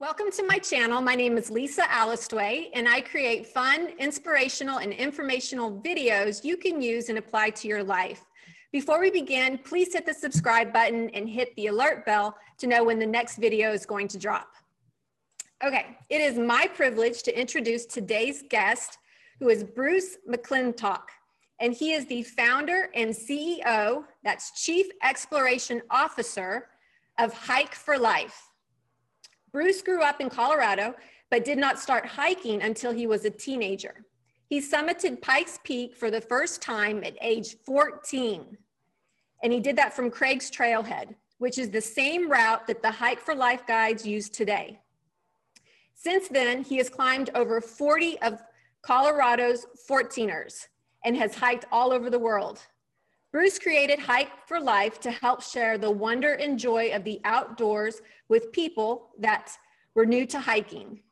Welcome 0.00 0.30
to 0.36 0.46
my 0.46 0.58
channel. 0.58 1.00
My 1.00 1.16
name 1.16 1.36
is 1.36 1.50
Lisa 1.50 1.82
Allistway, 1.90 2.70
and 2.72 2.88
I 2.88 3.00
create 3.00 3.48
fun, 3.48 3.88
inspirational, 3.98 4.78
and 4.78 4.92
informational 4.92 5.72
videos 5.72 6.44
you 6.44 6.56
can 6.56 6.80
use 6.80 7.08
and 7.08 7.18
apply 7.18 7.50
to 7.50 7.66
your 7.66 7.82
life. 7.82 8.24
Before 8.70 9.00
we 9.00 9.10
begin, 9.10 9.58
please 9.58 9.92
hit 9.92 10.06
the 10.06 10.14
subscribe 10.14 10.72
button 10.72 11.10
and 11.14 11.28
hit 11.28 11.52
the 11.56 11.66
alert 11.66 12.06
bell 12.06 12.36
to 12.58 12.68
know 12.68 12.84
when 12.84 13.00
the 13.00 13.06
next 13.06 13.38
video 13.38 13.72
is 13.72 13.84
going 13.84 14.06
to 14.06 14.18
drop. 14.18 14.46
Okay, 15.64 15.98
it 16.10 16.20
is 16.20 16.38
my 16.38 16.68
privilege 16.76 17.24
to 17.24 17.36
introduce 17.36 17.84
today's 17.84 18.44
guest, 18.48 18.98
who 19.40 19.48
is 19.48 19.64
Bruce 19.64 20.18
McClintock, 20.30 21.08
and 21.58 21.74
he 21.74 21.92
is 21.92 22.06
the 22.06 22.22
founder 22.22 22.88
and 22.94 23.10
CEO, 23.10 24.04
that's 24.22 24.64
Chief 24.64 24.86
Exploration 25.02 25.82
Officer 25.90 26.68
of 27.18 27.32
Hike 27.32 27.74
for 27.74 27.98
Life. 27.98 28.47
Bruce 29.52 29.82
grew 29.82 30.02
up 30.02 30.20
in 30.20 30.28
Colorado, 30.28 30.94
but 31.30 31.44
did 31.44 31.58
not 31.58 31.78
start 31.78 32.06
hiking 32.06 32.62
until 32.62 32.92
he 32.92 33.06
was 33.06 33.24
a 33.24 33.30
teenager. 33.30 34.04
He 34.48 34.60
summited 34.60 35.20
Pikes 35.20 35.58
Peak 35.62 35.94
for 35.94 36.10
the 36.10 36.20
first 36.20 36.62
time 36.62 37.04
at 37.04 37.16
age 37.20 37.56
14. 37.66 38.56
And 39.42 39.52
he 39.52 39.60
did 39.60 39.76
that 39.76 39.94
from 39.94 40.10
Crags 40.10 40.50
Trailhead, 40.50 41.14
which 41.38 41.58
is 41.58 41.70
the 41.70 41.80
same 41.80 42.30
route 42.30 42.66
that 42.66 42.82
the 42.82 42.90
Hike 42.90 43.20
for 43.20 43.34
Life 43.34 43.66
guides 43.66 44.06
use 44.06 44.28
today. 44.28 44.80
Since 45.94 46.28
then, 46.28 46.62
he 46.62 46.76
has 46.78 46.88
climbed 46.88 47.30
over 47.34 47.60
40 47.60 48.20
of 48.22 48.40
Colorado's 48.82 49.66
14ers 49.88 50.68
and 51.04 51.16
has 51.16 51.34
hiked 51.34 51.66
all 51.70 51.92
over 51.92 52.08
the 52.08 52.18
world. 52.18 52.60
Bruce 53.30 53.58
created 53.58 53.98
Hike 53.98 54.46
for 54.46 54.58
Life 54.58 55.00
to 55.00 55.10
help 55.10 55.42
share 55.42 55.76
the 55.76 55.90
wonder 55.90 56.32
and 56.34 56.58
joy 56.58 56.92
of 56.94 57.04
the 57.04 57.20
outdoors 57.24 58.00
with 58.30 58.52
people 58.52 59.10
that 59.18 59.52
were 59.94 60.06
new 60.06 60.24
to 60.26 60.40
hiking. 60.40 61.02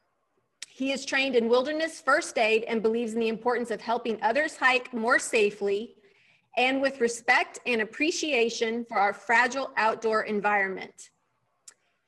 He 0.66 0.92
is 0.92 1.04
trained 1.04 1.36
in 1.36 1.48
wilderness 1.48 2.00
first 2.00 2.38
aid 2.38 2.64
and 2.64 2.82
believes 2.82 3.12
in 3.12 3.20
the 3.20 3.28
importance 3.28 3.70
of 3.70 3.82
helping 3.82 4.18
others 4.22 4.56
hike 4.56 4.94
more 4.94 5.18
safely 5.18 5.96
and 6.56 6.80
with 6.80 7.02
respect 7.02 7.58
and 7.66 7.82
appreciation 7.82 8.86
for 8.86 8.96
our 8.96 9.12
fragile 9.12 9.70
outdoor 9.76 10.22
environment. 10.22 11.10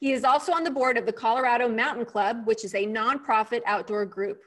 He 0.00 0.12
is 0.12 0.24
also 0.24 0.52
on 0.52 0.64
the 0.64 0.70
board 0.70 0.96
of 0.96 1.04
the 1.04 1.12
Colorado 1.12 1.68
Mountain 1.68 2.06
Club, 2.06 2.46
which 2.46 2.64
is 2.64 2.74
a 2.74 2.86
nonprofit 2.86 3.60
outdoor 3.66 4.06
group. 4.06 4.40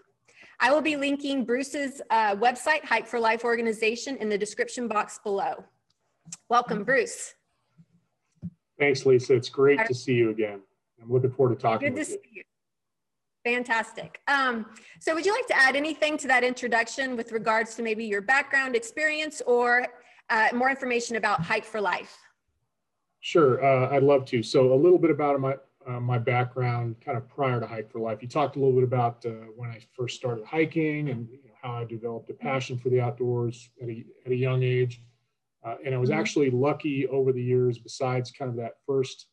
I 0.62 0.72
will 0.72 0.82
be 0.82 0.96
linking 0.96 1.44
Bruce's 1.44 2.02
uh, 2.12 2.36
website, 2.36 2.86
Hike 2.86 3.08
for 3.08 3.20
Life 3.20 3.44
organization, 3.44 4.16
in 4.18 4.30
the 4.30 4.38
description 4.38 4.88
box 4.88 5.20
below. 5.24 5.66
Welcome, 6.50 6.84
Bruce. 6.84 7.34
Thanks, 8.78 9.06
Lisa. 9.06 9.34
It's 9.34 9.50
great 9.50 9.84
to 9.88 9.94
see 9.94 10.14
you 10.14 10.30
again. 10.30 10.62
I'm 11.02 11.12
looking 11.12 11.32
forward 11.32 11.56
to 11.56 11.62
talking 11.62 11.94
Good 11.94 12.00
to 12.00 12.06
see 12.06 12.18
you. 12.32 12.44
Fantastic. 13.44 14.22
Um, 14.28 14.68
so 15.00 15.16
would 15.16 15.26
you 15.26 15.34
like 15.34 15.48
to 15.48 15.58
add 15.58 15.76
anything 15.76 16.16
to 16.20 16.28
that 16.28 16.44
introduction 16.44 17.18
with 17.18 17.32
regards 17.32 17.74
to 17.76 17.82
maybe 17.82 18.06
your 18.06 18.22
background 18.22 18.76
experience 18.76 19.42
or 19.48 19.88
uh, 20.30 20.50
more 20.54 20.70
information 20.70 21.16
about 21.16 21.42
Hike 21.42 21.66
for 21.66 21.82
Life? 21.82 22.16
Sure, 23.20 23.64
uh, 23.64 23.96
I'd 23.96 24.04
love 24.04 24.26
to. 24.26 24.44
So 24.44 24.74
a 24.74 24.76
little 24.76 25.00
bit 25.00 25.10
about 25.10 25.40
my, 25.40 25.56
uh, 25.92 26.00
my 26.00 26.18
background 26.18 26.96
kind 27.04 27.18
of 27.18 27.28
prior 27.28 27.60
to 27.60 27.68
Hike 27.68 27.92
for 27.92 28.00
Life. 28.00 28.22
You 28.22 28.28
talked 28.28 28.56
a 28.56 28.60
little 28.60 28.74
bit 28.74 28.84
about 28.84 29.26
uh, 29.26 29.30
when 29.56 29.70
I 29.70 29.80
first 29.94 30.16
started 30.16 30.46
hiking 30.46 31.10
and 31.10 31.28
you 31.30 31.38
know, 31.46 31.54
how 31.62 31.74
I 31.74 31.86
developed 31.86 32.30
a 32.30 32.34
passion 32.34 32.78
for 32.78 32.90
the 32.90 33.02
outdoors 33.02 33.70
at 33.82 33.90
a, 33.90 34.06
at 34.26 34.32
a 34.32 34.36
young 34.36 34.64
age. 34.64 35.02
Uh, 35.64 35.76
and 35.86 35.94
I 35.94 35.98
was 35.98 36.10
mm-hmm. 36.10 36.20
actually 36.20 36.50
lucky 36.50 37.08
over 37.08 37.32
the 37.32 37.42
years, 37.44 37.78
besides 37.78 38.32
kind 38.32 38.50
of 38.50 38.58
that 38.58 38.74
first 38.86 39.28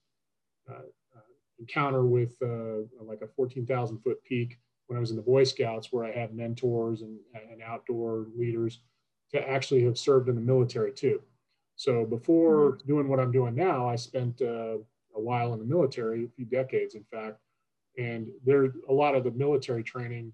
uh, 0.71 0.75
uh, 1.17 1.21
encounter 1.59 2.05
with 2.05 2.37
uh, 2.43 2.85
like 3.03 3.23
a 3.23 3.29
14,000 3.29 3.99
foot 3.99 4.23
peak 4.25 4.59
when 4.89 4.97
I 4.97 5.01
was 5.01 5.11
in 5.11 5.17
the 5.17 5.23
Boy 5.23 5.45
Scouts, 5.45 5.89
where 5.91 6.05
I 6.05 6.13
had 6.13 6.35
mentors 6.35 7.03
and, 7.03 7.19
and 7.35 7.63
outdoor 7.63 8.27
leaders, 8.37 8.81
to 9.33 9.49
actually 9.49 9.85
have 9.85 9.99
served 9.99 10.29
in 10.29 10.35
the 10.35 10.41
military 10.41 10.93
too. 10.93 11.21
So 11.77 12.05
before 12.05 12.73
mm-hmm. 12.73 12.87
doing 12.87 13.09
what 13.09 13.21
I'm 13.21 13.33
doing 13.33 13.55
now, 13.55 13.89
I 13.89 13.97
spent 13.97 14.41
a 15.19 15.21
while 15.21 15.53
in 15.53 15.59
the 15.59 15.65
military, 15.65 16.25
a 16.25 16.29
few 16.29 16.47
decades, 16.47 16.95
in 16.95 17.05
fact. 17.05 17.39
And 17.99 18.29
there, 18.45 18.73
a 18.89 18.93
lot 18.93 19.15
of 19.15 19.25
the 19.25 19.33
military 19.33 19.83
training 19.83 20.33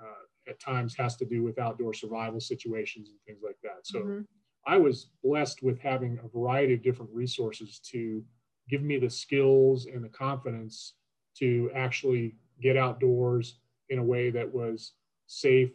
uh, 0.00 0.50
at 0.50 0.60
times 0.60 0.94
has 0.96 1.16
to 1.16 1.24
do 1.24 1.42
with 1.42 1.58
outdoor 1.58 1.94
survival 1.94 2.40
situations 2.40 3.08
and 3.08 3.18
things 3.26 3.42
like 3.44 3.56
that. 3.62 3.86
So 3.86 4.00
mm-hmm. 4.00 4.20
I 4.66 4.76
was 4.78 5.10
blessed 5.22 5.62
with 5.62 5.78
having 5.78 6.18
a 6.24 6.28
variety 6.28 6.74
of 6.74 6.82
different 6.82 7.12
resources 7.12 7.80
to 7.92 8.22
give 8.68 8.82
me 8.82 8.98
the 8.98 9.10
skills 9.10 9.86
and 9.86 10.02
the 10.02 10.08
confidence 10.08 10.94
to 11.38 11.70
actually 11.74 12.34
get 12.60 12.76
outdoors 12.76 13.58
in 13.90 13.98
a 13.98 14.02
way 14.02 14.30
that 14.30 14.52
was 14.52 14.92
safe 15.26 15.70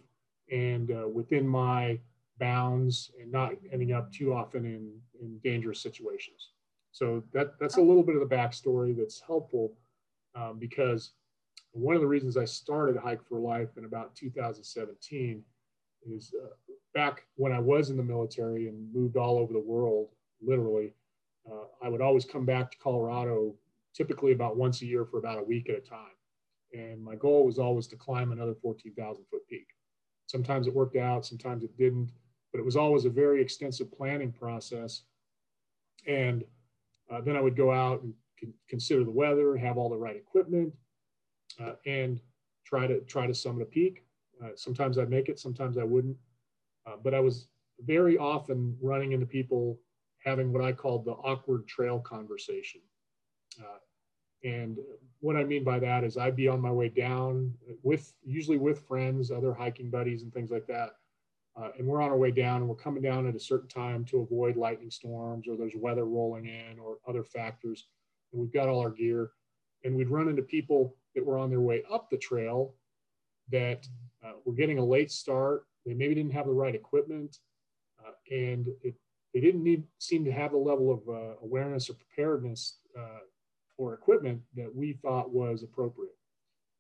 and 0.52 0.92
uh, 0.92 1.08
within 1.08 1.48
my 1.48 2.00
bounds 2.40 3.12
and 3.22 3.32
not 3.32 3.52
ending 3.72 3.92
up 3.92 4.12
too 4.12 4.34
often 4.34 4.66
in, 4.66 4.92
in 5.22 5.38
dangerous 5.44 5.82
situations. 5.82 6.52
So 6.92 7.24
that, 7.34 7.60
that's 7.60 7.78
a 7.78 7.82
little 7.82 8.04
bit 8.04 8.16
of 8.16 8.28
the 8.28 8.36
backstory 8.36 8.96
that's 8.96 9.22
helpful 9.22 9.74
um, 10.36 10.58
because 10.60 11.12
one 11.72 11.96
of 11.96 12.02
the 12.02 12.08
reasons 12.08 12.38
I 12.38 12.46
started 12.46 12.98
Hike 12.98 13.24
for 13.28 13.40
Life 13.40 13.78
in 13.78 13.86
about 13.86 14.16
2017 14.16 15.44
is 16.06 16.34
uh, 16.42 16.48
back 16.94 17.24
when 17.36 17.52
I 17.52 17.60
was 17.60 17.90
in 17.90 17.98
the 17.98 18.04
military 18.04 18.68
and 18.68 18.94
moved 18.94 19.18
all 19.18 19.38
over 19.38 19.54
the 19.54 19.60
world, 19.60 20.10
literally, 20.42 20.94
uh, 21.50 21.66
I 21.84 21.90
would 21.90 22.02
always 22.02 22.26
come 22.26 22.46
back 22.46 22.72
to 22.72 22.78
Colorado 22.78 23.56
typically 23.94 24.32
about 24.32 24.58
once 24.58 24.82
a 24.82 24.86
year 24.86 25.06
for 25.06 25.18
about 25.18 25.40
a 25.40 25.44
week 25.44 25.70
at 25.70 25.76
a 25.76 25.82
time. 25.82 26.16
And 26.74 27.04
my 27.04 27.16
goal 27.16 27.46
was 27.46 27.60
always 27.60 27.88
to 27.88 27.96
climb 27.96 28.32
another 28.32 28.56
14,000 28.62 29.26
foot 29.30 29.48
peak. 29.48 29.68
Sometimes 30.28 30.68
it 30.68 30.74
worked 30.74 30.96
out, 30.96 31.26
sometimes 31.26 31.64
it 31.64 31.76
didn't, 31.76 32.12
but 32.52 32.60
it 32.60 32.66
was 32.66 32.76
always 32.76 33.06
a 33.06 33.10
very 33.10 33.42
extensive 33.42 33.92
planning 33.92 34.32
process. 34.32 35.04
And 36.08 36.44
uh, 37.10 37.22
then 37.22 37.36
I 37.36 37.42
would 37.42 37.56
go 37.56 37.72
out 37.72 38.02
and 38.02 38.14
consider 38.68 39.04
the 39.04 39.12
weather, 39.12 39.58
have 39.58 39.78
all 39.78 39.90
the 39.90 39.98
right 39.98 40.16
equipment, 40.16 40.74
uh, 41.60 41.74
and 41.86 42.22
try 42.66 42.88
to 42.88 43.02
try 43.02 43.28
to 43.28 43.34
summit 43.34 43.64
a 43.64 43.66
peak. 43.66 44.06
Uh, 44.44 44.50
sometimes 44.56 44.98
I'd 44.98 45.10
make 45.10 45.30
it, 45.30 45.40
sometimes 45.40 45.78
I 45.78 45.84
wouldn't. 45.84 46.18
Uh, 46.86 46.96
but 47.04 47.14
I 47.14 47.20
was 47.20 47.48
very 47.82 48.18
often 48.18 48.78
running 48.82 49.12
into 49.12 49.26
people 49.26 49.80
having 50.24 50.52
what 50.54 50.64
I 50.64 50.72
called 50.72 51.06
the 51.06 51.12
awkward 51.12 51.68
trail 51.68 52.00
conversation. 52.00 52.82
Uh, 53.60 53.80
and 54.44 54.78
what 55.20 55.36
I 55.36 55.44
mean 55.44 55.64
by 55.64 55.80
that 55.80 56.04
is 56.04 56.18
I'd 56.18 56.36
be 56.36 56.48
on 56.48 56.62
my 56.62 56.72
way 56.72 56.90
down 56.90 57.54
with 57.84 58.14
usually 58.24 58.58
with 58.58 58.88
friends, 58.88 59.32
other 59.32 59.54
hiking 59.54 59.90
buddies, 59.90 60.24
and 60.24 60.34
things 60.34 60.52
like 60.52 60.68
that. 60.68 60.92
Uh, 61.60 61.70
and 61.78 61.86
we're 61.86 62.02
on 62.02 62.10
our 62.10 62.18
way 62.18 62.32
down 62.32 62.58
and 62.58 62.70
we're 62.70 62.76
coming 62.76 63.04
down 63.04 63.28
at 63.28 63.36
a 63.36 63.40
certain 63.40 63.68
time 63.68 64.06
to 64.06 64.22
avoid 64.22 64.56
lightning 64.56 64.92
storms 64.92 65.48
or 65.48 65.58
there's 65.58 65.76
weather 65.76 66.06
rolling 66.06 66.46
in 66.46 66.80
or 66.80 66.98
other 67.08 67.24
factors. 67.24 67.88
And 68.32 68.42
we've 68.42 68.54
got 68.54 68.70
all 68.70 68.80
our 68.80 68.92
gear. 68.92 69.32
And 69.84 69.96
we'd 69.96 70.10
run 70.10 70.30
into 70.30 70.42
people 70.42 70.96
that 71.16 71.26
were 71.26 71.38
on 71.38 71.50
their 71.50 71.62
way 71.62 71.84
up 71.92 72.10
the 72.10 72.18
trail 72.18 72.76
that 73.52 73.88
uh, 74.24 74.34
were 74.46 74.54
getting 74.54 74.78
a 74.78 74.86
late 74.86 75.12
start. 75.12 75.66
They 75.86 75.94
maybe 75.94 76.16
didn't 76.16 76.34
have 76.34 76.46
the 76.46 76.54
right 76.54 76.76
equipment 76.76 77.38
uh, 78.06 78.12
and 78.32 78.68
it, 78.82 78.96
they 79.34 79.40
didn't 79.40 79.64
need, 79.64 79.84
seem 80.00 80.26
to 80.26 80.32
have 80.32 80.52
the 80.52 80.58
level 80.58 80.92
of 80.92 81.08
uh, 81.08 81.36
awareness 81.44 81.90
or 81.90 81.94
preparedness 81.94 82.78
uh, 82.98 83.20
for 83.76 83.94
equipment 83.94 84.42
that 84.56 84.74
we 84.74 84.94
thought 84.94 85.32
was 85.32 85.64
appropriate. 85.64 86.16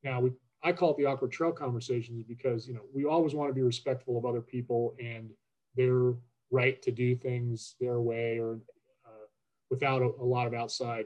Now, 0.04 0.20
we 0.22 0.32
I 0.64 0.74
call 0.74 0.92
it 0.92 0.98
the 0.98 1.06
awkward 1.06 1.32
trail 1.32 1.52
conversations 1.52 2.24
because 2.24 2.68
you 2.68 2.74
know 2.74 2.82
we 2.94 3.06
always 3.06 3.34
want 3.34 3.50
to 3.50 3.54
be 3.54 3.62
respectful 3.62 4.18
of 4.18 4.26
other 4.26 4.42
people 4.42 4.96
and 5.00 5.30
their 5.76 6.14
right 6.52 6.82
to 6.82 6.92
do 6.92 7.16
things 7.16 7.76
their 7.80 8.02
way 8.02 8.40
or 8.40 8.60
uh, 9.06 9.28
without 9.70 10.02
a, 10.02 10.06
a, 10.06 10.26
lot 10.26 10.48
of 10.48 10.54
outside 10.54 11.06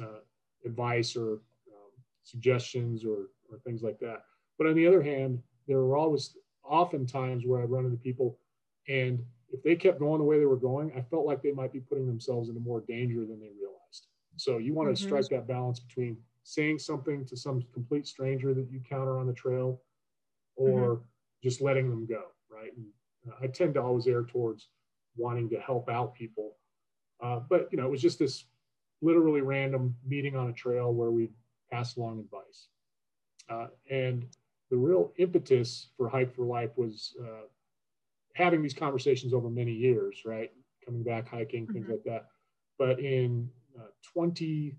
uh, 0.00 0.20
advice 0.64 1.16
or 1.16 1.32
um, 1.32 1.90
suggestions 2.22 3.04
or, 3.04 3.30
or 3.50 3.58
things 3.64 3.82
like 3.82 3.98
that. 3.98 4.24
But 4.58 4.66
on 4.66 4.74
the 4.74 4.86
other 4.86 5.02
hand, 5.02 5.42
there 5.66 5.78
were 5.78 5.96
always 5.96 6.36
often 6.62 7.06
times 7.06 7.44
where 7.46 7.62
I'd 7.62 7.70
run 7.70 7.86
into 7.86 7.96
people 7.96 8.38
and 8.86 9.24
if 9.52 9.62
they 9.62 9.74
kept 9.74 9.98
going 9.98 10.18
the 10.18 10.24
way 10.24 10.38
they 10.38 10.46
were 10.46 10.56
going, 10.56 10.92
I 10.96 11.02
felt 11.02 11.26
like 11.26 11.42
they 11.42 11.52
might 11.52 11.72
be 11.72 11.80
putting 11.80 12.06
themselves 12.06 12.48
into 12.48 12.60
more 12.60 12.82
danger 12.86 13.20
than 13.20 13.40
they 13.40 13.50
realized. 13.58 14.06
So 14.36 14.58
you 14.58 14.74
want 14.74 14.88
to 14.88 14.94
mm-hmm. 14.94 15.08
strike 15.08 15.28
that 15.30 15.48
balance 15.48 15.80
between 15.80 16.16
saying 16.42 16.78
something 16.78 17.24
to 17.26 17.36
some 17.36 17.62
complete 17.72 18.06
stranger 18.06 18.54
that 18.54 18.70
you 18.70 18.80
counter 18.88 19.18
on 19.18 19.26
the 19.26 19.32
trail 19.32 19.80
or 20.56 20.96
mm-hmm. 20.96 21.02
just 21.42 21.60
letting 21.60 21.88
them 21.90 22.06
go, 22.06 22.22
right? 22.50 22.72
And 22.76 22.86
uh, 23.28 23.36
I 23.42 23.46
tend 23.46 23.74
to 23.74 23.82
always 23.82 24.06
err 24.06 24.24
towards 24.24 24.68
wanting 25.16 25.48
to 25.50 25.60
help 25.60 25.88
out 25.88 26.14
people. 26.14 26.56
Uh, 27.22 27.40
but, 27.48 27.68
you 27.70 27.78
know, 27.78 27.86
it 27.86 27.90
was 27.90 28.02
just 28.02 28.18
this 28.18 28.44
literally 29.02 29.40
random 29.40 29.94
meeting 30.06 30.36
on 30.36 30.48
a 30.48 30.52
trail 30.52 30.92
where 30.92 31.10
we 31.10 31.30
passed 31.70 31.96
along 31.96 32.20
advice. 32.20 32.68
Uh, 33.48 33.66
and 33.90 34.26
the 34.70 34.76
real 34.76 35.12
impetus 35.18 35.88
for 35.96 36.08
Hike 36.08 36.34
for 36.34 36.44
Life 36.44 36.70
was 36.76 37.14
uh, 37.20 37.46
having 38.34 38.62
these 38.62 38.74
conversations 38.74 39.34
over 39.34 39.50
many 39.50 39.72
years, 39.72 40.22
right? 40.24 40.50
Coming 40.84 41.02
back 41.02 41.28
hiking, 41.28 41.66
things 41.66 41.84
mm-hmm. 41.84 41.92
like 41.92 42.04
that. 42.04 42.26
But 42.78 43.00
in 43.00 43.50
uh, 43.78 43.88
20 44.12 44.70
uh, 44.70 44.74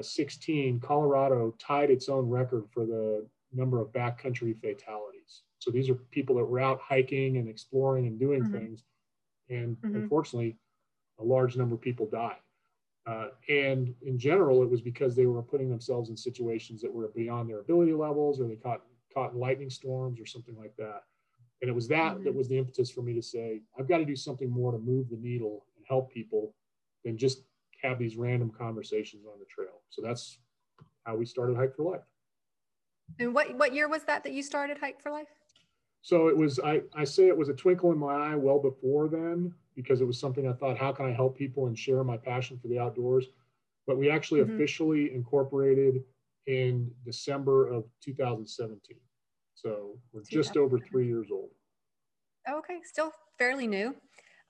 16, 0.00 0.80
Colorado 0.80 1.54
tied 1.58 1.90
its 1.90 2.08
own 2.08 2.28
record 2.28 2.64
for 2.72 2.86
the 2.86 3.26
number 3.52 3.80
of 3.80 3.88
backcountry 3.88 4.58
fatalities. 4.60 5.42
So 5.58 5.70
these 5.70 5.90
are 5.90 5.94
people 5.94 6.36
that 6.36 6.44
were 6.44 6.60
out 6.60 6.80
hiking 6.80 7.36
and 7.36 7.48
exploring 7.48 8.06
and 8.06 8.18
doing 8.18 8.42
mm-hmm. 8.42 8.52
things. 8.52 8.84
And 9.48 9.76
mm-hmm. 9.76 9.96
unfortunately, 9.96 10.56
a 11.18 11.24
large 11.24 11.56
number 11.56 11.74
of 11.74 11.80
people 11.80 12.08
died. 12.10 12.36
Uh, 13.06 13.28
and 13.48 13.94
in 14.02 14.18
general, 14.18 14.62
it 14.62 14.70
was 14.70 14.80
because 14.80 15.16
they 15.16 15.26
were 15.26 15.42
putting 15.42 15.68
themselves 15.68 16.10
in 16.10 16.16
situations 16.16 16.80
that 16.82 16.92
were 16.92 17.08
beyond 17.08 17.48
their 17.48 17.60
ability 17.60 17.92
levels 17.92 18.40
or 18.40 18.46
they 18.46 18.56
caught, 18.56 18.82
caught 19.12 19.32
in 19.32 19.40
lightning 19.40 19.70
storms 19.70 20.20
or 20.20 20.26
something 20.26 20.56
like 20.56 20.74
that. 20.76 21.02
And 21.60 21.68
it 21.68 21.74
was 21.74 21.88
that 21.88 22.14
mm-hmm. 22.14 22.24
that 22.24 22.34
was 22.34 22.48
the 22.48 22.58
impetus 22.58 22.90
for 22.90 23.02
me 23.02 23.12
to 23.14 23.22
say, 23.22 23.60
I've 23.78 23.88
got 23.88 23.98
to 23.98 24.04
do 24.04 24.16
something 24.16 24.50
more 24.50 24.72
to 24.72 24.78
move 24.78 25.10
the 25.10 25.16
needle 25.16 25.66
and 25.76 25.84
help 25.88 26.12
people 26.12 26.54
than 27.04 27.18
just 27.18 27.42
have 27.82 27.98
these 27.98 28.16
random 28.16 28.50
conversations 28.50 29.24
on 29.26 29.38
the 29.38 29.46
trail. 29.46 29.82
So 29.90 30.02
that's 30.02 30.38
how 31.04 31.16
we 31.16 31.26
started 31.26 31.56
Hike 31.56 31.74
for 31.74 31.84
Life. 31.84 32.00
And 33.18 33.34
what, 33.34 33.56
what 33.58 33.74
year 33.74 33.88
was 33.88 34.04
that 34.04 34.22
that 34.24 34.32
you 34.32 34.42
started 34.42 34.78
Hike 34.78 35.00
for 35.00 35.10
Life? 35.10 35.28
So 36.02 36.28
it 36.28 36.36
was, 36.36 36.58
I, 36.60 36.82
I 36.94 37.04
say 37.04 37.28
it 37.28 37.36
was 37.36 37.48
a 37.48 37.54
twinkle 37.54 37.92
in 37.92 37.98
my 37.98 38.14
eye 38.14 38.36
well 38.36 38.58
before 38.58 39.08
then, 39.08 39.52
because 39.74 40.00
it 40.00 40.06
was 40.06 40.18
something 40.18 40.48
I 40.48 40.52
thought, 40.52 40.78
how 40.78 40.92
can 40.92 41.06
I 41.06 41.12
help 41.12 41.36
people 41.36 41.66
and 41.66 41.78
share 41.78 42.02
my 42.04 42.16
passion 42.16 42.58
for 42.58 42.68
the 42.68 42.78
outdoors? 42.78 43.26
But 43.86 43.98
we 43.98 44.10
actually 44.10 44.40
mm-hmm. 44.40 44.54
officially 44.54 45.12
incorporated 45.14 46.02
in 46.46 46.90
December 47.04 47.68
of 47.68 47.84
2017. 48.02 48.96
So 49.54 49.98
we're 50.12 50.22
just 50.22 50.56
over 50.56 50.78
three 50.78 51.06
years 51.06 51.28
old. 51.30 51.50
Okay, 52.50 52.78
still 52.82 53.12
fairly 53.38 53.66
new. 53.66 53.94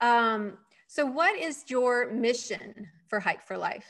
Um, 0.01 0.59
so, 0.87 1.05
what 1.05 1.37
is 1.39 1.65
your 1.69 2.11
mission 2.13 2.89
for 3.11 3.21
Hike 3.21 3.43
for 3.43 3.59
Life? 3.59 3.87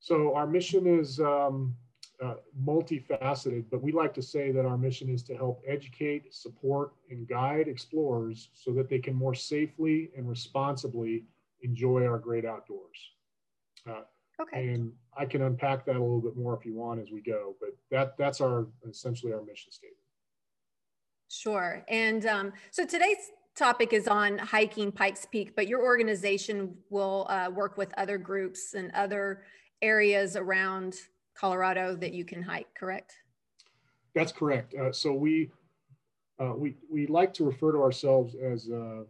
So, 0.00 0.34
our 0.34 0.46
mission 0.46 0.86
is 0.86 1.18
um, 1.20 1.74
uh, 2.22 2.34
multifaceted, 2.62 3.64
but 3.70 3.82
we 3.82 3.92
like 3.92 4.12
to 4.14 4.22
say 4.22 4.50
that 4.50 4.66
our 4.66 4.76
mission 4.76 5.08
is 5.08 5.22
to 5.24 5.36
help 5.36 5.62
educate, 5.66 6.34
support, 6.34 6.92
and 7.10 7.26
guide 7.26 7.68
explorers 7.68 8.50
so 8.52 8.72
that 8.72 8.90
they 8.90 8.98
can 8.98 9.14
more 9.14 9.34
safely 9.34 10.10
and 10.16 10.28
responsibly 10.28 11.24
enjoy 11.62 12.04
our 12.04 12.18
great 12.18 12.44
outdoors. 12.44 13.10
Uh, 13.88 14.02
okay. 14.40 14.68
And 14.68 14.92
I 15.16 15.24
can 15.24 15.42
unpack 15.42 15.86
that 15.86 15.96
a 15.96 16.00
little 16.00 16.20
bit 16.20 16.36
more 16.36 16.54
if 16.54 16.66
you 16.66 16.74
want 16.74 17.00
as 17.00 17.10
we 17.10 17.20
go, 17.20 17.54
but 17.60 17.70
that 17.90 18.16
that's 18.18 18.40
our 18.40 18.66
essentially 18.88 19.32
our 19.32 19.42
mission 19.42 19.72
statement. 19.72 19.96
Sure. 21.28 21.84
And 21.88 22.24
um, 22.26 22.52
so 22.70 22.84
today's 22.84 23.30
topic 23.56 23.92
is 23.92 24.06
on 24.06 24.38
hiking 24.38 24.92
Pikes 24.92 25.26
Peak, 25.26 25.56
but 25.56 25.66
your 25.66 25.82
organization 25.82 26.74
will 26.90 27.26
uh, 27.30 27.50
work 27.50 27.76
with 27.76 27.92
other 27.96 28.18
groups 28.18 28.74
and 28.74 28.92
other 28.92 29.42
areas 29.82 30.36
around 30.36 30.94
Colorado 31.34 31.96
that 31.96 32.12
you 32.12 32.24
can 32.24 32.42
hike, 32.42 32.68
correct? 32.74 33.14
That's 34.14 34.32
correct. 34.32 34.74
Uh, 34.74 34.92
so 34.92 35.12
we, 35.12 35.50
uh, 36.38 36.52
we, 36.56 36.76
we 36.90 37.06
like 37.06 37.32
to 37.34 37.44
refer 37.44 37.72
to 37.72 37.78
ourselves 37.78 38.34
as 38.34 38.68
uh, 38.70 39.02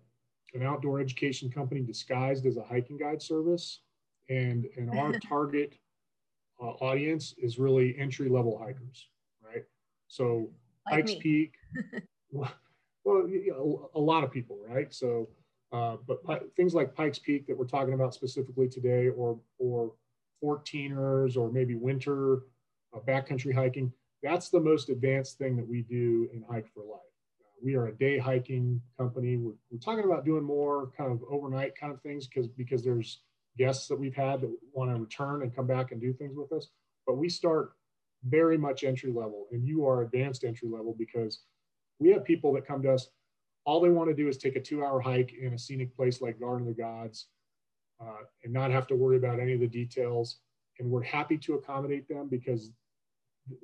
an 0.54 0.62
outdoor 0.62 1.00
education 1.00 1.50
company 1.50 1.80
disguised 1.80 2.46
as 2.46 2.56
a 2.56 2.62
hiking 2.62 2.96
guide 2.96 3.20
service. 3.20 3.80
And, 4.28 4.66
and 4.76 4.90
our 4.90 5.12
target 5.28 5.74
uh, 6.60 6.70
audience 6.80 7.34
is 7.38 7.58
really 7.58 7.96
entry 7.98 8.28
level 8.28 8.58
hikers, 8.58 9.08
right? 9.44 9.64
So 10.08 10.50
like 10.90 11.06
Pikes 11.06 11.12
me. 11.12 11.20
Peak, 11.20 11.54
well, 13.06 13.90
a 13.94 14.00
lot 14.00 14.24
of 14.24 14.32
people, 14.32 14.58
right? 14.68 14.92
So, 14.92 15.28
uh, 15.72 15.96
but 16.06 16.20
things 16.56 16.74
like 16.74 16.94
Pikes 16.94 17.18
Peak 17.18 17.46
that 17.46 17.56
we're 17.56 17.66
talking 17.66 17.94
about 17.94 18.14
specifically 18.14 18.68
today, 18.68 19.08
or 19.08 19.38
or 19.58 19.92
14ers, 20.42 21.36
or 21.36 21.50
maybe 21.50 21.74
winter 21.74 22.40
uh, 22.94 22.98
backcountry 23.06 23.54
hiking, 23.54 23.92
that's 24.22 24.48
the 24.48 24.60
most 24.60 24.90
advanced 24.90 25.38
thing 25.38 25.56
that 25.56 25.66
we 25.66 25.82
do 25.82 26.28
in 26.32 26.44
Hike 26.50 26.68
for 26.74 26.80
Life. 26.80 27.00
Uh, 27.40 27.54
we 27.62 27.74
are 27.76 27.86
a 27.86 27.96
day 27.96 28.18
hiking 28.18 28.80
company. 28.98 29.36
We're, 29.36 29.54
we're 29.70 29.78
talking 29.78 30.04
about 30.04 30.24
doing 30.24 30.42
more 30.42 30.90
kind 30.96 31.12
of 31.12 31.22
overnight 31.30 31.78
kind 31.78 31.92
of 31.92 32.00
things 32.02 32.26
because 32.26 32.48
because 32.48 32.82
there's 32.82 33.20
guests 33.56 33.86
that 33.88 33.98
we've 33.98 34.14
had 34.14 34.40
that 34.40 34.54
want 34.72 34.90
to 34.90 35.00
return 35.00 35.42
and 35.42 35.54
come 35.54 35.66
back 35.66 35.92
and 35.92 36.00
do 36.00 36.12
things 36.12 36.36
with 36.36 36.52
us. 36.52 36.68
But 37.06 37.16
we 37.16 37.28
start 37.28 37.72
very 38.24 38.58
much 38.58 38.82
entry 38.82 39.12
level, 39.12 39.46
and 39.52 39.64
you 39.64 39.86
are 39.86 40.02
advanced 40.02 40.42
entry 40.42 40.68
level 40.68 40.94
because 40.98 41.40
we 41.98 42.10
have 42.10 42.24
people 42.24 42.52
that 42.54 42.66
come 42.66 42.82
to 42.82 42.92
us, 42.92 43.08
all 43.64 43.80
they 43.80 43.90
want 43.90 44.08
to 44.08 44.14
do 44.14 44.28
is 44.28 44.36
take 44.36 44.56
a 44.56 44.60
two 44.60 44.84
hour 44.84 45.00
hike 45.00 45.34
in 45.34 45.54
a 45.54 45.58
scenic 45.58 45.94
place 45.96 46.20
like 46.20 46.40
Garden 46.40 46.68
of 46.68 46.76
the 46.76 46.82
Gods 46.82 47.26
uh, 48.00 48.24
and 48.44 48.52
not 48.52 48.70
have 48.70 48.86
to 48.88 48.94
worry 48.94 49.16
about 49.16 49.40
any 49.40 49.54
of 49.54 49.60
the 49.60 49.66
details. 49.66 50.38
And 50.78 50.90
we're 50.90 51.02
happy 51.02 51.38
to 51.38 51.54
accommodate 51.54 52.08
them 52.08 52.28
because 52.28 52.70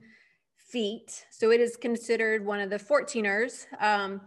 feet. 0.58 1.26
So 1.32 1.52
it 1.52 1.62
is 1.62 1.78
considered 1.78 2.46
one 2.46 2.60
of 2.60 2.70
the 2.70 2.80
14ers. 2.80 3.66
Um, 3.80 4.20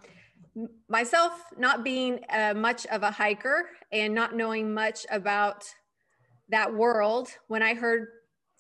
myself 0.89 1.33
not 1.57 1.85
being 1.85 2.21
uh, 2.31 2.55
much 2.55 2.87
of 2.87 3.03
a 3.03 3.11
hiker 3.11 3.69
and 3.93 4.15
not 4.15 4.35
knowing 4.35 4.73
much 4.73 5.07
about 5.11 5.65
that 6.49 6.73
world 6.73 7.29
when 7.49 7.63
i 7.63 7.75
heard 7.75 8.09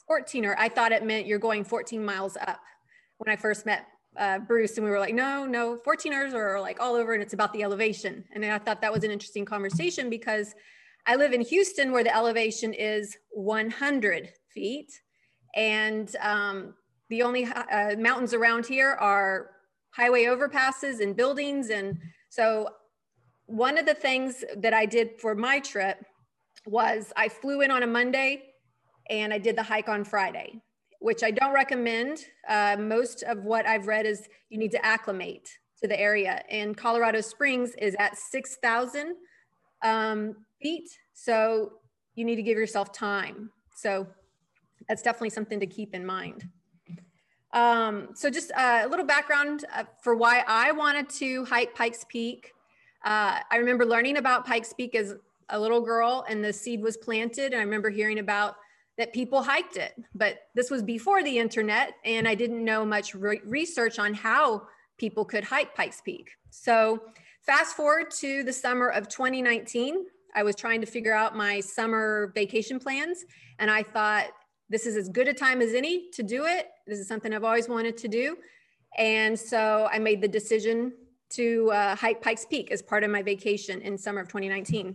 14er 0.08 0.54
i 0.58 0.68
thought 0.68 0.92
it 0.92 1.04
meant 1.04 1.26
you're 1.26 1.38
going 1.38 1.64
14 1.64 2.04
miles 2.04 2.36
up 2.36 2.60
when 3.18 3.32
i 3.32 3.36
first 3.36 3.66
met 3.66 3.86
uh, 4.18 4.38
bruce 4.38 4.76
and 4.76 4.84
we 4.84 4.90
were 4.90 4.98
like 4.98 5.14
no 5.14 5.46
no 5.46 5.78
14ers 5.86 6.34
are 6.34 6.60
like 6.60 6.80
all 6.80 6.94
over 6.94 7.12
and 7.12 7.22
it's 7.22 7.34
about 7.34 7.52
the 7.52 7.62
elevation. 7.62 8.24
And 8.32 8.44
i 8.44 8.58
thought 8.58 8.80
that 8.80 8.92
was 8.92 9.04
an 9.04 9.10
interesting 9.10 9.44
conversation 9.44 10.10
because 10.10 10.54
i 11.06 11.16
live 11.16 11.32
in 11.32 11.40
houston 11.40 11.92
where 11.92 12.04
the 12.04 12.14
elevation 12.14 12.72
is 12.72 13.16
100 13.30 14.30
feet 14.52 14.90
and 15.54 16.14
um, 16.20 16.74
the 17.08 17.22
only 17.22 17.44
uh, 17.44 17.96
mountains 17.98 18.34
around 18.34 18.66
here 18.66 18.96
are 19.00 19.50
highway 19.92 20.24
overpasses 20.24 21.00
and 21.00 21.16
buildings. 21.16 21.70
And 21.70 21.98
so 22.28 22.68
one 23.46 23.78
of 23.78 23.86
the 23.86 23.94
things 23.94 24.44
that 24.56 24.72
I 24.72 24.86
did 24.86 25.20
for 25.20 25.34
my 25.34 25.60
trip 25.60 26.04
was 26.66 27.12
I 27.16 27.28
flew 27.28 27.62
in 27.62 27.70
on 27.70 27.82
a 27.82 27.86
Monday 27.86 28.42
and 29.08 29.32
I 29.32 29.38
did 29.38 29.56
the 29.56 29.62
hike 29.62 29.88
on 29.88 30.04
Friday, 30.04 30.62
which 31.00 31.22
I 31.24 31.30
don't 31.30 31.52
recommend. 31.52 32.24
Uh, 32.48 32.76
most 32.78 33.22
of 33.24 33.42
what 33.42 33.66
I've 33.66 33.86
read 33.86 34.06
is 34.06 34.28
you 34.50 34.58
need 34.58 34.70
to 34.72 34.84
acclimate 34.84 35.48
to 35.82 35.88
the 35.88 35.98
area. 35.98 36.42
And 36.50 36.76
Colorado 36.76 37.20
Springs 37.20 37.72
is 37.78 37.96
at 37.98 38.16
6,000 38.16 39.16
um, 39.82 40.36
feet. 40.62 40.88
So 41.14 41.72
you 42.14 42.24
need 42.24 42.36
to 42.36 42.42
give 42.42 42.58
yourself 42.58 42.92
time. 42.92 43.50
So 43.76 44.06
that's 44.88 45.02
definitely 45.02 45.30
something 45.30 45.58
to 45.60 45.66
keep 45.66 45.94
in 45.94 46.04
mind. 46.04 46.48
Um, 47.52 48.08
so 48.14 48.30
just 48.30 48.52
uh, 48.52 48.82
a 48.84 48.88
little 48.88 49.06
background 49.06 49.64
uh, 49.74 49.84
for 50.02 50.14
why 50.14 50.44
I 50.46 50.72
wanted 50.72 51.08
to 51.10 51.44
hike 51.44 51.74
Pikes 51.74 52.04
Peak. 52.08 52.52
Uh, 53.04 53.40
I 53.50 53.56
remember 53.56 53.84
learning 53.84 54.18
about 54.18 54.46
Pikes 54.46 54.72
Peak 54.72 54.94
as 54.94 55.14
a 55.48 55.58
little 55.58 55.80
girl 55.80 56.24
and 56.28 56.44
the 56.44 56.52
seed 56.52 56.80
was 56.80 56.96
planted. 56.96 57.52
And 57.52 57.56
I 57.56 57.64
remember 57.64 57.90
hearing 57.90 58.18
about 58.18 58.56
that 58.98 59.12
people 59.12 59.42
hiked 59.42 59.76
it, 59.76 59.94
but 60.14 60.40
this 60.54 60.70
was 60.70 60.82
before 60.82 61.22
the 61.22 61.38
internet 61.38 61.94
and 62.04 62.28
I 62.28 62.34
didn't 62.34 62.64
know 62.64 62.84
much 62.84 63.14
re 63.14 63.40
research 63.44 63.98
on 63.98 64.14
how 64.14 64.62
people 64.98 65.24
could 65.24 65.44
hike 65.44 65.74
Pikes 65.74 66.02
Peak. 66.02 66.30
So 66.50 67.02
fast 67.42 67.76
forward 67.76 68.10
to 68.18 68.42
the 68.44 68.52
summer 68.52 68.88
of 68.88 69.08
2019, 69.08 70.04
I 70.34 70.42
was 70.42 70.54
trying 70.54 70.80
to 70.82 70.86
figure 70.86 71.14
out 71.14 71.34
my 71.34 71.60
summer 71.60 72.30
vacation 72.34 72.78
plans 72.78 73.24
and 73.58 73.70
I 73.70 73.82
thought 73.82 74.26
this 74.70 74.86
is 74.86 74.96
as 74.96 75.08
good 75.08 75.28
a 75.28 75.34
time 75.34 75.60
as 75.60 75.74
any 75.74 76.08
to 76.12 76.22
do 76.22 76.46
it. 76.46 76.68
This 76.86 76.98
is 76.98 77.08
something 77.08 77.34
I've 77.34 77.44
always 77.44 77.68
wanted 77.68 77.96
to 77.98 78.08
do. 78.08 78.36
And 78.96 79.38
so 79.38 79.88
I 79.92 79.98
made 79.98 80.20
the 80.20 80.28
decision 80.28 80.92
to 81.30 81.70
uh, 81.72 81.96
hike 81.96 82.22
Pikes 82.22 82.46
Peak 82.46 82.70
as 82.70 82.80
part 82.80 83.04
of 83.04 83.10
my 83.10 83.22
vacation 83.22 83.80
in 83.82 83.98
summer 83.98 84.20
of 84.20 84.28
2019. 84.28 84.94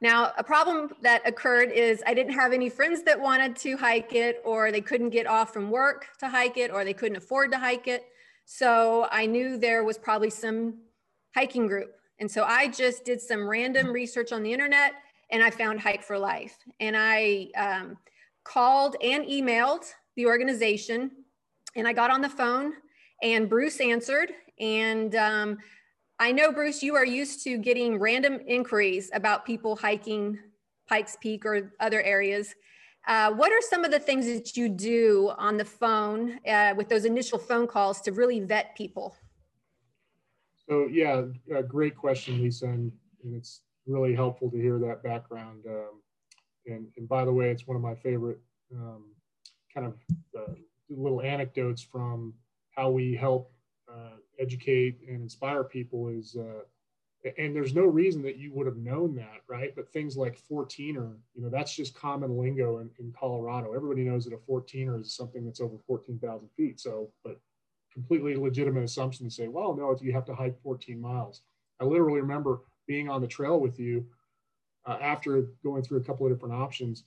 Now, 0.00 0.32
a 0.36 0.44
problem 0.44 0.90
that 1.02 1.26
occurred 1.26 1.72
is 1.72 2.02
I 2.06 2.12
didn't 2.12 2.34
have 2.34 2.52
any 2.52 2.68
friends 2.68 3.02
that 3.04 3.18
wanted 3.18 3.56
to 3.56 3.76
hike 3.78 4.14
it, 4.14 4.42
or 4.44 4.70
they 4.70 4.82
couldn't 4.82 5.10
get 5.10 5.26
off 5.26 5.54
from 5.54 5.70
work 5.70 6.08
to 6.20 6.28
hike 6.28 6.58
it, 6.58 6.70
or 6.70 6.84
they 6.84 6.92
couldn't 6.92 7.16
afford 7.16 7.50
to 7.52 7.58
hike 7.58 7.88
it. 7.88 8.04
So 8.44 9.08
I 9.10 9.24
knew 9.24 9.56
there 9.56 9.84
was 9.84 9.96
probably 9.96 10.30
some 10.30 10.82
hiking 11.34 11.66
group. 11.66 11.92
And 12.18 12.30
so 12.30 12.44
I 12.44 12.68
just 12.68 13.04
did 13.04 13.20
some 13.20 13.48
random 13.48 13.88
research 13.88 14.32
on 14.32 14.42
the 14.42 14.52
internet 14.52 14.92
and 15.30 15.42
I 15.42 15.50
found 15.50 15.80
Hike 15.80 16.02
for 16.02 16.18
Life. 16.18 16.56
And 16.80 16.96
I 16.96 17.48
um, 17.56 17.98
called 18.46 18.96
and 19.02 19.24
emailed 19.24 19.84
the 20.16 20.26
organization 20.26 21.10
and 21.76 21.86
I 21.86 21.92
got 21.92 22.10
on 22.10 22.20
the 22.20 22.28
phone 22.28 22.72
and 23.22 23.48
Bruce 23.48 23.80
answered. 23.80 24.32
And 24.58 25.14
um, 25.14 25.58
I 26.18 26.32
know, 26.32 26.50
Bruce, 26.50 26.82
you 26.82 26.94
are 26.94 27.04
used 27.04 27.44
to 27.44 27.58
getting 27.58 27.98
random 27.98 28.40
inquiries 28.46 29.10
about 29.12 29.44
people 29.44 29.76
hiking 29.76 30.38
Pikes 30.88 31.16
Peak 31.20 31.44
or 31.44 31.74
other 31.80 32.02
areas. 32.02 32.54
Uh, 33.06 33.30
what 33.32 33.52
are 33.52 33.60
some 33.60 33.84
of 33.84 33.90
the 33.90 34.00
things 34.00 34.26
that 34.26 34.56
you 34.56 34.68
do 34.68 35.32
on 35.38 35.56
the 35.56 35.64
phone 35.64 36.40
uh, 36.48 36.74
with 36.76 36.88
those 36.88 37.04
initial 37.04 37.38
phone 37.38 37.66
calls 37.66 38.00
to 38.00 38.12
really 38.12 38.40
vet 38.40 38.74
people? 38.76 39.14
So 40.68 40.88
yeah, 40.90 41.22
great 41.68 41.96
question, 41.96 42.42
Lisa, 42.42 42.66
and, 42.66 42.90
and, 43.22 43.36
it's 43.36 43.60
really 43.86 44.16
helpful 44.16 44.50
to 44.50 44.56
hear 44.56 44.80
that 44.80 45.04
background. 45.04 45.64
Um, 45.68 46.00
and, 47.06 47.08
by 47.08 47.24
the 47.24 47.32
way, 47.32 47.50
it's 47.50 47.68
one 47.68 47.76
of 47.76 47.82
my 47.82 47.94
favorite 47.94 48.40
um, 48.74 49.04
kind 49.72 49.86
of 49.86 49.94
uh, 50.36 50.54
little 50.90 51.22
anecdotes 51.22 51.80
from 51.80 52.34
how 52.70 52.90
we 52.90 53.14
help 53.14 53.52
uh, 53.88 54.16
educate 54.40 54.98
and 55.06 55.22
inspire 55.22 55.62
people 55.62 56.08
is 56.08 56.36
uh, 56.36 56.62
and 57.38 57.56
there's 57.56 57.74
no 57.74 57.84
reason 57.84 58.22
that 58.22 58.36
you 58.36 58.52
would 58.54 58.66
have 58.66 58.76
known 58.76 59.14
that, 59.16 59.40
right? 59.48 59.74
But 59.74 59.92
things 59.92 60.16
like 60.16 60.38
14er, 60.50 61.16
you 61.34 61.42
know, 61.42 61.48
that's 61.48 61.74
just 61.74 61.94
common 61.94 62.36
lingo 62.36 62.78
in, 62.78 62.90
in 63.00 63.12
Colorado. 63.18 63.72
Everybody 63.72 64.04
knows 64.04 64.24
that 64.24 64.34
a 64.34 64.50
14er 64.50 65.00
is 65.00 65.16
something 65.16 65.44
that's 65.44 65.60
over 65.60 65.76
14,000 65.86 66.48
feet. 66.56 66.78
So, 66.78 67.10
but 67.24 67.40
completely 67.92 68.36
legitimate 68.36 68.84
assumption 68.84 69.26
to 69.26 69.34
say, 69.34 69.48
well, 69.48 69.74
no, 69.74 69.96
you 70.00 70.12
have 70.12 70.26
to 70.26 70.34
hike 70.34 70.60
14 70.62 71.00
miles. 71.00 71.42
I 71.80 71.84
literally 71.84 72.20
remember 72.20 72.60
being 72.86 73.08
on 73.08 73.20
the 73.20 73.26
trail 73.26 73.58
with 73.58 73.80
you 73.80 74.06
uh, 74.86 74.98
after 75.00 75.48
going 75.62 75.82
through 75.82 75.98
a 75.98 76.04
couple 76.04 76.26
of 76.26 76.32
different 76.32 76.54
options. 76.54 77.04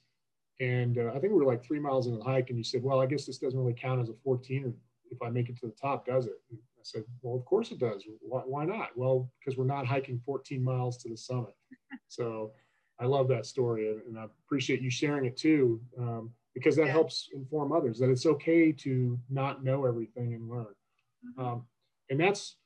And 0.59 0.97
uh, 0.97 1.09
I 1.09 1.19
think 1.19 1.31
we 1.33 1.39
were 1.39 1.45
like 1.45 1.63
three 1.63 1.79
miles 1.79 2.07
into 2.07 2.17
the 2.19 2.23
hike, 2.23 2.49
and 2.49 2.57
you 2.57 2.63
said, 2.63 2.83
well, 2.83 3.01
I 3.01 3.05
guess 3.05 3.25
this 3.25 3.37
doesn't 3.37 3.57
really 3.57 3.73
count 3.73 4.01
as 4.01 4.09
a 4.09 4.13
14er 4.27 4.73
if 5.11 5.21
I 5.21 5.29
make 5.29 5.49
it 5.49 5.57
to 5.59 5.67
the 5.67 5.75
top, 5.81 6.05
does 6.05 6.25
it? 6.25 6.41
And 6.49 6.59
I 6.59 6.83
said, 6.83 7.03
well, 7.21 7.35
of 7.35 7.45
course 7.45 7.71
it 7.71 7.79
does. 7.79 8.03
Why, 8.21 8.41
why 8.41 8.65
not? 8.65 8.89
Well, 8.95 9.31
because 9.39 9.57
we're 9.57 9.65
not 9.65 9.87
hiking 9.87 10.21
14 10.25 10.63
miles 10.63 10.97
to 10.97 11.09
the 11.09 11.17
summit. 11.17 11.55
so 12.07 12.51
I 12.99 13.05
love 13.05 13.27
that 13.29 13.45
story, 13.45 13.89
and, 13.89 14.17
I 14.17 14.25
appreciate 14.45 14.81
you 14.81 14.89
sharing 14.89 15.25
it 15.25 15.37
too, 15.37 15.81
um, 15.97 16.31
because 16.53 16.75
that 16.75 16.87
yeah. 16.87 16.91
helps 16.91 17.29
inform 17.33 17.71
others 17.71 17.97
that 17.99 18.09
it's 18.09 18.25
okay 18.25 18.71
to 18.73 19.17
not 19.29 19.63
know 19.63 19.85
everything 19.85 20.33
and 20.33 20.49
learn. 20.49 20.75
Mm-hmm. 21.25 21.41
Um, 21.41 21.63
and 22.09 22.19
that's, 22.19 22.57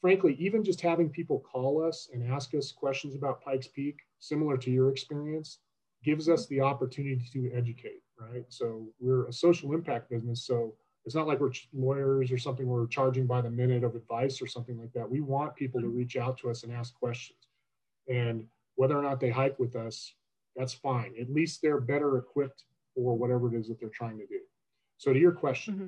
frankly, 0.00 0.36
even 0.38 0.64
just 0.64 0.80
having 0.80 1.08
people 1.08 1.40
call 1.40 1.82
us 1.82 2.08
and 2.12 2.32
ask 2.32 2.54
us 2.54 2.72
questions 2.72 3.14
about 3.14 3.42
Pikes 3.42 3.68
Peak, 3.68 4.00
similar 4.18 4.56
to 4.56 4.70
your 4.70 4.90
experience, 4.90 5.58
gives 6.04 6.28
us 6.28 6.46
the 6.46 6.60
opportunity 6.60 7.28
to 7.32 7.50
educate, 7.52 8.02
right? 8.20 8.44
So 8.48 8.88
we're 9.00 9.26
a 9.26 9.32
social 9.32 9.72
impact 9.72 10.10
business. 10.10 10.46
So 10.46 10.74
it's 11.04 11.14
not 11.14 11.26
like 11.26 11.40
we're 11.40 11.52
lawyers 11.72 12.30
or 12.30 12.38
something 12.38 12.66
we're 12.66 12.86
charging 12.86 13.26
by 13.26 13.40
the 13.40 13.50
minute 13.50 13.82
of 13.82 13.94
advice 13.94 14.40
or 14.40 14.46
something 14.46 14.78
like 14.78 14.92
that. 14.92 15.08
We 15.08 15.20
want 15.20 15.56
people 15.56 15.80
to 15.80 15.88
reach 15.88 16.16
out 16.16 16.38
to 16.38 16.50
us 16.50 16.62
and 16.62 16.72
ask 16.72 16.94
questions. 16.94 17.38
And 18.08 18.44
whether 18.76 18.96
or 18.96 19.02
not 19.02 19.18
they 19.18 19.30
hike 19.30 19.58
with 19.58 19.74
us, 19.74 20.12
that's 20.54 20.72
fine. 20.72 21.14
At 21.20 21.30
least 21.30 21.62
they're 21.62 21.80
better 21.80 22.18
equipped 22.18 22.64
for 22.94 23.16
whatever 23.16 23.52
it 23.52 23.58
is 23.58 23.68
that 23.68 23.80
they're 23.80 23.88
trying 23.88 24.18
to 24.18 24.26
do. 24.26 24.40
So 24.98 25.12
to 25.12 25.18
your 25.18 25.32
question, 25.32 25.74
mm-hmm. 25.74 25.86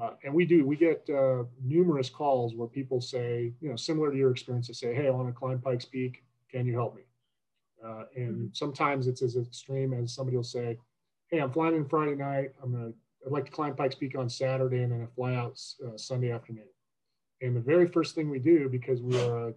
Uh, 0.00 0.10
and 0.24 0.34
we 0.34 0.44
do, 0.44 0.66
we 0.66 0.76
get 0.76 1.08
uh, 1.08 1.44
numerous 1.64 2.10
calls 2.10 2.54
where 2.54 2.68
people 2.68 3.00
say, 3.00 3.52
you 3.60 3.70
know, 3.70 3.76
similar 3.76 4.10
to 4.10 4.16
your 4.16 4.30
experience, 4.30 4.66
they 4.66 4.74
say, 4.74 4.94
hey, 4.94 5.06
I 5.06 5.10
want 5.10 5.28
to 5.28 5.32
climb 5.32 5.58
Pikes 5.60 5.86
Peak. 5.86 6.22
Can 6.50 6.66
you 6.66 6.74
help 6.74 6.94
me? 6.96 7.02
Uh, 7.84 8.04
and 8.14 8.34
mm-hmm. 8.34 8.46
sometimes 8.52 9.06
it's 9.06 9.22
as 9.22 9.36
extreme 9.36 9.92
as 9.94 10.12
somebody 10.12 10.36
will 10.36 10.44
say, 10.44 10.78
hey, 11.28 11.38
I'm 11.38 11.50
flying 11.50 11.76
in 11.76 11.88
Friday 11.88 12.14
night. 12.14 12.52
I'm 12.62 12.72
going 12.72 12.92
to 12.92 12.98
I'd 13.26 13.32
like 13.32 13.46
to 13.46 13.50
climb 13.50 13.74
Pikes 13.74 13.96
Peak 13.96 14.16
on 14.16 14.28
Saturday 14.28 14.82
and 14.82 14.92
then 14.92 15.02
a 15.02 15.06
fly 15.08 15.34
out 15.34 15.60
uh, 15.84 15.96
Sunday 15.96 16.30
afternoon. 16.30 16.68
And 17.42 17.56
the 17.56 17.60
very 17.60 17.88
first 17.88 18.14
thing 18.14 18.30
we 18.30 18.38
do, 18.38 18.68
because 18.68 19.02
we 19.02 19.18
are 19.20 19.48
uh, 19.48 19.52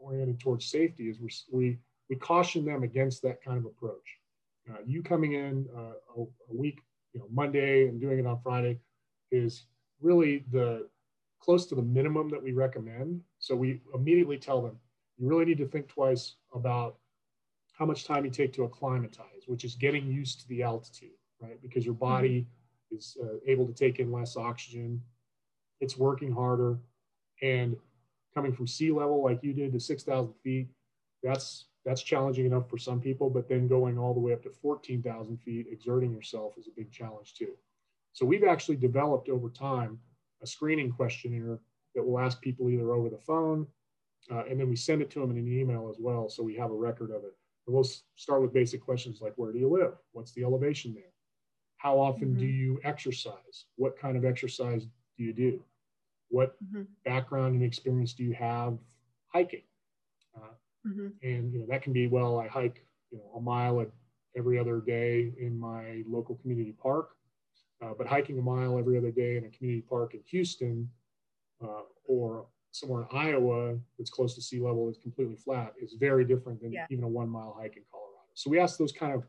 oriented 0.00 0.40
towards 0.40 0.66
safety, 0.66 1.08
is 1.08 1.18
we, 1.50 1.78
we 2.10 2.16
caution 2.16 2.64
them 2.64 2.82
against 2.82 3.22
that 3.22 3.42
kind 3.42 3.58
of 3.58 3.66
approach. 3.66 4.18
Uh, 4.68 4.78
you 4.84 5.02
coming 5.02 5.34
in 5.34 5.66
uh, 5.76 5.92
a, 6.16 6.22
a, 6.22 6.54
week, 6.54 6.80
you 7.12 7.20
know, 7.20 7.26
Monday 7.32 7.86
and 7.86 8.00
doing 8.00 8.18
it 8.18 8.26
on 8.26 8.40
Friday 8.42 8.80
is 9.30 9.66
really 10.02 10.44
the 10.50 10.88
close 11.40 11.66
to 11.66 11.74
the 11.74 11.82
minimum 11.82 12.28
that 12.30 12.42
we 12.42 12.52
recommend. 12.52 13.20
So 13.38 13.56
we 13.56 13.80
immediately 13.94 14.38
tell 14.38 14.62
them, 14.62 14.78
you 15.18 15.28
really 15.28 15.44
need 15.44 15.58
to 15.58 15.66
think 15.66 15.88
twice 15.88 16.36
about 16.54 16.96
how 17.72 17.84
much 17.84 18.04
time 18.04 18.24
you 18.24 18.30
take 18.30 18.52
to 18.54 18.64
acclimatize, 18.64 19.46
which 19.46 19.64
is 19.64 19.74
getting 19.74 20.06
used 20.06 20.40
to 20.40 20.48
the 20.48 20.62
altitude, 20.62 21.10
right? 21.40 21.60
Because 21.60 21.84
your 21.84 21.94
body 21.94 22.40
mm-hmm 22.40 22.62
is 22.92 23.16
uh, 23.22 23.38
able 23.46 23.66
to 23.66 23.72
take 23.72 23.98
in 23.98 24.12
less 24.12 24.36
oxygen. 24.36 25.02
It's 25.80 25.96
working 25.96 26.30
harder. 26.30 26.78
And 27.40 27.76
coming 28.34 28.52
from 28.52 28.66
sea 28.66 28.92
level 28.92 29.22
like 29.22 29.42
you 29.42 29.52
did 29.52 29.72
to 29.72 29.80
6,000 29.80 30.32
feet, 30.42 30.68
that's 31.22 31.66
that's 31.84 32.02
challenging 32.02 32.46
enough 32.46 32.70
for 32.70 32.78
some 32.78 33.00
people, 33.00 33.28
but 33.28 33.48
then 33.48 33.66
going 33.66 33.98
all 33.98 34.14
the 34.14 34.20
way 34.20 34.32
up 34.32 34.40
to 34.44 34.50
14,000 34.50 35.36
feet, 35.38 35.66
exerting 35.68 36.12
yourself 36.12 36.56
is 36.56 36.68
a 36.68 36.70
big 36.76 36.92
challenge 36.92 37.34
too. 37.34 37.54
So 38.12 38.26
we've 38.26 38.44
actually 38.44 38.76
developed 38.76 39.28
over 39.28 39.48
time 39.48 39.98
a 40.42 40.46
screening 40.46 40.92
questionnaire 40.92 41.60
that 41.94 42.04
will 42.04 42.18
ask 42.18 42.40
people 42.40 42.68
either 42.70 42.92
over 42.92 43.08
the 43.08 43.18
phone, 43.18 43.66
uh, 44.30 44.44
and 44.48 44.58
then 44.58 44.68
we 44.68 44.76
send 44.76 45.02
it 45.02 45.10
to 45.10 45.20
them 45.20 45.30
in 45.30 45.38
an 45.38 45.48
email 45.48 45.88
as 45.90 45.96
well, 45.98 46.28
so 46.28 46.42
we 46.42 46.56
have 46.56 46.70
a 46.70 46.74
record 46.74 47.10
of 47.10 47.24
it. 47.24 47.34
And 47.66 47.74
we'll 47.74 47.88
start 48.16 48.42
with 48.42 48.52
basic 48.52 48.80
questions 48.84 49.20
like, 49.20 49.34
where 49.36 49.52
do 49.52 49.58
you 49.58 49.68
live? 49.68 49.94
What's 50.12 50.32
the 50.32 50.44
elevation 50.44 50.94
there? 50.94 51.12
How 51.76 51.98
often 51.98 52.30
mm-hmm. 52.30 52.38
do 52.38 52.46
you 52.46 52.80
exercise? 52.84 53.66
What 53.76 53.98
kind 53.98 54.16
of 54.16 54.24
exercise 54.24 54.86
do 55.18 55.24
you 55.24 55.32
do? 55.32 55.62
What 56.28 56.54
mm-hmm. 56.64 56.82
background 57.04 57.54
and 57.54 57.64
experience 57.64 58.14
do 58.14 58.24
you 58.24 58.32
have 58.34 58.78
hiking? 59.28 59.62
Uh, 60.36 60.54
mm-hmm. 60.86 61.08
And 61.22 61.52
you 61.52 61.58
know 61.58 61.66
that 61.68 61.82
can 61.82 61.92
be 61.92 62.06
well, 62.06 62.38
I 62.38 62.46
hike 62.46 62.86
you 63.10 63.18
know 63.18 63.30
a 63.36 63.40
mile 63.40 63.84
every 64.36 64.58
other 64.58 64.80
day 64.80 65.32
in 65.38 65.58
my 65.58 66.02
local 66.08 66.36
community 66.36 66.74
park, 66.80 67.10
uh, 67.82 67.92
but 67.96 68.06
hiking 68.06 68.38
a 68.38 68.42
mile 68.42 68.78
every 68.78 68.96
other 68.96 69.10
day 69.10 69.36
in 69.36 69.44
a 69.44 69.48
community 69.48 69.84
park 69.88 70.14
in 70.14 70.20
Houston 70.26 70.88
uh, 71.62 71.82
or 72.04 72.46
somewhere 72.70 73.02
in 73.02 73.16
Iowa 73.16 73.76
that's 73.98 74.10
close 74.10 74.34
to 74.34 74.42
sea 74.42 74.60
level 74.60 74.88
is 74.88 74.96
completely 74.96 75.36
flat 75.36 75.74
is 75.80 75.94
very 75.98 76.24
different 76.24 76.60
than 76.62 76.72
yeah. 76.72 76.86
even 76.90 77.04
a 77.04 77.08
one 77.08 77.28
mile 77.28 77.54
hike 77.58 77.76
in 77.76 77.82
Colorado. 77.90 78.28
So 78.34 78.50
we 78.50 78.58
ask 78.58 78.78
those 78.78 78.92
kind 78.92 79.12
of, 79.12 79.24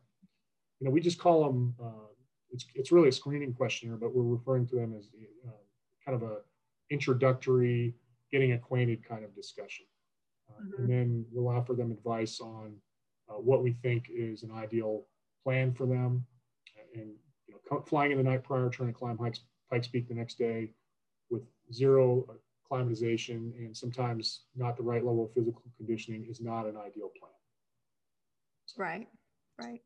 you 0.80 0.86
know, 0.86 0.92
we 0.92 1.02
just 1.02 1.20
call 1.20 1.46
them 1.46 1.76
uh, 1.84 2.14
it's, 2.54 2.66
it's 2.76 2.92
really 2.92 3.10
a 3.10 3.12
screening 3.12 3.54
questionnaire, 3.54 3.98
but 3.98 4.16
we're 4.16 4.24
referring 4.24 4.68
to 4.68 4.76
them 4.76 4.96
as 4.98 5.10
uh, 5.48 5.52
kind 6.06 6.22
of 6.22 6.30
a 6.30 6.38
introductory, 6.92 7.96
getting 8.32 8.54
acquainted 8.54 9.08
kind 9.08 9.26
of 9.26 9.36
discussion. 9.36 9.86
Uh, 10.50 10.62
mm-hmm. 10.62 10.84
And 10.84 10.90
then 10.90 11.26
we'll 11.32 11.54
offer 11.54 11.74
them 11.74 11.92
advice 11.92 12.40
on 12.40 12.76
uh, 13.30 13.34
what 13.34 13.64
we 13.64 13.74
think 13.82 14.06
is 14.14 14.44
an 14.44 14.52
ideal 14.52 15.06
plan 15.44 15.74
for 15.74 15.88
them. 15.88 16.26
And 16.94 17.14
flying 17.82 18.12
in 18.12 18.18
the 18.18 18.24
night 18.24 18.44
prior, 18.44 18.70
trying 18.70 18.89
to 18.89 18.94
climb 18.94 19.18
Pikes, 19.18 19.42
Pikes 19.70 19.88
Peak 19.88 20.08
the 20.08 20.13
next 20.13 20.38
day 20.38 20.72
with 21.30 21.44
zero 21.72 22.25
climatization 22.70 23.56
and 23.58 23.75
sometimes 23.75 24.42
not 24.56 24.77
the 24.77 24.84
right 24.84 25.03
level 25.06 25.25
of 25.25 25.34
physical 25.34 25.62
conditioning 25.77 26.25
is 26.30 26.42
not 26.42 26.65
an 26.65 26.75
ideal 26.77 27.10
plan. 27.20 27.32
So. 28.65 28.82
Right, 28.82 29.08
right. 29.62 29.82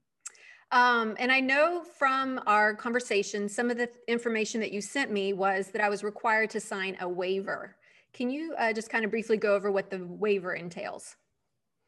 Um, 0.72 1.16
and 1.18 1.32
I 1.32 1.40
know 1.40 1.84
from 1.84 2.42
our 2.46 2.76
conversation, 2.76 3.48
some 3.48 3.72
of 3.72 3.78
the 3.78 3.90
information 4.08 4.60
that 4.62 4.72
you 4.72 4.82
sent 4.82 5.12
me 5.12 5.34
was 5.34 5.70
that 5.70 5.82
I 5.82 5.90
was 5.90 6.04
required 6.04 6.50
to 6.52 6.60
sign 6.60 6.98
a 7.00 7.08
waiver. 7.08 7.78
Can 8.14 8.30
you 8.30 8.54
uh, 8.58 8.74
just 8.74 8.90
kind 8.90 9.06
of 9.06 9.12
briefly 9.12 9.38
go 9.38 9.56
over 9.56 9.72
what 9.72 9.90
the 9.90 10.06
waiver 10.06 10.54
entails? 10.54 11.16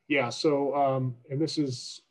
Yeah, 0.07 0.29
so, 0.29 0.75
um, 0.75 1.15
and 1.29 1.41
this 1.41 1.57
is 1.57 2.01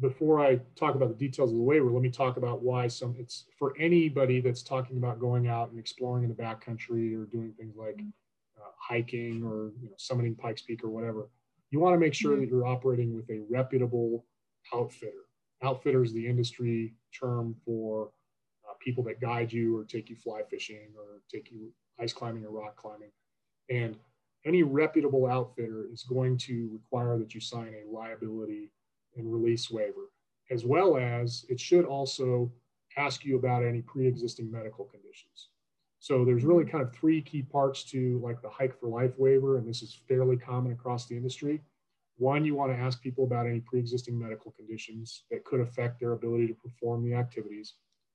before 0.00 0.40
I 0.40 0.60
talk 0.76 0.94
about 0.94 1.08
the 1.08 1.14
details 1.14 1.50
of 1.50 1.56
the 1.56 1.62
waiver, 1.62 1.90
let 1.90 2.02
me 2.02 2.10
talk 2.10 2.36
about 2.36 2.62
why 2.62 2.88
some 2.88 3.14
it's 3.18 3.46
for 3.58 3.74
anybody 3.78 4.40
that's 4.40 4.62
talking 4.62 4.96
about 4.96 5.18
going 5.20 5.48
out 5.48 5.70
and 5.70 5.78
exploring 5.78 6.24
in 6.24 6.28
the 6.28 6.34
backcountry 6.34 7.16
or 7.16 7.26
doing 7.26 7.52
things 7.58 7.76
like 7.76 7.96
mm-hmm. 7.96 8.08
uh, 8.60 8.70
hiking 8.80 9.42
or 9.44 9.72
you 9.80 9.88
know, 9.88 9.96
summiting 9.98 10.36
Pikes 10.36 10.62
Peak 10.62 10.84
or 10.84 10.88
whatever. 10.88 11.28
You 11.70 11.80
want 11.80 11.94
to 11.94 12.00
make 12.00 12.14
sure 12.14 12.32
mm-hmm. 12.32 12.42
that 12.42 12.48
you're 12.48 12.66
operating 12.66 13.14
with 13.14 13.28
a 13.30 13.40
reputable 13.48 14.24
outfitter 14.74 15.28
outfitter 15.62 16.02
is 16.04 16.12
the 16.12 16.26
industry 16.26 16.94
term 17.18 17.54
for 17.64 18.10
uh, 18.68 18.74
people 18.80 19.02
that 19.04 19.20
guide 19.20 19.52
you 19.52 19.76
or 19.76 19.84
take 19.84 20.08
you 20.08 20.16
fly 20.16 20.40
fishing 20.48 20.88
or 20.96 21.22
take 21.32 21.50
you 21.50 21.72
ice 22.00 22.12
climbing 22.12 22.44
or 22.44 22.50
rock 22.50 22.76
climbing. 22.76 23.10
And 23.70 23.96
any 24.46 24.62
reputable 24.62 25.26
outfitter 25.26 25.88
is 25.92 26.04
going 26.04 26.38
to 26.38 26.70
require 26.72 27.18
that 27.18 27.34
you 27.34 27.40
sign 27.40 27.74
a 27.74 27.92
liability 27.92 28.70
and 29.16 29.32
release 29.32 29.70
waiver, 29.70 30.10
as 30.50 30.64
well 30.64 30.96
as 30.96 31.44
it 31.48 31.58
should 31.60 31.84
also 31.84 32.52
ask 32.96 33.24
you 33.24 33.36
about 33.36 33.64
any 33.64 33.82
pre 33.82 34.06
existing 34.06 34.50
medical 34.50 34.84
conditions. 34.84 35.48
So 36.00 36.24
there's 36.24 36.44
really 36.44 36.64
kind 36.64 36.82
of 36.82 36.94
three 36.94 37.20
key 37.20 37.42
parts 37.42 37.84
to 37.90 38.20
like 38.22 38.40
the 38.40 38.48
hike 38.48 38.78
for 38.78 38.88
life 38.88 39.18
waiver, 39.18 39.58
and 39.58 39.68
this 39.68 39.82
is 39.82 40.00
fairly 40.08 40.36
common 40.36 40.72
across 40.72 41.06
the 41.06 41.16
industry. 41.16 41.60
One, 42.16 42.44
you 42.44 42.54
want 42.54 42.72
to 42.72 42.78
ask 42.78 43.00
people 43.00 43.24
about 43.24 43.46
any 43.46 43.60
pre-existing 43.60 44.18
medical 44.18 44.50
conditions 44.52 45.22
that 45.30 45.44
could 45.44 45.60
affect 45.60 46.00
their 46.00 46.12
ability 46.12 46.48
to 46.48 46.54
perform 46.54 47.04
the 47.04 47.14
activities, 47.14 47.74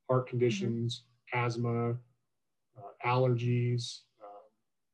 heart 0.09 0.27
conditions, 0.27 1.03
mm-hmm. 1.33 1.45
asthma, 1.45 1.91
uh, 1.91 2.91
allergies, 3.05 3.99
uh, 4.21 4.43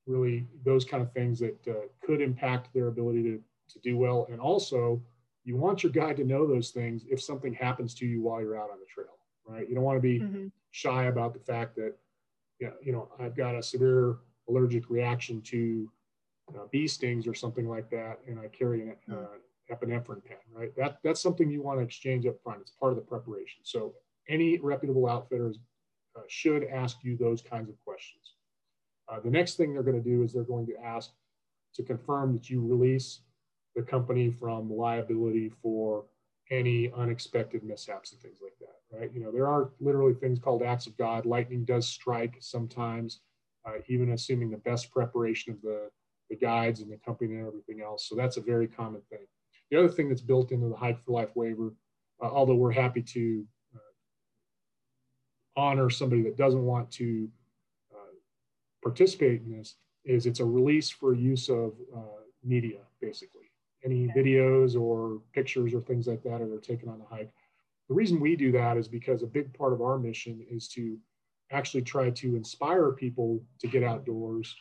really 0.05 0.47
those 0.63 0.85
kind 0.85 1.01
of 1.01 1.11
things 1.11 1.39
that 1.39 1.57
uh, 1.67 1.87
could 2.03 2.21
impact 2.21 2.69
their 2.73 2.87
ability 2.87 3.23
to, 3.23 3.41
to 3.69 3.79
do 3.79 3.97
well. 3.97 4.27
And 4.31 4.39
also, 4.39 5.01
you 5.43 5.55
want 5.55 5.83
your 5.83 5.91
guide 5.91 6.17
to 6.17 6.23
know 6.23 6.45
those 6.45 6.69
things 6.71 7.03
if 7.09 7.21
something 7.21 7.53
happens 7.53 7.93
to 7.95 8.05
you 8.05 8.21
while 8.21 8.41
you're 8.41 8.59
out 8.59 8.69
on 8.71 8.79
the 8.79 8.85
trail, 8.85 9.17
right? 9.47 9.67
You 9.67 9.75
don't 9.75 9.83
want 9.83 9.97
to 9.97 10.01
be 10.01 10.19
mm-hmm. 10.19 10.47
shy 10.71 11.05
about 11.05 11.33
the 11.33 11.39
fact 11.39 11.75
that 11.77 11.95
yeah, 12.59 12.71
you 12.83 12.91
know, 12.91 13.07
I've 13.19 13.35
got 13.35 13.55
a 13.55 13.63
severe 13.63 14.17
allergic 14.49 14.89
reaction 14.89 15.41
to 15.43 15.89
uh, 16.55 16.65
bee 16.71 16.87
stings 16.87 17.27
or 17.27 17.33
something 17.33 17.67
like 17.67 17.89
that, 17.91 18.19
and 18.27 18.39
I 18.39 18.47
carry 18.47 18.81
an 18.81 18.95
uh, 19.11 19.73
epinephrine 19.73 20.23
pen, 20.25 20.37
right? 20.53 20.75
That 20.75 20.99
that's 21.03 21.21
something 21.21 21.49
you 21.49 21.61
want 21.61 21.79
to 21.79 21.83
exchange 21.83 22.25
up 22.25 22.41
front. 22.43 22.61
It's 22.61 22.71
part 22.71 22.91
of 22.91 22.97
the 22.97 23.03
preparation. 23.03 23.61
So 23.63 23.93
any 24.27 24.59
reputable 24.59 25.07
outfitters 25.07 25.59
uh, 26.15 26.21
should 26.27 26.65
ask 26.65 26.97
you 27.03 27.15
those 27.17 27.41
kinds 27.41 27.69
of 27.69 27.75
questions. 27.85 28.33
Uh, 29.07 29.19
the 29.19 29.29
next 29.29 29.55
thing 29.55 29.73
they're 29.73 29.83
going 29.83 30.01
to 30.01 30.09
do 30.09 30.23
is 30.23 30.33
they're 30.33 30.43
going 30.43 30.67
to 30.67 30.75
ask 30.83 31.11
to 31.75 31.83
confirm 31.83 32.33
that 32.33 32.49
you 32.49 32.61
release 32.65 33.21
the 33.79 33.85
company 33.85 34.29
from 34.29 34.69
liability 34.69 35.49
for 35.61 36.03
any 36.51 36.91
unexpected 36.97 37.63
mishaps 37.63 38.11
and 38.11 38.19
things 38.21 38.39
like 38.43 38.55
that, 38.59 38.97
right? 38.97 39.11
You 39.13 39.21
know, 39.21 39.31
there 39.31 39.47
are 39.47 39.69
literally 39.79 40.13
things 40.13 40.37
called 40.37 40.63
acts 40.63 40.85
of 40.85 40.97
God. 40.97 41.25
Lightning 41.25 41.63
does 41.63 41.87
strike 41.87 42.35
sometimes, 42.39 43.21
uh, 43.65 43.75
even 43.87 44.11
assuming 44.11 44.49
the 44.51 44.57
best 44.57 44.91
preparation 44.91 45.53
of 45.53 45.61
the, 45.61 45.89
the 46.29 46.35
guides 46.35 46.81
and 46.81 46.91
the 46.91 46.97
company 46.97 47.35
and 47.35 47.47
everything 47.47 47.81
else. 47.81 48.09
So 48.09 48.15
that's 48.15 48.35
a 48.35 48.41
very 48.41 48.67
common 48.67 49.01
thing. 49.09 49.25
The 49.71 49.77
other 49.77 49.87
thing 49.89 50.09
that's 50.09 50.21
built 50.21 50.51
into 50.51 50.67
the 50.67 50.75
Hike 50.75 51.01
for 51.05 51.11
Life 51.11 51.35
waiver, 51.35 51.73
uh, 52.21 52.27
although 52.27 52.55
we're 52.55 52.71
happy 52.71 53.01
to 53.01 53.45
uh, 53.75 53.79
honor 55.55 55.89
somebody 55.89 56.23
that 56.23 56.35
doesn't 56.35 56.65
want 56.65 56.91
to 56.93 57.29
uh, 57.93 58.15
participate 58.83 59.41
in 59.41 59.57
this, 59.57 59.75
is 60.03 60.25
it's 60.25 60.39
a 60.41 60.45
release 60.45 60.89
for 60.89 61.13
use 61.13 61.47
of 61.47 61.73
uh, 61.95 62.23
media, 62.43 62.79
basically 62.99 63.48
any 63.83 64.07
videos 64.09 64.79
or 64.79 65.21
pictures 65.33 65.73
or 65.73 65.81
things 65.81 66.07
like 66.07 66.23
that 66.23 66.39
that 66.39 66.53
are 66.53 66.59
taken 66.59 66.89
on 66.89 66.99
the 66.99 67.05
hike. 67.05 67.31
The 67.87 67.95
reason 67.95 68.19
we 68.19 68.35
do 68.35 68.51
that 68.51 68.77
is 68.77 68.87
because 68.87 69.23
a 69.23 69.27
big 69.27 69.53
part 69.53 69.73
of 69.73 69.81
our 69.81 69.97
mission 69.97 70.45
is 70.49 70.67
to 70.69 70.97
actually 71.51 71.81
try 71.81 72.09
to 72.11 72.35
inspire 72.35 72.91
people 72.91 73.41
to 73.59 73.67
get 73.67 73.83
outdoors 73.83 74.55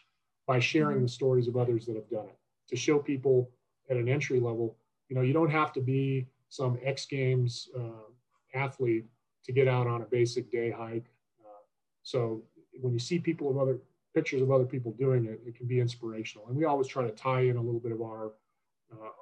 by 0.46 0.58
sharing 0.58 0.96
mm-hmm. 0.96 1.04
the 1.04 1.10
stories 1.10 1.46
of 1.48 1.56
others 1.56 1.84
that 1.87 1.96
have 1.96 2.08
done 2.08 2.26
it. 2.26 2.38
To 2.68 2.76
show 2.76 2.98
people 2.98 3.50
at 3.90 3.96
an 3.96 4.08
entry 4.08 4.40
level, 4.40 4.76
you 5.08 5.16
know, 5.16 5.22
you 5.22 5.32
don't 5.32 5.50
have 5.50 5.72
to 5.75 5.80
be 5.80 6.26
some 6.48 6.78
X 6.82 7.06
Games 7.06 7.68
uh, 7.78 8.08
athlete 8.54 9.04
to 9.44 9.52
get 9.52 9.68
out 9.68 9.87
on 9.87 10.02
a 10.02 10.06
basic 10.06 10.50
day 10.50 10.70
hike. 10.70 11.06
Uh, 11.44 11.62
so 12.02 12.42
when 12.80 12.92
you 12.92 12.98
see 12.98 13.18
people 13.18 13.50
of 13.50 13.58
other 13.58 13.78
pictures 14.14 14.40
of 14.40 14.50
other 14.50 14.64
people 14.64 14.92
doing 14.92 15.26
it, 15.26 15.40
it 15.46 15.54
can 15.54 15.66
be 15.66 15.80
inspirational. 15.80 16.46
And 16.48 16.56
we 16.56 16.64
always 16.64 16.87
try 16.87 17.04
to 17.04 17.10
tie 17.10 17.42
in 17.42 17.56
a 17.56 17.62
little 17.62 17.80
bit 17.80 17.92
of 17.92 18.00
our 18.00 18.32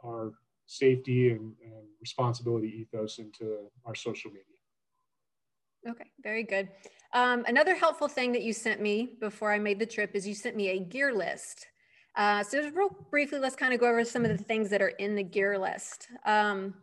our 0.04 0.32
safety 0.66 1.30
and, 1.30 1.54
and 1.62 1.86
responsibility 2.00 2.68
ethos 2.80 3.18
into 3.18 3.70
our 3.84 3.94
social 3.94 4.30
media. 4.30 4.42
Okay, 5.88 6.10
very 6.22 6.42
good. 6.42 6.68
Um, 7.12 7.44
another 7.46 7.74
helpful 7.74 8.08
thing 8.08 8.32
that 8.32 8.42
you 8.42 8.52
sent 8.52 8.80
me 8.80 9.16
before 9.20 9.52
I 9.52 9.58
made 9.58 9.78
the 9.78 9.86
trip 9.86 10.10
is 10.14 10.26
you 10.26 10.34
sent 10.34 10.56
me 10.56 10.70
a 10.70 10.80
gear 10.80 11.14
list. 11.14 11.66
Uh, 12.16 12.42
so 12.42 12.62
just 12.62 12.74
real 12.74 12.90
briefly, 13.10 13.38
let's 13.38 13.56
kind 13.56 13.72
of 13.72 13.80
go 13.80 13.88
over 13.88 14.04
some 14.04 14.24
of 14.24 14.36
the 14.36 14.42
things 14.42 14.70
that 14.70 14.82
are 14.82 14.88
in 14.88 15.14
the 15.14 15.22
gear 15.22 15.58
list. 15.58 16.08
Um, 16.24 16.74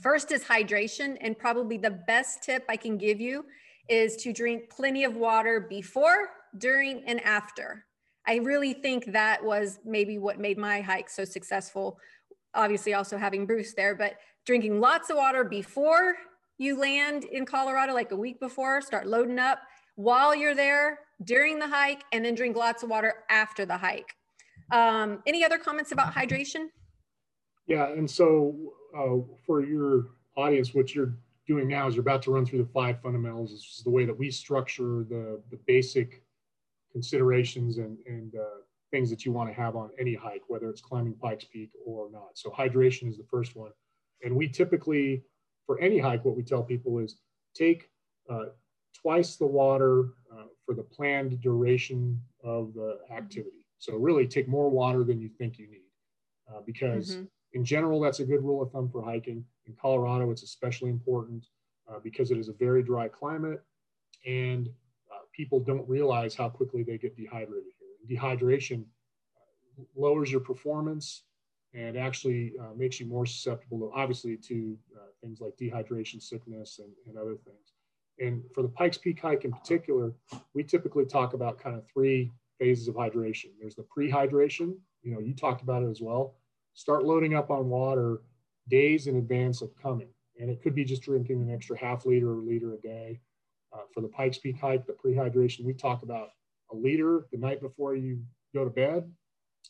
first 0.00 0.30
is 0.30 0.44
hydration, 0.44 1.16
and 1.20 1.36
probably 1.36 1.78
the 1.78 1.90
best 1.90 2.42
tip 2.42 2.64
I 2.68 2.76
can 2.76 2.96
give 2.96 3.20
you 3.20 3.44
is 3.88 4.16
to 4.16 4.32
drink 4.32 4.70
plenty 4.70 5.04
of 5.04 5.16
water 5.16 5.66
before, 5.68 6.28
during, 6.58 7.02
and 7.06 7.20
after. 7.22 7.86
I 8.26 8.36
really 8.36 8.72
think 8.72 9.12
that 9.12 9.44
was 9.44 9.78
maybe 9.84 10.18
what 10.18 10.38
made 10.38 10.58
my 10.58 10.80
hike 10.80 11.08
so 11.08 11.24
successful 11.24 11.98
obviously 12.56 12.94
also 12.94 13.16
having 13.16 13.46
Bruce 13.46 13.74
there, 13.74 13.94
but 13.94 14.14
drinking 14.44 14.80
lots 14.80 15.10
of 15.10 15.16
water 15.16 15.44
before 15.44 16.16
you 16.58 16.78
land 16.80 17.24
in 17.24 17.44
Colorado, 17.44 17.92
like 17.92 18.12
a 18.12 18.16
week 18.16 18.40
before, 18.40 18.80
start 18.80 19.06
loading 19.06 19.38
up 19.38 19.60
while 19.94 20.34
you're 20.34 20.54
there 20.54 21.00
during 21.22 21.58
the 21.58 21.68
hike, 21.68 22.02
and 22.12 22.24
then 22.24 22.34
drink 22.34 22.56
lots 22.56 22.82
of 22.82 22.90
water 22.90 23.24
after 23.30 23.64
the 23.64 23.76
hike. 23.76 24.14
Um, 24.70 25.22
any 25.26 25.44
other 25.44 25.58
comments 25.58 25.92
about 25.92 26.14
hydration? 26.14 26.68
Yeah, 27.66 27.88
and 27.88 28.10
so 28.10 28.54
uh, 28.96 29.16
for 29.46 29.64
your 29.64 30.08
audience, 30.36 30.74
what 30.74 30.94
you're 30.94 31.14
doing 31.46 31.68
now 31.68 31.86
is 31.86 31.94
you're 31.94 32.02
about 32.02 32.22
to 32.22 32.30
run 32.30 32.44
through 32.44 32.58
the 32.58 32.70
five 32.72 33.00
fundamentals. 33.00 33.52
This 33.52 33.78
is 33.78 33.82
the 33.84 33.90
way 33.90 34.04
that 34.04 34.16
we 34.18 34.30
structure 34.30 35.04
the, 35.08 35.40
the 35.50 35.58
basic 35.66 36.22
considerations 36.92 37.78
and, 37.78 37.96
and 38.06 38.34
uh, 38.34 38.60
things 38.90 39.10
that 39.10 39.24
you 39.24 39.32
want 39.32 39.48
to 39.48 39.54
have 39.54 39.76
on 39.76 39.90
any 39.98 40.14
hike, 40.14 40.42
whether 40.48 40.68
it's 40.68 40.80
climbing 40.80 41.14
Pikes 41.14 41.44
Peak 41.44 41.70
or 41.84 42.10
not. 42.10 42.30
So 42.34 42.50
hydration 42.50 43.08
is 43.08 43.16
the 43.16 43.26
first 43.30 43.56
one. 43.56 43.70
And 44.22 44.34
we 44.36 44.48
typically, 44.48 45.22
for 45.66 45.80
any 45.80 45.98
hike, 45.98 46.24
what 46.24 46.36
we 46.36 46.42
tell 46.42 46.62
people 46.62 46.98
is 46.98 47.16
take 47.54 47.90
uh, 48.30 48.46
twice 48.94 49.36
the 49.36 49.46
water 49.46 50.10
uh, 50.32 50.44
for 50.64 50.74
the 50.74 50.82
planned 50.82 51.40
duration 51.40 52.20
of 52.42 52.74
the 52.74 52.98
activity. 53.10 53.66
So 53.78 53.96
really 53.96 54.26
take 54.26 54.48
more 54.48 54.70
water 54.70 55.04
than 55.04 55.20
you 55.20 55.28
think 55.28 55.58
you 55.58 55.68
need 55.68 55.86
uh, 56.48 56.60
because 56.64 57.16
mm-hmm. 57.16 57.24
in 57.52 57.64
general, 57.64 58.00
that's 58.00 58.20
a 58.20 58.24
good 58.24 58.42
rule 58.42 58.62
of 58.62 58.70
thumb 58.70 58.88
for 58.88 59.02
hiking. 59.02 59.44
In 59.66 59.74
Colorado, 59.80 60.30
it's 60.30 60.42
especially 60.42 60.90
important 60.90 61.46
uh, 61.88 61.98
because 62.02 62.30
it 62.30 62.38
is 62.38 62.48
a 62.48 62.52
very 62.52 62.82
dry 62.82 63.08
climate 63.08 63.62
and 64.24 64.68
uh, 65.12 65.24
people 65.32 65.60
don't 65.60 65.88
realize 65.88 66.34
how 66.34 66.48
quickly 66.48 66.82
they 66.82 66.98
get 66.98 67.16
dehydrated 67.16 67.72
dehydration 68.08 68.84
lowers 69.94 70.30
your 70.30 70.40
performance 70.40 71.24
and 71.74 71.96
actually 71.96 72.54
uh, 72.60 72.72
makes 72.76 72.98
you 72.98 73.06
more 73.06 73.26
susceptible, 73.26 73.92
obviously, 73.94 74.36
to 74.36 74.78
uh, 74.96 75.08
things 75.20 75.40
like 75.40 75.56
dehydration 75.56 76.22
sickness 76.22 76.80
and, 76.82 76.90
and 77.06 77.18
other 77.18 77.36
things. 77.36 77.72
And 78.18 78.42
for 78.54 78.62
the 78.62 78.68
Pikes 78.68 78.96
Peak 78.96 79.20
hike 79.20 79.44
in 79.44 79.52
particular, 79.52 80.14
we 80.54 80.62
typically 80.62 81.04
talk 81.04 81.34
about 81.34 81.58
kind 81.58 81.76
of 81.76 81.86
three 81.86 82.32
phases 82.58 82.88
of 82.88 82.94
hydration. 82.94 83.50
There's 83.60 83.74
the 83.74 83.82
pre-hydration, 83.82 84.74
you 85.02 85.12
know, 85.12 85.20
you 85.20 85.34
talked 85.34 85.62
about 85.62 85.82
it 85.82 85.90
as 85.90 86.00
well. 86.00 86.36
Start 86.72 87.04
loading 87.04 87.34
up 87.34 87.50
on 87.50 87.68
water 87.68 88.22
days 88.68 89.06
in 89.06 89.16
advance 89.16 89.60
of 89.60 89.70
coming. 89.76 90.08
And 90.40 90.48
it 90.48 90.62
could 90.62 90.74
be 90.74 90.84
just 90.84 91.02
drinking 91.02 91.42
an 91.42 91.52
extra 91.52 91.78
half 91.78 92.06
liter 92.06 92.32
or 92.32 92.42
liter 92.42 92.74
a 92.74 92.78
day. 92.78 93.20
Uh, 93.72 93.80
for 93.92 94.00
the 94.00 94.08
Pikes 94.08 94.38
Peak 94.38 94.58
hike, 94.58 94.86
the 94.86 94.92
pre-hydration, 94.92 95.64
we 95.64 95.74
talk 95.74 96.02
about 96.02 96.30
a 96.72 96.76
liter 96.76 97.26
the 97.32 97.38
night 97.38 97.60
before 97.60 97.94
you 97.94 98.22
go 98.54 98.64
to 98.64 98.70
bed, 98.70 99.10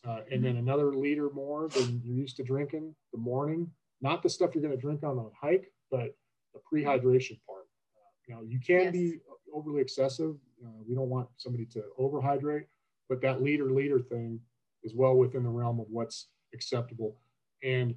uh, 0.07 0.21
and 0.31 0.45
then 0.45 0.57
another 0.57 0.95
liter 0.95 1.31
more 1.31 1.69
than 1.69 2.01
you're 2.05 2.17
used 2.17 2.37
to 2.37 2.43
drinking 2.43 2.95
the 3.13 3.19
morning. 3.19 3.71
Not 4.01 4.23
the 4.23 4.29
stuff 4.29 4.55
you're 4.55 4.63
going 4.63 4.75
to 4.75 4.81
drink 4.81 5.03
on 5.03 5.19
a 5.19 5.47
hike, 5.47 5.73
but 5.91 6.15
the 6.55 6.61
prehydration 6.71 7.39
part. 7.47 7.67
Uh, 7.97 8.11
you 8.29 8.35
know, 8.35 8.43
you 8.43 8.61
can 8.61 8.85
yes. 8.85 8.93
be 8.93 9.19
overly 9.53 9.81
excessive. 9.81 10.37
Uh, 10.65 10.69
we 10.87 10.95
don't 10.95 11.09
want 11.09 11.29
somebody 11.37 11.65
to 11.67 11.83
overhydrate, 11.99 12.67
but 13.09 13.21
that 13.23 13.43
liter 13.43 13.71
liter 13.71 14.01
thing 14.01 14.41
is 14.83 14.95
well 14.95 15.17
within 15.17 15.43
the 15.43 15.49
realm 15.49 15.81
of 15.81 15.87
what's 15.89 16.29
acceptable. 16.55 17.17
And 17.63 17.95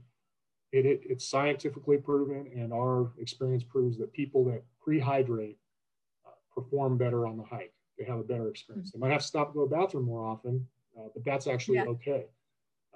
it, 0.71 0.85
it, 0.85 1.01
it's 1.03 1.29
scientifically 1.29 1.97
proven, 1.97 2.49
and 2.55 2.73
our 2.73 3.11
experience 3.19 3.63
proves 3.63 3.97
that 3.97 4.13
people 4.13 4.45
that 4.45 4.63
prehydrate 4.85 5.57
uh, 6.25 6.31
perform 6.53 6.97
better 6.97 7.27
on 7.27 7.37
the 7.37 7.43
hike 7.43 7.73
they 7.99 8.05
have 8.05 8.19
a 8.19 8.23
better 8.23 8.47
experience. 8.47 8.91
They 8.91 8.99
might 8.99 9.11
have 9.11 9.21
to 9.21 9.27
stop 9.27 9.47
and 9.47 9.55
go 9.55 9.65
to 9.65 9.69
the 9.69 9.75
bathroom 9.75 10.05
more 10.05 10.25
often, 10.25 10.65
uh, 10.97 11.09
but 11.13 11.23
that's 11.25 11.47
actually 11.47 11.75
yeah. 11.75 11.85
okay. 11.85 12.25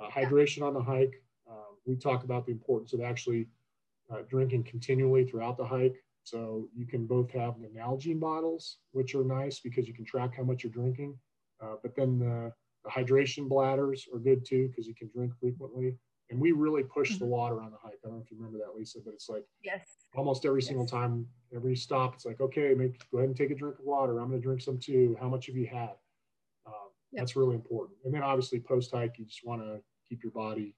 Uh, 0.01 0.09
hydration 0.09 0.59
yeah. 0.59 0.65
on 0.65 0.73
the 0.73 0.81
hike. 0.81 1.21
Uh, 1.49 1.73
we 1.85 1.95
talk 1.95 2.23
about 2.23 2.45
the 2.45 2.51
importance 2.53 2.93
of 2.93 3.01
actually 3.01 3.47
uh, 4.11 4.21
drinking 4.29 4.63
continually 4.63 5.25
throughout 5.25 5.57
the 5.57 5.65
hike. 5.65 6.01
So 6.23 6.69
you 6.73 6.85
can 6.85 7.05
both 7.05 7.29
have 7.31 7.55
the 7.61 7.67
Nalgene 7.67 8.19
bottles, 8.19 8.77
which 8.93 9.13
are 9.13 9.25
nice 9.25 9.59
because 9.59 9.87
you 9.87 9.93
can 9.93 10.05
track 10.05 10.35
how 10.37 10.43
much 10.43 10.63
you're 10.63 10.71
drinking. 10.71 11.17
Uh, 11.61 11.75
but 11.81 11.95
then 11.95 12.17
the, 12.17 12.51
the, 12.85 12.89
hydration 12.89 13.47
bladders 13.49 14.07
are 14.13 14.19
good 14.19 14.45
too 14.45 14.69
because 14.69 14.87
you 14.87 14.95
can 14.95 15.09
drink 15.13 15.33
frequently. 15.39 15.97
And 16.29 16.39
we 16.39 16.51
really 16.51 16.83
push 16.83 17.11
mm-hmm. 17.11 17.19
the 17.19 17.25
water 17.25 17.61
on 17.61 17.71
the 17.71 17.77
hike. 17.77 17.99
I 18.03 18.07
don't 18.07 18.17
know 18.17 18.23
if 18.23 18.31
you 18.31 18.37
remember 18.37 18.57
that, 18.59 18.75
Lisa, 18.75 18.99
but 19.03 19.13
it's 19.13 19.29
like 19.29 19.43
yes 19.63 19.81
almost 20.15 20.45
every 20.45 20.61
yes. 20.61 20.67
single 20.67 20.85
time, 20.85 21.27
every 21.55 21.75
stop, 21.75 22.13
it's 22.15 22.25
like, 22.25 22.39
okay, 22.41 22.73
make, 22.73 22.99
go 23.11 23.17
ahead 23.17 23.29
and 23.29 23.37
take 23.37 23.51
a 23.51 23.55
drink 23.55 23.79
of 23.79 23.85
water. 23.85 24.19
I'm 24.19 24.29
going 24.29 24.41
to 24.41 24.45
drink 24.45 24.61
some 24.61 24.77
too. 24.77 25.17
How 25.19 25.27
much 25.29 25.47
have 25.47 25.55
you 25.55 25.65
had? 25.65 25.91
Uh, 26.65 26.89
yep. 27.11 27.21
That's 27.21 27.35
really 27.35 27.55
important. 27.55 27.97
And 28.05 28.13
then 28.13 28.21
obviously 28.23 28.59
post 28.59 28.91
hike, 28.91 29.17
you 29.17 29.25
just 29.25 29.45
want 29.45 29.61
to 29.61 29.79
keep 30.07 30.23
your 30.23 30.31
body 30.31 30.75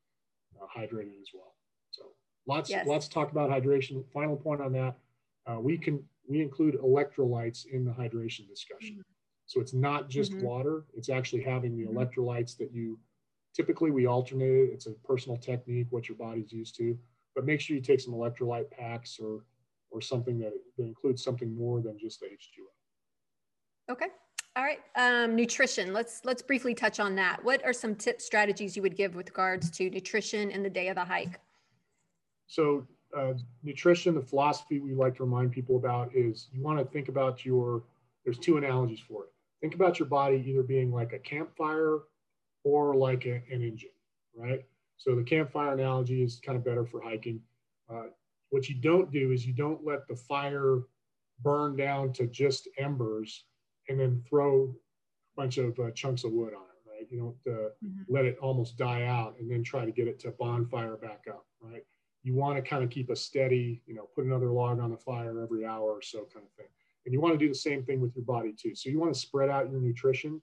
uh, 0.62 0.65
hydrated 0.65 1.19
as 1.21 1.29
well. 1.34 1.55
So 1.91 2.03
lots, 2.47 2.69
yes. 2.69 2.88
lots 2.88 3.08
to 3.08 3.13
talk 3.13 3.31
about 3.31 3.49
hydration. 3.49 4.03
Final 4.13 4.38
point 4.38 4.62
on 4.62 4.71
that, 4.73 4.95
uh, 5.47 5.60
we 5.60 5.77
can 5.77 6.03
we 6.27 6.41
include 6.41 6.75
electrolytes 6.81 7.67
in 7.67 7.86
the 7.86 7.91
hydration 7.91 8.47
discussion. 8.47 9.03
So 9.45 9.62
it's 9.62 9.73
not 9.73 10.10
just 10.10 10.31
Mhm. 10.31 10.41
water, 10.41 10.86
it's 10.95 11.08
actually 11.10 11.43
having 11.43 11.77
the 11.77 11.86
Mhm. 11.86 11.93
electrolytes 11.93 12.58
that 12.58 12.71
you 12.73 12.97
typically 13.56 13.91
we 13.91 14.06
alternate 14.06 14.46
it. 14.46 14.70
It's 14.74 14.86
a 14.86 14.91
personal 14.91 15.38
technique, 15.38 15.88
what 15.89 16.10
your 16.10 16.18
body's 16.18 16.52
used 16.52 16.76
to. 16.78 16.98
But 17.34 17.46
make 17.46 17.62
sure 17.62 17.76
you 17.76 17.82
take 17.82 18.00
some 18.00 18.13
electrolyte 18.13 18.70
packs 18.70 19.20
or 19.20 19.46
or 19.91 20.02
something 20.02 20.38
that, 20.39 20.52
that 20.78 20.84
includes 20.84 21.24
something 21.24 21.56
more 21.56 21.80
than 21.80 21.98
just 21.98 22.20
the 22.20 22.26
H2O. 22.26 23.94
Okay. 23.94 24.08
All 24.58 24.63
right. 24.63 24.80
Um, 24.96 25.36
nutrition. 25.36 25.94
Let's 25.94 26.22
let's 26.26 26.41
briefly 26.41 26.74
touch 26.74 27.00
on 27.00 27.15
that. 27.15 27.44
What 27.44 27.63
are 27.65 27.74
some 27.74 27.96
tip 27.96 28.22
strategies 28.22 28.76
you 28.76 28.82
would 28.82 28.96
give 28.96 29.15
with 29.15 29.28
regards 29.30 29.70
to 29.72 29.89
nutrition 29.89 30.52
in 30.52 30.63
the 30.63 30.70
day 30.70 30.89
of 30.89 30.96
the 30.96 31.06
hike? 31.06 31.39
So 32.48 32.86
uh, 33.15 33.34
nutrition, 33.63 34.15
the 34.15 34.22
philosophy 34.22 34.80
we 34.80 34.94
like 34.94 35.15
to 35.18 35.24
remind 35.24 35.52
people 35.52 35.78
about 35.78 36.13
is 36.15 36.48
you 36.52 36.62
want 36.62 36.80
to 36.80 36.86
think 36.86 37.08
about 37.08 37.46
your, 37.46 37.84
there's 38.24 38.38
two 38.38 38.58
analogies 38.58 39.00
for 39.00 39.24
it. 39.24 39.30
Think 39.62 39.74
about 39.74 40.00
your 40.00 40.08
body 40.08 40.44
either 40.46 40.63
being 40.63 40.91
like 40.91 41.13
a 41.13 41.20
campfire 41.20 42.00
or 42.65 42.95
like 42.95 43.25
a, 43.25 43.36
an 43.51 43.62
engine, 43.62 43.91
right? 44.36 44.65
So 44.97 45.15
the 45.15 45.23
campfire 45.23 45.73
analogy 45.73 46.21
is 46.21 46.41
kind 46.43 46.58
of 46.58 46.65
better 46.65 46.84
for 46.86 46.99
hiking. 47.01 47.39
Uh, 47.89 48.08
what 48.49 48.67
you 48.67 48.75
don't 48.75 49.12
do 49.12 49.32
is 49.32 49.45
you 49.45 49.54
don't 49.54 49.86
let 49.86 50.08
the 50.08 50.15
fire 50.15 50.80
burn 51.39 51.75
down 51.78 52.12
to 52.13 52.28
just 52.28 52.67
embers 52.78 53.45
and 53.88 53.99
then 53.99 54.21
throw 54.28 54.63
a 54.65 55.41
bunch 55.41 55.58
of 55.58 55.78
uh, 55.80 55.91
chunks 55.91 56.23
of 56.23 56.32
wood 56.32 56.54
on 56.54 56.63
it, 56.63 56.89
right? 56.89 57.08
You 57.10 57.19
don't 57.45 57.56
uh, 57.56 57.69
Mhm. 57.84 58.06
let 58.10 58.25
it 58.25 58.38
almost 58.39 58.78
die 58.78 59.04
out 59.06 59.38
and 59.39 59.49
then 59.49 59.63
try 59.63 59.86
to 59.86 59.91
get 59.91 60.08
it 60.08 60.19
to 60.19 60.32
bonfire 60.32 60.97
back 60.97 61.25
up, 61.30 61.45
right? 61.62 61.86
You 62.23 62.34
want 62.34 62.56
to 62.58 62.67
kind 62.67 62.84
of 62.84 62.89
keep 62.89 63.12
a 63.12 63.15
steady, 63.15 63.84
you 63.86 63.93
know, 63.93 64.08
put 64.15 64.25
another 64.25 64.49
log 64.49 64.80
on 64.80 64.89
the 64.89 64.97
fire 64.97 65.39
every 65.43 65.65
hour 65.65 65.91
or 65.91 66.01
so 66.01 66.25
kind 66.34 66.45
of 66.45 66.51
thing. 66.54 66.69
And 67.06 67.13
you 67.13 67.21
want 67.21 67.36
to 67.36 67.38
do 67.38 67.47
the 67.47 67.54
same 67.54 67.84
thing 67.84 68.01
with 68.01 68.15
your 68.15 68.25
body 68.25 68.54
too. 68.60 68.73
So 68.73 68.89
you 68.89 68.99
want 68.99 69.13
to 69.13 69.19
spread 69.19 69.49
out 69.49 69.69
your 69.69 69.80
nutrition 69.80 70.41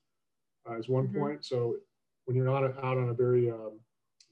uh, 0.68 0.78
is 0.78 0.88
one 0.88 1.08
Mhm. 1.08 1.14
point. 1.14 1.44
So 1.44 1.78
when 2.24 2.36
you're 2.36 2.46
not 2.46 2.64
out 2.64 2.98
on 2.98 3.08
a 3.08 3.14
very 3.14 3.50
um, 3.50 3.80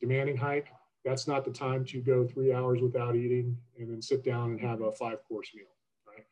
demanding 0.01 0.37
hike, 0.37 0.69
that's 1.05 1.27
not 1.27 1.45
the 1.45 1.51
time 1.51 1.85
to 1.87 2.01
go 2.01 2.27
three 2.27 2.53
hours 2.53 2.81
without 2.81 3.17
eating 3.17 3.57
and 3.79 3.91
then 3.91 4.03
sit 4.03 4.23
down 4.25 4.51
and 4.51 4.61
have 4.61 4.81
a 4.83 4.93
five 4.93 5.25
course 5.25 5.51
meal, 5.55 5.67
right? 6.07 6.25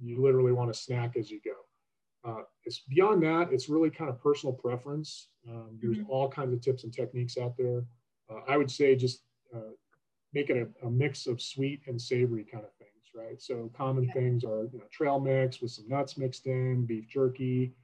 You 0.00 0.22
literally 0.22 0.52
want 0.52 0.72
to 0.72 0.78
snack 0.78 1.16
as 1.16 1.30
you 1.30 1.40
go. 1.44 1.52
Uh, 2.28 2.42
it's 2.64 2.80
beyond 2.88 3.22
that, 3.22 3.52
it's 3.52 3.68
really 3.68 3.90
kind 3.90 4.08
of 4.08 4.20
personal 4.22 4.54
preference. 4.54 5.28
Um, 5.48 5.78
there's 5.82 5.98
Mhm. 5.98 6.08
all 6.08 6.28
kinds 6.28 6.54
of 6.54 6.60
tips 6.60 6.84
and 6.84 6.92
techniques 6.92 7.36
out 7.36 7.56
there. 7.56 7.86
Uh, 8.30 8.40
I 8.48 8.56
would 8.56 8.70
say 8.70 8.96
just 8.96 9.24
uh, 9.52 9.72
make 10.32 10.48
it 10.48 10.56
a, 10.56 10.86
a, 10.86 10.90
mix 10.90 11.26
of 11.26 11.40
sweet 11.42 11.82
and 11.86 12.00
savory 12.00 12.44
kind 12.44 12.64
of 12.64 12.72
things, 12.74 13.10
right? 13.14 13.40
So 13.42 13.68
common 13.74 14.04
Yeah. 14.04 14.12
things 14.14 14.42
are 14.42 14.64
you 14.72 14.78
know, 14.78 14.86
trail 14.90 15.20
mix 15.20 15.60
with 15.60 15.72
some 15.72 15.86
nuts 15.86 16.16
mixed 16.16 16.46
in, 16.46 16.86
beef 16.86 17.06
jerky, 17.06 17.74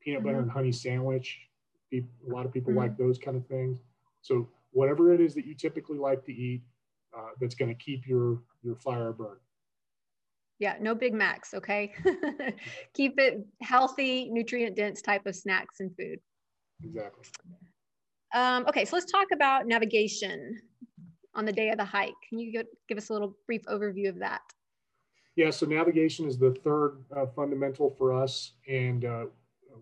peanut 0.00 0.22
butter 0.22 0.38
Mhm. 0.38 0.42
and 0.42 0.50
honey 0.50 0.72
sandwich. 0.72 1.49
A 1.92 2.04
lot 2.26 2.46
of 2.46 2.52
people 2.52 2.72
Mhm. 2.72 2.76
like 2.76 2.96
those 2.96 3.18
kind 3.18 3.36
of 3.36 3.46
things. 3.46 3.82
So 4.22 4.48
whatever 4.70 5.12
it 5.12 5.20
is 5.20 5.34
that 5.34 5.44
you 5.44 5.54
typically 5.54 5.98
like 5.98 6.24
to 6.24 6.32
eat, 6.32 6.62
uh, 7.12 7.30
that's 7.40 7.54
going 7.54 7.68
to 7.68 7.74
keep 7.74 8.06
your 8.06 8.42
your 8.62 8.76
fire 8.76 9.12
burning. 9.12 9.40
Yeah, 10.58 10.76
no 10.80 10.94
Big 10.94 11.14
Macs, 11.14 11.54
okay? 11.54 11.94
Keep 12.94 13.18
it 13.18 13.38
healthy, 13.62 14.28
nutrient 14.30 14.76
dense 14.76 15.00
type 15.00 15.26
of 15.26 15.34
snacks 15.34 15.80
and 15.80 15.90
food. 15.96 16.20
Exactly. 16.84 17.24
Um, 18.34 18.66
okay, 18.68 18.84
so 18.84 18.96
let's 18.96 19.10
talk 19.10 19.28
about 19.32 19.66
navigation 19.66 20.60
on 21.34 21.46
the 21.46 21.52
day 21.52 21.70
of 21.70 21.78
the 21.78 21.84
hike. 21.84 22.14
Can 22.28 22.38
you 22.38 22.52
give, 22.52 22.66
give 22.88 22.98
us 22.98 23.08
a 23.08 23.12
little 23.12 23.36
brief 23.46 23.62
overview 23.64 24.08
of 24.10 24.18
that? 24.18 24.42
Yeah, 25.34 25.50
so 25.50 25.64
navigation 25.64 26.26
is 26.26 26.38
the 26.38 26.52
third 26.62 27.02
uh, 27.16 27.26
fundamental 27.26 27.88
for 27.90 28.12
us, 28.12 28.52
and 28.68 29.04
uh, 29.04 29.26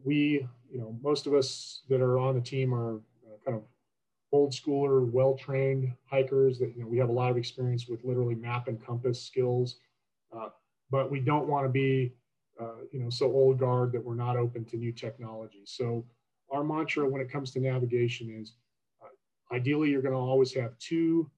we, 0.05 0.47
you 0.71 0.79
know, 0.79 0.97
most 1.03 1.27
of 1.27 1.35
us 1.35 1.83
that 1.89 2.01
are 2.01 2.19
on 2.19 2.35
the 2.35 2.41
team 2.41 2.75
are 2.75 2.97
uh, 2.97 3.37
kind 3.45 3.57
of 3.57 3.65
old 4.33 4.53
schooler, 4.53 5.11
well-trained 5.11 5.93
hikers. 6.05 6.59
That 6.59 6.75
you 6.77 6.83
know, 6.83 6.89
we 6.89 6.99
have 6.99 7.09
a 7.09 7.13
lot 7.13 7.31
of 7.31 7.37
experience 7.37 7.89
with 7.89 8.05
literally 8.05 8.35
map 8.35 8.69
and 8.69 8.85
compass 8.85 9.23
skills, 9.23 9.77
uh, 10.37 10.49
but 10.91 11.11
we 11.11 11.21
don't 11.21 11.49
want 11.49 11.65
to 11.65 11.71
be, 11.71 12.13
uh, 12.61 12.83
you 12.93 13.01
know, 13.01 13.11
so 13.11 13.27
old 13.27 13.59
guard 13.59 13.93
that 13.93 14.05
we're 14.05 14.15
not 14.15 14.37
open 14.37 14.65
to 14.67 14.77
new 14.77 14.93
technology. 14.93 15.63
So 15.65 16.05
our 16.51 16.65
mantra 16.65 17.09
when 17.09 17.21
it 17.21 17.31
comes 17.31 17.51
to 17.53 17.61
navigation 17.61 18.31
is, 18.31 18.55
uh, 19.03 19.55
ideally, 19.55 19.91
you're 19.91 20.03
going 20.03 20.15
to 20.15 20.21
always 20.21 20.53
have 20.55 20.79
two 20.79 21.31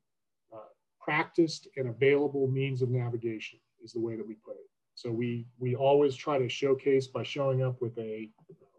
uh, 0.52 0.58
practiced 1.00 1.68
and 1.76 1.88
available 1.88 2.48
means 2.48 2.82
of 2.82 2.90
navigation 2.90 3.58
is 3.82 3.92
the 3.92 4.00
way 4.00 4.16
that 4.16 4.26
we 4.26 4.34
put 4.34 4.56
it. 4.56 4.68
So 4.94 5.10
we 5.10 5.46
we 5.58 5.74
always 5.74 6.14
try 6.14 6.38
to 6.38 6.48
showcase 6.48 7.06
by 7.06 7.22
showing 7.22 7.62
up 7.62 7.80
with 7.80 7.96
a, 7.96 8.28
a 8.50 8.69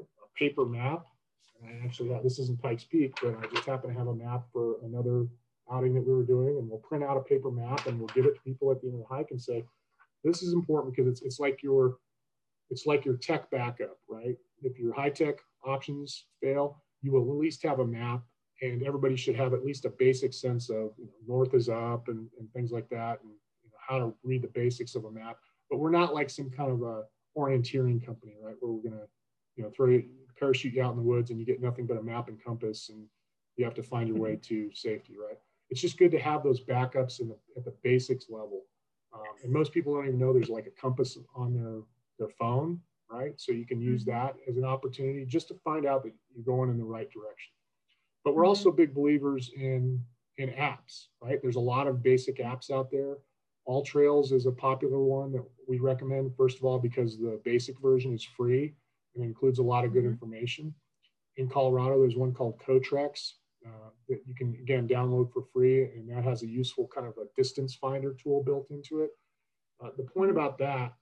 paper 0.42 0.66
map. 0.66 1.06
And 1.62 1.70
I 1.70 1.86
actually 1.86 2.10
have, 2.10 2.24
this 2.24 2.40
isn't 2.40 2.62
Pikes 2.62 2.84
Peak, 2.84 3.14
but 3.22 3.36
I 3.38 3.46
just 3.54 3.68
happen 3.68 3.92
to 3.92 3.98
have 3.98 4.08
a 4.08 4.16
map 4.16 4.46
for 4.52 4.78
another 4.84 5.28
outing 5.72 5.94
that 5.94 6.06
we 6.06 6.14
were 6.14 6.24
doing, 6.24 6.58
and 6.58 6.68
we'll 6.68 6.80
print 6.80 7.04
out 7.04 7.18
a 7.18 7.22
paper 7.22 7.52
map 7.52 7.86
and 7.86 8.00
we'll 8.00 8.08
give 8.16 8.26
it 8.26 8.34
to 8.36 8.42
people 8.42 8.72
at 8.72 8.82
the 8.82 8.88
end 8.88 8.96
of 8.96 9.02
the 9.08 9.16
hike 9.16 9.28
and 9.30 9.42
say, 9.42 9.64
this 10.24 10.42
is 10.42 10.54
important 10.54 10.94
because 10.94 11.10
it's 11.12 11.22
it's 11.22 11.40
like 11.40 11.64
your 11.64 11.98
it's 12.70 12.86
like 12.86 13.06
your 13.06 13.18
tech 13.18 13.50
backup, 13.52 13.98
right? 14.10 14.36
If 14.64 14.80
your 14.80 14.94
high 14.94 15.10
tech 15.10 15.36
options 15.66 16.26
fail, 16.42 16.82
you 17.02 17.12
will 17.12 17.22
at 17.32 17.38
least 17.38 17.64
have 17.64 17.80
a 17.80 17.86
map, 17.86 18.24
and 18.62 18.84
everybody 18.84 19.16
should 19.16 19.36
have 19.36 19.54
at 19.54 19.66
least 19.66 19.86
a 19.86 19.90
basic 19.90 20.34
sense 20.34 20.70
of 20.70 20.92
you 20.98 21.06
know, 21.06 21.36
north 21.36 21.54
is 21.54 21.70
up 21.70 22.08
and, 22.08 22.28
and 22.40 22.52
things 22.54 22.72
like 22.72 22.90
that, 22.90 23.20
and 23.24 23.32
how 23.88 24.00
to 24.00 24.14
read 24.24 24.42
the 24.42 24.48
basics 24.50 24.96
of 24.96 25.06
a 25.06 25.12
map. 25.12 25.38
But 25.70 25.80
we're 25.80 25.92
not 25.92 26.14
like 26.14 26.30
some 26.30 26.50
kind 26.50 26.72
of 26.72 26.82
a 26.82 27.04
orienteering 27.38 28.06
company, 28.06 28.34
right? 28.42 28.56
Where 28.60 28.72
we're 28.72 28.90
gonna, 28.90 29.08
you 29.56 29.64
know, 29.64 29.72
throw 29.76 29.90
you, 29.90 30.04
parachute 30.42 30.74
you 30.74 30.84
out 30.84 30.92
in 30.92 30.98
the 30.98 31.04
woods 31.04 31.30
and 31.30 31.40
you 31.40 31.46
get 31.46 31.62
nothing 31.62 31.86
but 31.86 31.98
a 31.98 32.04
map 32.04 32.28
and 32.28 32.44
compass, 32.44 32.90
and 32.90 33.06
you 33.56 33.64
have 33.64 33.76
to 33.76 33.84
find 33.84 34.08
your 34.08 34.18
way 34.18 34.32
mm-hmm. 34.32 34.70
to 34.70 34.72
safety, 34.74 35.14
right? 35.18 35.38
It's 35.70 35.80
just 35.80 35.98
good 35.98 36.12
to 36.12 36.20
have 36.20 36.44
those 36.44 36.62
backups 36.62 37.22
in 37.22 37.30
the, 37.30 37.38
at 37.56 37.64
the 37.64 37.74
basics 37.84 38.26
level. 38.30 38.64
Um, 39.14 39.22
and 39.44 39.54
most 39.54 39.72
people 39.72 39.94
don't 39.94 40.08
even 40.08 40.20
know 40.20 40.34
there's 40.34 40.50
like 40.50 40.68
a 40.68 40.82
compass 40.82 41.18
on 41.36 41.54
their 41.54 41.82
their 42.18 42.34
phone, 42.40 42.80
right? 43.10 43.34
So 43.38 43.52
you 43.52 43.66
can 43.66 43.80
use 43.80 44.04
mm-hmm. 44.04 44.18
that 44.18 44.36
as 44.50 44.58
an 44.58 44.66
opportunity 44.66 45.26
just 45.26 45.48
to 45.50 45.56
find 45.64 45.86
out 45.86 46.04
that 46.04 46.14
you're 46.34 46.44
going 46.44 46.70
in 46.70 46.78
the 46.78 46.84
right 46.84 47.10
direction. 47.12 47.54
But 48.24 48.36
we're 48.36 48.44
mm-hmm. 48.44 48.50
also 48.50 48.72
big 48.72 48.94
believers 48.94 49.52
in 49.56 50.04
in 50.38 50.50
apps, 50.50 51.08
right? 51.22 51.40
There's 51.42 51.56
a 51.56 51.60
lot 51.60 51.88
of 51.88 52.02
basic 52.02 52.38
apps 52.40 52.72
out 52.72 52.90
there. 52.90 53.18
AllTrails 53.68 54.32
is 54.32 54.48
a 54.48 54.52
popular 54.52 55.00
one 55.00 55.32
that 55.34 55.44
we 55.68 55.78
recommend, 55.78 56.36
first 56.36 56.58
of 56.58 56.66
all, 56.66 56.80
because 56.80 57.20
the 57.20 57.40
basic 57.46 57.80
version 57.80 58.12
is 58.14 58.24
free 58.24 58.74
and 59.16 59.24
includes 59.24 59.60
a 59.60 59.64
lot 59.64 59.86
of 59.86 59.94
good 59.94 60.04
Mhm. 60.04 60.12
information. 60.12 60.74
In 61.38 61.48
Colorado, 61.50 62.00
there's 62.00 62.18
one 62.18 62.34
called 62.34 62.60
COTREX 62.60 63.34
uh, 63.66 63.90
that 64.10 64.26
you 64.26 64.34
can, 64.34 64.56
again, 64.56 64.88
download 64.88 65.32
for 65.32 65.44
free, 65.44 65.84
and 65.84 66.10
that 66.10 66.24
has 66.24 66.44
a 66.44 66.48
useful 66.48 66.88
kind 66.88 67.08
of 67.08 67.18
a 67.18 67.26
distance 67.36 67.76
finder 67.76 68.14
tool 68.14 68.44
built 68.44 68.70
into 68.72 69.02
it. 69.02 69.12
Uh, 69.80 69.92
the 69.98 70.04
point 70.04 70.32
about 70.32 70.58
that 70.58 70.94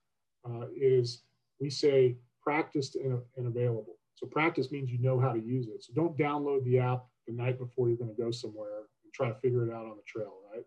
uh, 0.45 0.67
is 0.75 1.23
we 1.59 1.69
say 1.69 2.17
practiced 2.41 2.95
and, 2.95 3.21
and 3.37 3.47
available. 3.47 3.97
So 4.15 4.27
practice 4.27 4.71
means 4.71 4.91
you 4.91 4.99
know 4.99 5.19
how 5.19 5.31
to 5.31 5.39
use 5.39 5.67
it. 5.67 5.83
So 5.83 5.93
don't 5.93 6.17
download 6.17 6.63
the 6.65 6.79
app 6.79 7.05
the 7.27 7.33
night 7.33 7.57
before 7.57 7.87
you're 7.87 7.97
going 7.97 8.13
to 8.13 8.21
go 8.21 8.31
somewhere 8.31 8.79
and 9.03 9.13
try 9.13 9.29
to 9.29 9.35
figure 9.35 9.65
it 9.65 9.73
out 9.73 9.85
on 9.85 9.95
the 9.95 10.03
trail, 10.05 10.33
right? 10.53 10.65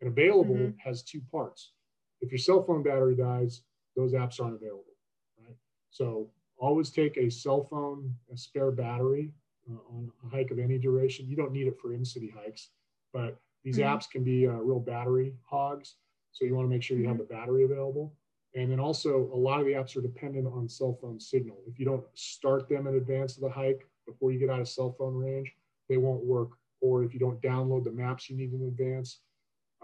And 0.00 0.10
available 0.10 0.54
Mhm. 0.56 0.78
has 0.78 1.02
two 1.02 1.20
parts. 1.30 1.72
If 2.20 2.30
your 2.30 2.38
cell 2.38 2.62
phone 2.64 2.82
battery 2.82 3.14
dies, 3.14 3.62
those 3.96 4.12
apps 4.12 4.40
aren't 4.40 4.56
available, 4.56 4.96
right? 5.40 5.56
So 5.90 6.32
always 6.58 6.90
take 6.90 7.16
a 7.16 7.30
cell 7.30 7.64
phone, 7.64 8.14
a 8.32 8.36
spare 8.36 8.70
battery 8.70 9.32
uh, 9.70 9.78
on 9.90 10.12
a 10.26 10.28
hike 10.28 10.50
of 10.50 10.58
any 10.58 10.78
duration. 10.78 11.28
You 11.28 11.36
don't 11.36 11.52
need 11.52 11.66
it 11.66 11.78
for 11.80 11.92
in-city 11.92 12.32
hikes, 12.36 12.70
but 13.12 13.40
these 13.64 13.78
Mhm. 13.78 13.84
apps 13.84 14.10
can 14.10 14.24
be 14.24 14.46
uh, 14.46 14.52
real 14.52 14.80
battery 14.80 15.36
hogs. 15.42 15.96
So 16.32 16.44
you 16.44 16.54
want 16.54 16.66
to 16.66 16.70
make 16.70 16.82
sure 16.82 16.96
you 16.96 17.08
have 17.08 17.18
the 17.18 17.24
battery 17.24 17.64
available. 17.64 18.16
And 18.54 18.70
then 18.70 18.80
also 18.80 19.30
a 19.32 19.36
lot 19.36 19.60
of 19.60 19.66
the 19.66 19.72
apps 19.72 19.96
are 19.96 20.00
dependent 20.00 20.46
on 20.46 20.68
cell 20.68 20.94
phone 20.94 21.20
signal. 21.20 21.62
If 21.66 21.78
you 21.78 21.84
don't 21.84 22.04
start 22.14 22.68
them 22.68 22.86
in 22.86 22.94
advance 22.96 23.36
of 23.36 23.42
the 23.42 23.50
hike 23.50 23.86
before 24.06 24.32
you 24.32 24.38
get 24.38 24.50
out 24.50 24.60
of 24.60 24.68
cell 24.68 24.92
phone 24.92 25.14
range, 25.14 25.54
they 25.88 25.96
won't 25.96 26.24
work. 26.24 26.50
Or 26.80 27.02
if 27.04 27.12
you 27.12 27.20
don't 27.20 27.40
download 27.42 27.84
the 27.84 27.90
maps 27.92 28.30
you 28.30 28.36
need 28.36 28.52
in 28.52 28.62
advance, 28.62 29.20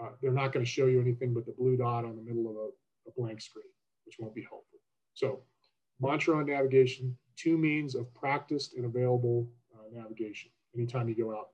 uh, 0.00 0.10
they're 0.20 0.32
not 0.32 0.52
going 0.52 0.64
to 0.64 0.70
show 0.70 0.86
you 0.86 1.00
anything 1.00 1.34
but 1.34 1.44
the 1.44 1.52
blue 1.52 1.76
dot 1.76 2.04
on 2.04 2.16
the 2.16 2.22
middle 2.22 2.48
of 2.48 2.56
a, 2.56 2.68
a 3.08 3.12
blank 3.16 3.40
screen, 3.40 3.70
which 4.06 4.18
won't 4.18 4.34
be 4.34 4.42
helpful. 4.42 4.78
So 5.12 5.42
mantra 6.00 6.36
on 6.36 6.46
navigation, 6.46 7.16
two 7.36 7.56
means 7.56 7.94
of 7.94 8.12
practiced 8.14 8.74
and 8.74 8.84
available 8.84 9.48
uh, 9.74 9.82
navigation 9.92 10.50
anytime 10.74 11.08
you 11.08 11.14
go 11.14 11.32
out. 11.32 11.48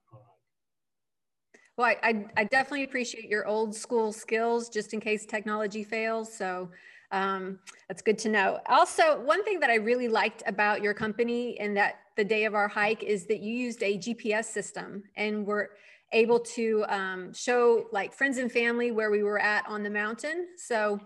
Well, 1.76 1.86
I, 1.86 2.08
I, 2.10 2.24
I 2.36 2.44
definitely 2.44 2.84
appreciate 2.84 3.28
your 3.28 3.46
old 3.46 3.74
school 3.74 4.12
skills 4.12 4.68
just 4.68 4.92
in 4.92 5.00
case 5.00 5.24
technology 5.24 5.82
fails. 5.82 6.30
So 6.30 6.68
um, 7.10 7.58
that's 7.88 8.02
good 8.02 8.18
to 8.18 8.28
know. 8.28 8.60
Also, 8.66 9.20
one 9.22 9.42
thing 9.44 9.60
that 9.60 9.70
I 9.70 9.76
really 9.76 10.08
liked 10.08 10.42
about 10.46 10.82
your 10.82 10.92
company 10.94 11.58
and 11.58 11.76
that 11.76 12.00
the 12.16 12.24
day 12.24 12.44
of 12.44 12.54
our 12.54 12.68
hike 12.68 13.02
is 13.02 13.26
that 13.26 13.40
you 13.40 13.54
used 13.54 13.82
a 13.82 13.96
GPS 13.96 14.44
system 14.44 15.02
and 15.16 15.46
were 15.46 15.70
able 16.12 16.40
to 16.40 16.84
um, 16.88 17.32
show 17.32 17.86
like 17.92 18.12
friends 18.12 18.36
and 18.36 18.52
family 18.52 18.90
where 18.90 19.10
we 19.10 19.22
were 19.22 19.38
at 19.38 19.66
on 19.66 19.82
the 19.82 19.90
mountain. 19.90 20.48
So 20.56 21.00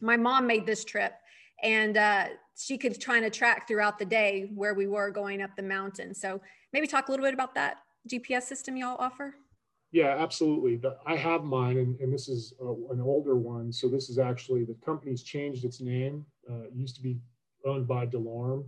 my 0.00 0.16
mom 0.16 0.46
made 0.46 0.66
this 0.66 0.84
trip 0.84 1.14
and 1.62 1.96
uh, 1.96 2.26
she 2.56 2.78
could 2.78 3.00
try 3.00 3.20
to 3.20 3.30
track 3.30 3.66
throughout 3.66 3.98
the 3.98 4.04
day 4.04 4.50
where 4.54 4.74
we 4.74 4.86
were 4.86 5.10
going 5.10 5.42
up 5.42 5.50
the 5.56 5.62
mountain. 5.62 6.14
So 6.14 6.40
maybe 6.72 6.86
talk 6.86 7.08
a 7.08 7.10
little 7.10 7.24
bit 7.24 7.34
about 7.34 7.54
that 7.54 7.78
GPS 8.08 8.42
system 8.42 8.76
y'all 8.76 8.96
offer. 8.98 9.34
Yeah, 9.92 10.16
absolutely. 10.18 10.76
The, 10.76 10.96
I 11.06 11.16
have 11.16 11.44
mine, 11.44 11.76
and, 11.76 12.00
and 12.00 12.12
this 12.12 12.28
is 12.28 12.54
a, 12.60 12.66
an 12.92 13.00
older 13.00 13.36
one. 13.36 13.70
So 13.72 13.88
this 13.88 14.08
is 14.08 14.18
actually 14.18 14.64
the 14.64 14.76
company's 14.84 15.22
changed 15.22 15.64
its 15.64 15.80
name. 15.80 16.24
Uh, 16.50 16.64
it 16.64 16.72
used 16.74 16.96
to 16.96 17.02
be 17.02 17.18
owned 17.66 17.86
by 17.86 18.06
DeLorme. 18.06 18.64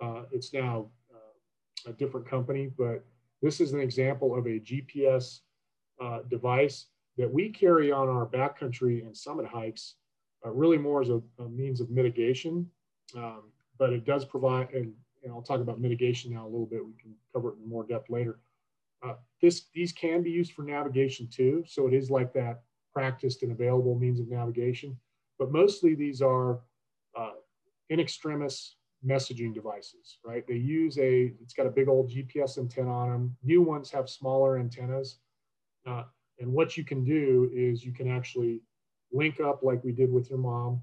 Uh, 0.00 0.22
it's 0.30 0.52
now 0.52 0.88
uh, 1.12 1.90
a 1.90 1.92
different 1.92 2.28
company, 2.28 2.70
but 2.78 3.04
this 3.42 3.60
is 3.60 3.72
an 3.72 3.80
example 3.80 4.38
of 4.38 4.46
a 4.46 4.60
GPS 4.60 5.40
uh, 6.00 6.20
device 6.30 6.86
that 7.18 7.30
we 7.30 7.50
carry 7.50 7.90
on 7.90 8.08
our 8.08 8.26
backcountry 8.26 9.04
and 9.04 9.16
summit 9.16 9.46
hikes, 9.46 9.96
uh, 10.46 10.50
really 10.50 10.78
more 10.78 11.02
as 11.02 11.10
a, 11.10 11.20
a 11.40 11.48
means 11.48 11.80
of 11.80 11.90
mitigation. 11.90 12.66
Um, 13.16 13.44
but 13.78 13.92
it 13.92 14.04
does 14.04 14.24
provide, 14.24 14.70
and, 14.72 14.92
and 15.22 15.32
I'll 15.32 15.42
talk 15.42 15.60
about 15.60 15.80
mitigation 15.80 16.32
now 16.32 16.44
a 16.44 16.50
little 16.50 16.66
bit. 16.66 16.84
We 16.84 16.92
can 17.00 17.14
cover 17.34 17.50
it 17.50 17.56
in 17.62 17.68
more 17.68 17.84
depth 17.84 18.10
later 18.10 18.38
uh, 19.02 19.14
this, 19.40 19.66
these 19.74 19.92
can 19.92 20.22
be 20.22 20.30
used 20.30 20.52
for 20.52 20.62
navigation 20.62 21.28
too. 21.28 21.64
So 21.66 21.86
it 21.86 21.94
is 21.94 22.10
like 22.10 22.32
that 22.34 22.62
practiced 22.92 23.42
and 23.42 23.52
available 23.52 23.98
means 23.98 24.20
of 24.20 24.28
navigation. 24.28 24.96
But 25.38 25.50
mostly 25.50 25.94
these 25.94 26.22
are 26.22 26.60
uh, 27.18 27.32
in 27.90 27.98
extremis 27.98 28.76
messaging 29.04 29.52
devices, 29.52 30.18
right? 30.24 30.46
They 30.46 30.54
use 30.54 30.98
a, 30.98 31.32
it's 31.42 31.54
got 31.54 31.66
a 31.66 31.70
big 31.70 31.88
old 31.88 32.10
GPS 32.10 32.58
antenna 32.58 32.92
on 32.92 33.10
them. 33.10 33.36
New 33.42 33.62
ones 33.62 33.90
have 33.90 34.08
smaller 34.08 34.58
antennas. 34.58 35.18
Uh, 35.86 36.04
and 36.38 36.52
what 36.52 36.76
you 36.76 36.84
can 36.84 37.04
do 37.04 37.50
is 37.52 37.84
you 37.84 37.92
can 37.92 38.08
actually 38.08 38.60
link 39.12 39.40
up 39.40 39.62
like 39.62 39.82
we 39.82 39.92
did 39.92 40.12
with 40.12 40.30
your 40.30 40.38
mom, 40.38 40.80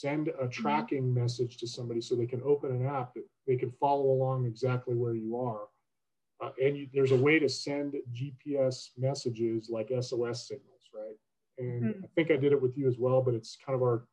send 0.00 0.28
a 0.28 0.32
mm-hmm. 0.32 0.48
tracking 0.48 1.04
mm 1.04 1.10
-hmm. 1.10 1.22
message 1.22 1.54
to 1.58 1.66
somebody 1.66 2.00
so 2.00 2.14
they 2.14 2.32
can 2.34 2.42
open 2.52 2.70
an 2.72 2.86
app 3.00 3.08
that 3.14 3.26
they 3.46 3.56
can 3.62 3.70
follow 3.82 4.08
along 4.16 4.46
exactly 4.46 4.94
where 5.02 5.16
you 5.24 5.30
are 5.50 5.64
uh, 6.42 6.50
and 6.60 6.76
you, 6.76 6.88
there's 6.92 7.12
a 7.12 7.16
way 7.16 7.38
to 7.38 7.48
send 7.48 7.94
GPS 8.12 8.90
messages 8.98 9.70
like 9.70 9.88
SOS 9.90 10.48
signals, 10.48 10.90
right? 10.92 11.16
And 11.58 11.84
mm-hmm. 11.84 12.04
I 12.04 12.08
think 12.16 12.30
I 12.30 12.36
did 12.36 12.52
it 12.52 12.60
with 12.60 12.76
you 12.76 12.88
as 12.88 12.98
well, 12.98 13.22
but 13.22 13.34
it's 13.34 13.56
kind 13.64 13.76
of 13.76 13.82
our 13.82 14.06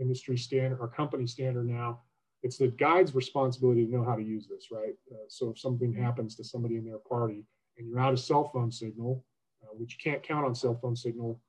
industry 0.00 0.36
standard, 0.36 0.80
our 0.80 0.88
company 0.88 1.26
standard 1.26 1.68
now. 1.68 2.00
It's 2.42 2.58
the 2.58 2.68
guide's 2.68 3.14
responsibility 3.14 3.86
to 3.86 3.92
know 3.92 4.04
how 4.04 4.16
to 4.16 4.22
use 4.22 4.48
this, 4.48 4.68
right? 4.72 4.94
Uh, 5.10 5.26
so 5.28 5.50
if 5.50 5.58
something 5.58 5.92
hmm. 5.92 6.02
happens 6.02 6.34
to 6.36 6.44
somebody 6.44 6.76
in 6.76 6.84
their 6.84 6.98
party 6.98 7.44
and 7.78 7.88
you're 7.88 8.00
out 8.00 8.12
of 8.12 8.20
cell 8.20 8.50
phone 8.52 8.72
signal, 8.72 9.24
uh, 9.62 9.74
which 9.74 9.92
you 9.96 10.10
can't 10.10 10.22
count 10.22 10.44
on 10.44 10.54
cell 10.54 10.78
phone 10.82 10.96
signal 10.96 11.40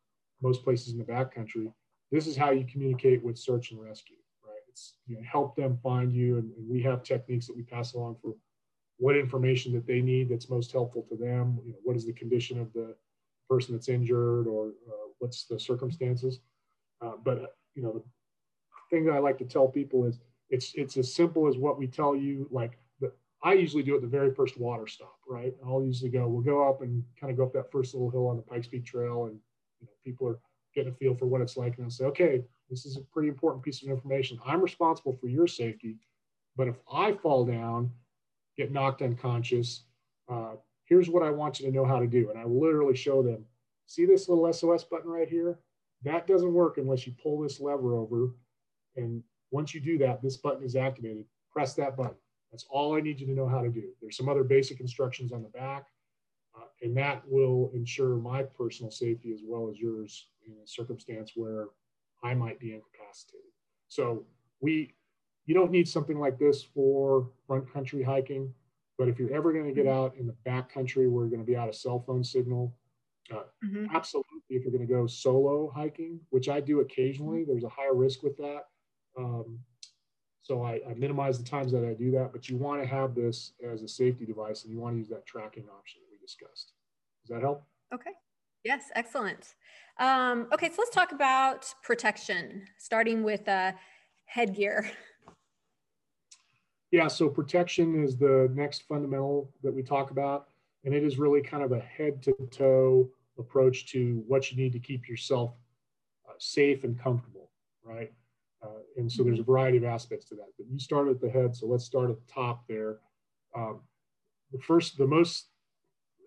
most 0.41 0.63
places 0.63 0.93
in 0.93 0.99
the 0.99 1.03
backcountry, 1.03 1.71
this 2.11 2.27
is 2.27 2.37
how 2.37 2.51
you 2.51 2.65
communicate 2.65 3.23
with 3.23 3.37
search 3.37 3.71
and 3.71 3.81
rescue, 3.81 4.17
right? 4.45 4.61
It's 4.69 4.95
you 5.07 5.15
know, 5.15 5.21
help 5.29 5.55
them 5.55 5.77
find 5.83 6.13
you, 6.13 6.37
and, 6.37 6.51
and 6.57 6.69
we 6.69 6.81
have 6.83 7.03
techniques 7.03 7.47
that 7.47 7.55
we 7.55 7.63
pass 7.63 7.93
along 7.93 8.17
for 8.21 8.33
what 8.99 9.15
information 9.15 9.73
that 9.73 9.85
they 9.85 10.01
need 10.01 10.29
that's 10.29 10.49
most 10.49 10.71
helpful 10.71 11.05
to 11.09 11.15
them. 11.15 11.59
You 11.65 11.73
know, 11.73 11.79
what 11.83 11.95
is 11.95 12.05
the 12.05 12.13
condition 12.13 12.59
of 12.59 12.71
the 12.73 12.95
person 13.49 13.73
that's 13.73 13.89
injured 13.89 14.47
or 14.47 14.69
uh, 14.87 15.07
what's 15.19 15.45
the 15.45 15.59
circumstances. 15.59 16.39
Uh, 17.01 17.13
but 17.23 17.55
you 17.75 17.83
know, 17.83 17.93
the 17.93 18.03
thing 18.89 19.05
that 19.05 19.13
I 19.13 19.19
like 19.19 19.37
to 19.39 19.45
tell 19.45 19.67
people 19.67 20.05
is 20.05 20.19
it's 20.49 20.73
it's 20.75 20.97
as 20.97 21.13
simple 21.13 21.47
as 21.47 21.57
what 21.57 21.77
we 21.77 21.87
tell 21.87 22.15
you. 22.15 22.47
Like 22.51 22.77
the, 22.99 23.11
I 23.43 23.53
usually 23.53 23.83
do 23.83 23.95
at 23.95 24.01
the 24.01 24.07
very 24.07 24.33
first 24.33 24.59
water 24.59 24.87
stop, 24.87 25.17
right? 25.29 25.53
I'll 25.65 25.83
usually 25.83 26.09
go, 26.09 26.27
we'll 26.27 26.41
go 26.41 26.67
up 26.67 26.81
and 26.81 27.03
kind 27.19 27.31
of 27.31 27.37
go 27.37 27.43
up 27.43 27.53
that 27.53 27.71
first 27.71 27.93
little 27.93 28.09
hill 28.09 28.27
on 28.27 28.37
the 28.37 28.41
Pikes 28.41 28.67
Peak 28.67 28.85
Trail, 28.85 29.25
and 29.25 29.39
you 29.79 29.87
know, 29.87 29.93
people 30.03 30.27
are 30.27 30.39
getting 30.77 30.93
a 30.93 30.95
feel 30.95 31.15
for 31.15 31.25
what 31.25 31.41
it's 31.41 31.57
like, 31.57 31.77
and 31.77 31.91
say, 31.91 32.05
okay, 32.05 32.43
this 32.69 32.85
is 32.85 32.97
a 32.97 33.01
pretty 33.01 33.27
important 33.27 33.63
piece 33.63 33.81
of 33.83 33.89
information. 33.89 34.39
I'm 34.45 34.61
responsible 34.61 35.17
for 35.19 35.27
your 35.27 35.47
safety, 35.47 35.97
but 36.55 36.67
if 36.67 36.75
I 36.91 37.13
fall 37.13 37.45
down 37.45 37.91
get 38.57 38.71
knocked 38.71 39.01
unconscious. 39.01 39.83
Uh, 40.27 40.55
here's 40.85 41.09
what 41.09 41.23
I 41.23 41.29
want 41.29 41.59
you 41.59 41.67
to 41.67 41.71
know 41.71 41.85
how 41.85 41.99
to 41.99 42.07
do. 42.07 42.29
And 42.29 42.39
I 42.39 42.43
literally 42.43 42.95
show 42.95 43.21
them, 43.21 43.45
see 43.85 44.05
this 44.05 44.27
little 44.27 44.51
SOS 44.51 44.83
button 44.83 45.09
right 45.09 45.29
here? 45.29 45.59
That 46.03 46.27
doesn't 46.27 46.53
work 46.53 46.77
unless 46.77 47.07
you 47.07 47.13
pull 47.21 47.39
this 47.39 47.59
lever 47.59 47.95
over. 47.95 48.31
And 48.95 49.23
once 49.51 49.73
you 49.73 49.79
do 49.79 49.97
that, 49.99 50.21
this 50.21 50.37
button 50.37 50.63
is 50.63 50.75
activated. 50.75 51.25
Press 51.51 51.75
that 51.75 51.95
button. 51.95 52.17
That's 52.51 52.65
all 52.69 52.95
I 52.95 53.01
need 53.01 53.19
you 53.19 53.27
to 53.27 53.33
know 53.33 53.47
how 53.47 53.61
to 53.61 53.69
do. 53.69 53.89
There's 54.01 54.17
some 54.17 54.29
other 54.29 54.43
basic 54.43 54.79
instructions 54.79 55.31
on 55.31 55.43
the 55.43 55.49
back, 55.49 55.87
uh, 56.55 56.65
and 56.81 56.95
that 56.97 57.23
will 57.27 57.71
ensure 57.73 58.15
my 58.15 58.43
personal 58.43 58.91
safety 58.91 59.33
as 59.33 59.41
well 59.43 59.69
as 59.69 59.77
yours 59.77 60.27
in 60.47 60.53
a 60.63 60.67
circumstance 60.67 61.31
where 61.35 61.67
I 62.23 62.33
might 62.33 62.59
be 62.59 62.73
incapacitated. 62.73 63.51
So 63.89 64.25
we 64.61 64.93
you 65.45 65.53
don't 65.53 65.71
need 65.71 65.87
something 65.87 66.19
like 66.19 66.37
this 66.37 66.61
for 66.61 67.29
front 67.47 67.71
country 67.71 68.03
hiking, 68.03 68.53
but 68.97 69.07
if 69.07 69.17
you're 69.17 69.33
ever 69.33 69.53
going 69.53 69.65
to 69.65 69.71
get 69.73 69.87
out 69.87 70.15
in 70.17 70.27
the 70.27 70.35
back 70.43 70.71
country 70.71 71.07
where 71.07 71.23
you're 71.23 71.29
going 71.29 71.45
to 71.45 71.49
be 71.49 71.55
out 71.55 71.69
of 71.69 71.75
cell 71.75 72.03
phone 72.05 72.23
signal, 72.23 72.75
uh, 73.31 73.43
mm-hmm. 73.63 73.85
absolutely. 73.93 74.41
If 74.49 74.63
you're 74.63 74.71
going 74.71 74.85
to 74.85 74.93
go 74.93 75.07
solo 75.07 75.71
hiking, 75.73 76.19
which 76.31 76.49
I 76.49 76.59
do 76.59 76.81
occasionally, 76.81 77.45
there's 77.45 77.63
a 77.63 77.69
higher 77.69 77.93
risk 77.93 78.23
with 78.23 78.35
that. 78.37 78.65
Um, 79.17 79.59
so 80.41 80.63
I, 80.63 80.79
I, 80.89 80.93
minimize 80.95 81.37
the 81.37 81.43
times 81.43 81.71
that 81.73 81.83
I 81.83 81.93
do 81.93 82.11
that, 82.11 82.31
but 82.31 82.47
you 82.47 82.55
want 82.55 82.81
to 82.81 82.87
have 82.87 83.15
this 83.15 83.53
as 83.69 83.81
a 83.81 83.87
safety 83.87 84.25
device 84.25 84.63
and 84.63 84.71
you 84.71 84.79
want 84.79 84.95
to 84.95 84.99
use 84.99 85.09
that 85.09 85.25
tracking 85.25 85.65
option 85.77 86.01
that 86.01 86.11
we 86.11 86.17
discussed. 86.25 86.73
Does 87.25 87.35
that 87.35 87.41
help? 87.41 87.63
Okay. 87.93 88.11
Yes, 88.63 88.83
excellent. 88.95 89.55
Um, 89.99 90.47
okay, 90.53 90.69
so 90.69 90.75
let's 90.79 90.91
talk 90.91 91.11
about 91.11 91.73
protection, 91.83 92.67
starting 92.77 93.23
with 93.23 93.47
uh, 93.47 93.71
headgear. 94.25 94.89
Yeah, 96.91 97.07
so 97.07 97.27
protection 97.27 98.03
is 98.03 98.17
the 98.17 98.49
next 98.53 98.83
fundamental 98.87 99.51
that 99.63 99.73
we 99.73 99.83
talk 99.83 100.11
about. 100.11 100.49
And 100.85 100.93
it 100.93 101.03
is 101.03 101.17
really 101.17 101.41
kind 101.41 101.63
of 101.63 101.71
a 101.71 101.79
head 101.79 102.21
to 102.23 102.33
toe 102.51 103.09
approach 103.37 103.87
to 103.91 104.23
what 104.27 104.51
you 104.51 104.57
need 104.57 104.71
to 104.73 104.79
keep 104.79 105.09
yourself 105.09 105.53
uh, 106.27 106.33
safe 106.37 106.83
and 106.83 106.97
comfortable, 106.97 107.51
right? 107.83 108.13
Uh, 108.63 108.79
and 108.95 109.11
so 109.11 109.23
there's 109.23 109.39
a 109.39 109.43
variety 109.43 109.77
of 109.77 109.83
aspects 109.83 110.25
to 110.29 110.35
that. 110.35 110.47
But 110.57 110.67
you 110.71 110.79
start 110.79 111.07
at 111.09 111.19
the 111.19 111.29
head, 111.29 111.55
so 111.55 111.67
let's 111.67 111.83
start 111.83 112.09
at 112.09 112.17
the 112.17 112.33
top 112.33 112.63
there. 112.67 112.97
Um, 113.55 113.81
the 114.51 114.59
first, 114.59 114.97
the 114.97 115.05
most 115.07 115.47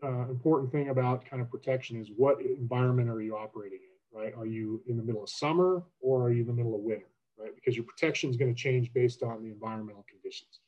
uh, 0.02 0.28
important 0.28 0.72
thing 0.72 0.88
about 0.88 1.24
kind 1.24 1.42
of 1.42 1.50
protection 1.50 2.00
is 2.00 2.08
what 2.16 2.40
environment 2.40 3.08
are 3.08 3.20
you 3.20 3.36
operating 3.36 3.80
in, 3.82 4.18
right? 4.18 4.34
Are 4.36 4.46
you 4.46 4.82
in 4.86 4.96
the 4.96 5.02
middle 5.02 5.22
of 5.22 5.30
summer 5.30 5.82
or 6.00 6.22
are 6.22 6.32
you 6.32 6.42
in 6.42 6.46
the 6.46 6.52
middle 6.52 6.74
of 6.74 6.80
winter? 6.80 7.06
right? 7.40 7.54
Because 7.54 7.76
your 7.76 7.84
protection 7.84 8.30
is 8.30 8.36
going 8.36 8.54
to 8.54 8.60
change 8.60 8.92
based 8.92 9.22
on 9.22 9.42
the 9.42 9.50
environmental 9.50 10.04
conditions. 10.08 10.60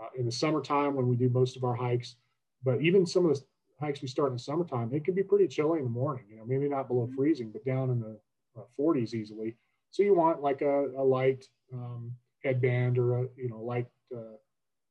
Uh, 0.00 0.08
in 0.18 0.26
the 0.26 0.32
summertime, 0.32 0.94
when 0.94 1.08
we 1.08 1.16
do 1.16 1.28
most 1.28 1.56
of 1.56 1.64
our 1.64 1.74
hikes, 1.74 2.16
but 2.64 2.80
even 2.80 3.06
some 3.06 3.26
of 3.26 3.34
the 3.34 3.44
hikes 3.80 4.02
we 4.02 4.08
start 4.08 4.28
in 4.28 4.34
the 4.34 4.42
summertime, 4.42 4.90
it 4.92 5.04
can 5.04 5.14
be 5.14 5.22
pretty 5.22 5.46
chilly 5.46 5.78
in 5.78 5.84
the 5.84 5.90
morning. 5.90 6.24
You 6.28 6.36
know, 6.36 6.44
maybe 6.46 6.68
not 6.68 6.88
below 6.88 7.06
mm-hmm. 7.06 7.16
freezing, 7.16 7.50
but 7.50 7.64
down 7.64 7.90
in 7.90 8.00
the 8.00 8.18
uh, 8.58 8.64
40s 8.78 9.14
easily. 9.14 9.56
So 9.90 10.02
you 10.02 10.14
want 10.14 10.42
like 10.42 10.62
a, 10.62 10.86
a 10.96 11.02
light 11.02 11.44
um, 11.72 12.12
headband 12.44 12.98
or 12.98 13.18
a 13.18 13.26
you 13.36 13.48
know 13.48 13.60
light 13.60 13.86
uh, 14.14 14.36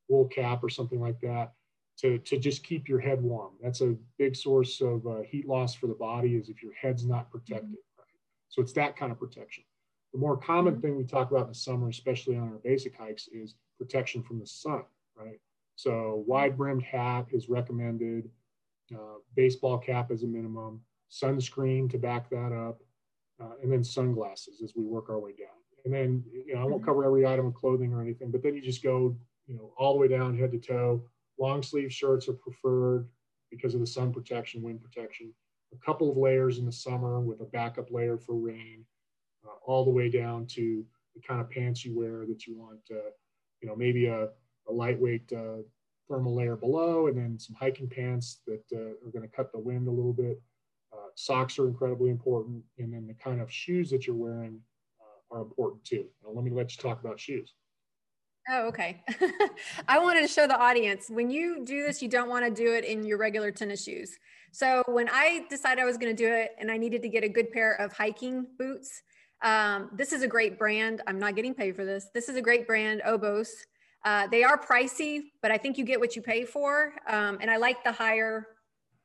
wool 0.08 0.26
cap 0.26 0.62
or 0.62 0.68
something 0.68 1.00
like 1.00 1.20
that 1.20 1.52
to, 2.00 2.18
to 2.18 2.38
just 2.38 2.64
keep 2.64 2.88
your 2.88 3.00
head 3.00 3.22
warm. 3.22 3.52
That's 3.62 3.80
a 3.82 3.96
big 4.18 4.34
source 4.34 4.80
of 4.80 5.06
uh, 5.06 5.22
heat 5.22 5.46
loss 5.46 5.74
for 5.74 5.86
the 5.86 5.94
body 5.94 6.34
is 6.34 6.48
if 6.48 6.62
your 6.62 6.72
head's 6.72 7.06
not 7.06 7.30
protected. 7.30 7.64
Mm-hmm. 7.64 7.98
Right? 7.98 8.18
So 8.48 8.62
it's 8.62 8.72
that 8.72 8.96
kind 8.96 9.12
of 9.12 9.18
protection. 9.18 9.64
The 10.12 10.18
more 10.18 10.36
common 10.36 10.74
mm-hmm. 10.74 10.82
thing 10.82 10.96
we 10.96 11.04
talk 11.04 11.30
about 11.30 11.42
in 11.42 11.48
the 11.48 11.54
summer, 11.54 11.88
especially 11.88 12.36
on 12.36 12.48
our 12.48 12.58
basic 12.64 12.96
hikes, 12.96 13.28
is 13.28 13.54
protection 13.78 14.22
from 14.22 14.38
the 14.38 14.46
sun, 14.46 14.82
right? 15.16 15.40
So 15.76 16.24
wide 16.26 16.56
brimmed 16.56 16.82
hat 16.82 17.26
is 17.30 17.48
recommended, 17.48 18.28
uh, 18.94 19.18
baseball 19.34 19.78
cap 19.78 20.10
as 20.10 20.22
a 20.22 20.26
minimum, 20.26 20.80
sunscreen 21.10 21.88
to 21.90 21.98
back 21.98 22.28
that 22.30 22.52
up, 22.52 22.82
uh, 23.42 23.54
and 23.62 23.72
then 23.72 23.84
sunglasses 23.84 24.60
as 24.62 24.74
we 24.76 24.84
work 24.84 25.08
our 25.08 25.18
way 25.18 25.32
down. 25.32 25.48
And 25.84 25.94
then, 25.94 26.24
you 26.30 26.54
know, 26.54 26.60
I 26.60 26.64
won't 26.64 26.76
mm-hmm. 26.76 26.84
cover 26.84 27.04
every 27.04 27.26
item 27.26 27.46
of 27.46 27.54
clothing 27.54 27.92
or 27.92 28.02
anything, 28.02 28.30
but 28.30 28.42
then 28.42 28.54
you 28.54 28.60
just 28.60 28.82
go, 28.82 29.16
you 29.46 29.56
know, 29.56 29.72
all 29.78 29.94
the 29.94 30.00
way 30.00 30.08
down 30.08 30.36
head 30.36 30.52
to 30.52 30.58
toe. 30.58 31.02
Long 31.40 31.62
sleeve 31.62 31.92
shirts 31.92 32.28
are 32.28 32.34
preferred 32.34 33.08
because 33.50 33.74
of 33.74 33.80
the 33.80 33.86
sun 33.86 34.12
protection, 34.12 34.62
wind 34.62 34.82
protection. 34.82 35.32
A 35.72 35.84
couple 35.84 36.10
of 36.10 36.16
layers 36.16 36.58
in 36.58 36.66
the 36.66 36.72
summer 36.72 37.20
with 37.20 37.40
a 37.40 37.46
backup 37.46 37.90
layer 37.90 38.18
for 38.18 38.34
rain 38.34 38.84
uh, 39.46 39.54
all 39.64 39.84
the 39.84 39.90
way 39.90 40.10
down 40.10 40.46
to 40.48 40.84
the 41.14 41.20
kind 41.26 41.40
of 41.40 41.50
pants 41.50 41.84
you 41.84 41.96
wear 41.96 42.26
that 42.26 42.46
you 42.46 42.58
want, 42.58 42.80
uh, 42.90 43.10
you 43.60 43.68
know, 43.68 43.74
maybe 43.74 44.06
a, 44.06 44.24
a 44.68 44.72
lightweight 44.72 45.32
uh, 45.32 45.62
thermal 46.08 46.34
layer 46.34 46.56
below, 46.56 47.06
and 47.06 47.16
then 47.16 47.38
some 47.38 47.56
hiking 47.58 47.88
pants 47.88 48.40
that 48.46 48.62
uh, 48.74 49.06
are 49.06 49.10
going 49.12 49.22
to 49.22 49.34
cut 49.34 49.50
the 49.52 49.58
wind 49.58 49.88
a 49.88 49.90
little 49.90 50.12
bit. 50.12 50.40
Uh, 50.92 51.08
socks 51.14 51.58
are 51.58 51.68
incredibly 51.68 52.10
important, 52.10 52.62
and 52.78 52.92
then 52.92 53.06
the 53.06 53.14
kind 53.14 53.40
of 53.40 53.50
shoes 53.50 53.90
that 53.90 54.06
you're 54.06 54.16
wearing 54.16 54.60
uh, 55.00 55.36
are 55.36 55.42
important 55.42 55.84
too. 55.84 56.04
Now, 56.22 56.30
let 56.32 56.44
me 56.44 56.50
let 56.50 56.76
you 56.76 56.82
talk 56.82 57.00
about 57.00 57.18
shoes. 57.18 57.54
Oh, 58.52 58.66
okay. 58.68 59.02
I 59.88 60.00
wanted 60.00 60.22
to 60.22 60.28
show 60.28 60.48
the 60.48 60.58
audience 60.58 61.08
when 61.08 61.30
you 61.30 61.64
do 61.64 61.86
this, 61.86 62.02
you 62.02 62.08
don't 62.08 62.28
want 62.28 62.44
to 62.44 62.50
do 62.50 62.74
it 62.74 62.84
in 62.84 63.04
your 63.04 63.16
regular 63.16 63.52
tennis 63.52 63.84
shoes. 63.84 64.18
So 64.50 64.82
when 64.88 65.08
I 65.08 65.46
decided 65.48 65.80
I 65.80 65.84
was 65.84 65.96
going 65.96 66.14
to 66.14 66.20
do 66.20 66.32
it 66.32 66.56
and 66.58 66.68
I 66.68 66.76
needed 66.76 67.00
to 67.02 67.08
get 67.08 67.22
a 67.22 67.28
good 67.28 67.52
pair 67.52 67.74
of 67.74 67.92
hiking 67.92 68.46
boots, 68.58 69.02
Um, 69.42 69.88
this 69.96 70.12
is 70.12 70.22
a 70.22 70.28
great 70.28 70.58
brand. 70.58 71.00
I'm 71.06 71.18
not 71.18 71.34
getting 71.34 71.54
paid 71.54 71.74
for 71.74 71.84
this. 71.84 72.08
This 72.12 72.28
is 72.28 72.36
a 72.36 72.42
great 72.42 72.66
brand, 72.66 73.00
Oboz. 73.06 73.48
Uh, 74.04 74.26
they 74.26 74.42
are 74.44 74.58
pricey, 74.58 75.20
but 75.42 75.50
I 75.50 75.56
think 75.56 75.78
you 75.78 75.84
get 75.84 75.98
what 75.98 76.14
you 76.16 76.22
pay 76.22 76.44
for. 76.44 76.92
Um, 77.08 77.38
and 77.40 77.50
I 77.50 77.56
like 77.56 77.82
the 77.82 77.92
higher, 77.92 78.48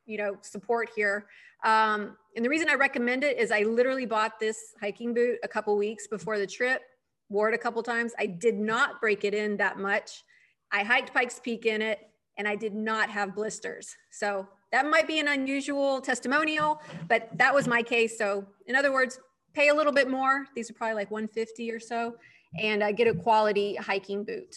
you 0.04 0.18
know, 0.18 0.36
support 0.42 0.90
here. 0.94 1.26
Um, 1.64 2.16
and 2.34 2.44
the 2.44 2.50
reason 2.50 2.68
I 2.68 2.74
recommend 2.74 3.24
it 3.24 3.38
is 3.38 3.50
I 3.50 3.62
literally 3.62 4.06
bought 4.06 4.38
this 4.38 4.58
hiking 4.80 5.14
boot 5.14 5.38
a 5.42 5.48
couple 5.48 5.74
weeks 5.76 6.06
before 6.06 6.38
the 6.38 6.46
trip, 6.46 6.82
wore 7.28 7.48
it 7.48 7.54
a 7.54 7.58
couple 7.58 7.82
times. 7.82 8.12
I 8.18 8.26
did 8.26 8.56
not 8.56 9.00
break 9.00 9.24
it 9.24 9.34
in 9.34 9.56
that 9.58 9.78
much. 9.78 10.24
I 10.72 10.82
hiked 10.82 11.12
Pikes 11.12 11.40
Peak 11.40 11.66
in 11.66 11.82
it 11.82 12.00
and 12.38 12.46
I 12.46 12.56
did 12.56 12.74
not 12.74 13.10
have 13.10 13.34
blisters. 13.34 13.94
So 14.10 14.46
that 14.72 14.86
might 14.86 15.06
be 15.06 15.20
an 15.20 15.28
unusual 15.28 16.00
testimonial, 16.00 16.80
but 17.08 17.28
that 17.38 17.54
was 17.54 17.66
my 17.66 17.82
case. 17.82 18.18
So 18.18 18.46
in 18.66 18.76
other 18.76 18.92
words, 18.92 19.18
pay 19.54 19.68
a 19.68 19.74
little 19.74 19.92
bit 19.92 20.10
more. 20.10 20.46
These 20.54 20.70
are 20.70 20.74
probably 20.74 20.94
like 20.94 21.10
150 21.10 21.70
or 21.70 21.80
so 21.80 22.16
and 22.58 22.82
uh, 22.82 22.92
get 22.92 23.08
a 23.08 23.14
quality 23.14 23.76
hiking 23.76 24.24
boot. 24.24 24.54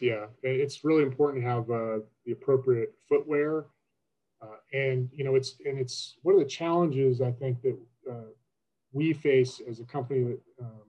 Yeah, 0.00 0.26
it's 0.42 0.84
really 0.84 1.02
important 1.02 1.42
to 1.44 1.48
have 1.48 1.70
uh, 1.70 1.98
the 2.24 2.32
appropriate 2.32 2.94
footwear. 3.08 3.66
Uh, 4.40 4.56
and, 4.72 5.10
you 5.12 5.24
know, 5.24 5.34
it's, 5.34 5.56
and 5.66 5.78
it's 5.78 6.16
one 6.22 6.34
of 6.34 6.40
the 6.40 6.46
challenges 6.46 7.20
I 7.20 7.32
think 7.32 7.60
that 7.62 7.78
uh, 8.10 8.30
we 8.92 9.12
face 9.12 9.60
as 9.68 9.80
a 9.80 9.84
company 9.84 10.22
that 10.24 10.40
um, 10.60 10.80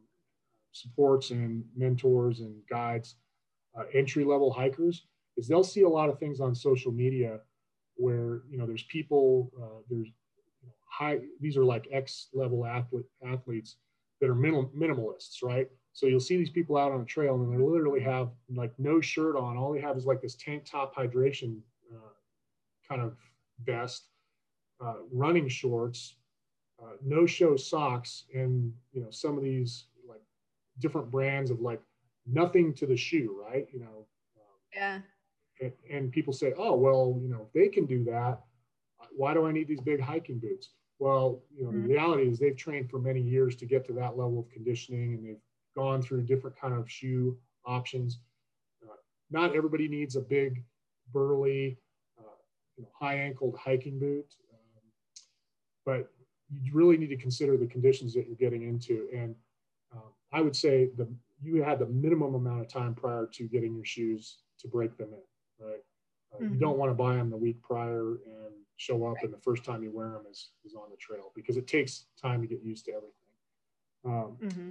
supports 0.71 1.31
and 1.31 1.63
mentors 1.75 2.39
and 2.39 2.55
guides 2.69 3.15
uh, 3.77 3.83
entry 3.93 4.23
level 4.23 4.51
hikers 4.51 5.05
is 5.37 5.47
they'll 5.47 5.63
see 5.63 5.83
a 5.83 5.89
lot 5.89 6.09
of 6.09 6.19
things 6.19 6.39
on 6.39 6.53
social 6.53 6.91
media 6.91 7.39
where 7.95 8.41
you 8.49 8.57
know 8.57 8.65
there's 8.65 8.83
people 8.83 9.51
uh, 9.61 9.81
there's 9.89 10.07
high 10.89 11.19
these 11.39 11.57
are 11.57 11.63
like 11.63 11.87
x 11.91 12.27
level 12.33 12.65
athlete, 12.65 13.05
athletes 13.25 13.77
that 14.19 14.29
are 14.29 14.35
minimal, 14.35 14.69
minimalists 14.75 15.41
right? 15.43 15.67
So 15.93 16.05
you'll 16.05 16.19
see 16.19 16.37
these 16.37 16.49
people 16.49 16.77
out 16.77 16.91
on 16.91 17.01
a 17.01 17.05
trail 17.05 17.35
and 17.35 17.51
they 17.51 17.63
literally 17.63 18.01
have 18.01 18.29
like 18.53 18.71
no 18.77 19.01
shirt 19.01 19.35
on. 19.35 19.57
All 19.57 19.73
they 19.73 19.81
have 19.81 19.97
is 19.97 20.05
like 20.05 20.21
this 20.21 20.35
tank 20.35 20.63
top 20.65 20.95
hydration 20.95 21.59
uh, 21.91 22.13
kind 22.87 23.01
of 23.01 23.15
vest 23.65 24.07
uh, 24.83 24.95
running 25.11 25.47
shorts 25.47 26.15
uh, 26.81 26.93
no 27.03 27.25
show 27.25 27.55
socks 27.55 28.25
and 28.33 28.73
you 28.91 29.01
know 29.01 29.11
some 29.11 29.37
of 29.37 29.43
these 29.43 29.85
different 30.81 31.09
brands 31.09 31.51
of 31.51 31.61
like 31.61 31.81
nothing 32.25 32.73
to 32.73 32.85
the 32.85 32.97
shoe 32.97 33.41
right 33.47 33.67
you 33.71 33.79
know 33.79 34.05
um, 34.37 34.57
yeah 34.75 34.99
and, 35.61 35.71
and 35.89 36.11
people 36.11 36.33
say, 36.33 36.53
oh, 36.57 36.75
well, 36.75 37.17
you 37.21 37.29
know, 37.29 37.47
if 37.47 37.53
they 37.53 37.69
can 37.69 37.85
do 37.85 38.03
that, 38.05 38.39
why 39.15 39.33
do 39.33 39.45
I 39.45 39.51
need 39.51 39.67
these 39.67 39.81
big 39.81 40.01
hiking 40.01 40.39
boots? 40.39 40.69
Well, 40.99 41.41
you 41.55 41.63
know, 41.63 41.71
mm-hmm. 41.71 41.87
the 41.87 41.93
reality 41.93 42.29
is 42.29 42.39
they've 42.39 42.57
trained 42.57 42.89
for 42.89 42.99
many 42.99 43.21
years 43.21 43.55
to 43.57 43.65
get 43.65 43.85
to 43.87 43.93
that 43.93 44.17
level 44.17 44.39
of 44.39 44.49
conditioning 44.49 45.13
and 45.13 45.25
they've 45.25 45.41
gone 45.75 46.01
through 46.01 46.23
different 46.23 46.59
kind 46.59 46.73
of 46.73 46.89
shoe 46.89 47.37
options. 47.65 48.19
Uh, 48.83 48.95
not 49.29 49.55
everybody 49.55 49.87
needs 49.87 50.15
a 50.15 50.21
big, 50.21 50.63
burly, 51.11 51.77
uh, 52.19 52.23
you 52.77 52.83
know, 52.83 52.89
high 52.97 53.15
ankled 53.15 53.57
hiking 53.57 53.99
boot, 53.99 54.35
um, 54.51 54.91
but 55.85 56.11
you 56.61 56.73
really 56.73 56.97
need 56.97 57.09
to 57.09 57.17
consider 57.17 57.57
the 57.57 57.67
conditions 57.67 58.13
that 58.13 58.27
you're 58.27 58.35
getting 58.35 58.63
into. 58.63 59.07
And 59.15 59.35
I 60.31 60.41
would 60.41 60.55
say 60.55 60.89
the 60.97 61.07
you 61.43 61.63
had 61.63 61.79
the 61.79 61.87
minimum 61.87 62.35
amount 62.35 62.61
of 62.61 62.67
time 62.67 62.93
prior 62.93 63.27
to 63.33 63.47
getting 63.47 63.75
your 63.75 63.85
shoes 63.85 64.37
to 64.59 64.67
break 64.67 64.95
them 64.97 65.09
in 65.11 65.19
right? 65.61 65.79
Uh, 66.33 66.43
mm-hmm. 66.43 66.53
You 66.53 66.59
don't 66.59 66.77
want 66.77 66.89
to 66.89 66.95
buy 66.95 67.15
them 67.15 67.29
the 67.29 67.37
week 67.37 67.61
prior 67.61 68.17
and 68.25 68.53
show 68.77 69.05
up, 69.05 69.15
right. 69.15 69.25
and 69.25 69.33
the 69.33 69.39
first 69.39 69.63
time 69.63 69.83
you 69.83 69.91
wear 69.91 70.09
them 70.09 70.23
is, 70.29 70.49
is 70.65 70.75
on 70.75 70.89
the 70.89 70.97
trail 70.97 71.31
because 71.35 71.57
it 71.57 71.67
takes 71.67 72.05
time 72.21 72.41
to 72.41 72.47
get 72.47 72.63
used 72.63 72.85
to 72.85 72.91
everything. 72.91 73.11
Um, 74.03 74.37
mm-hmm. 74.41 74.69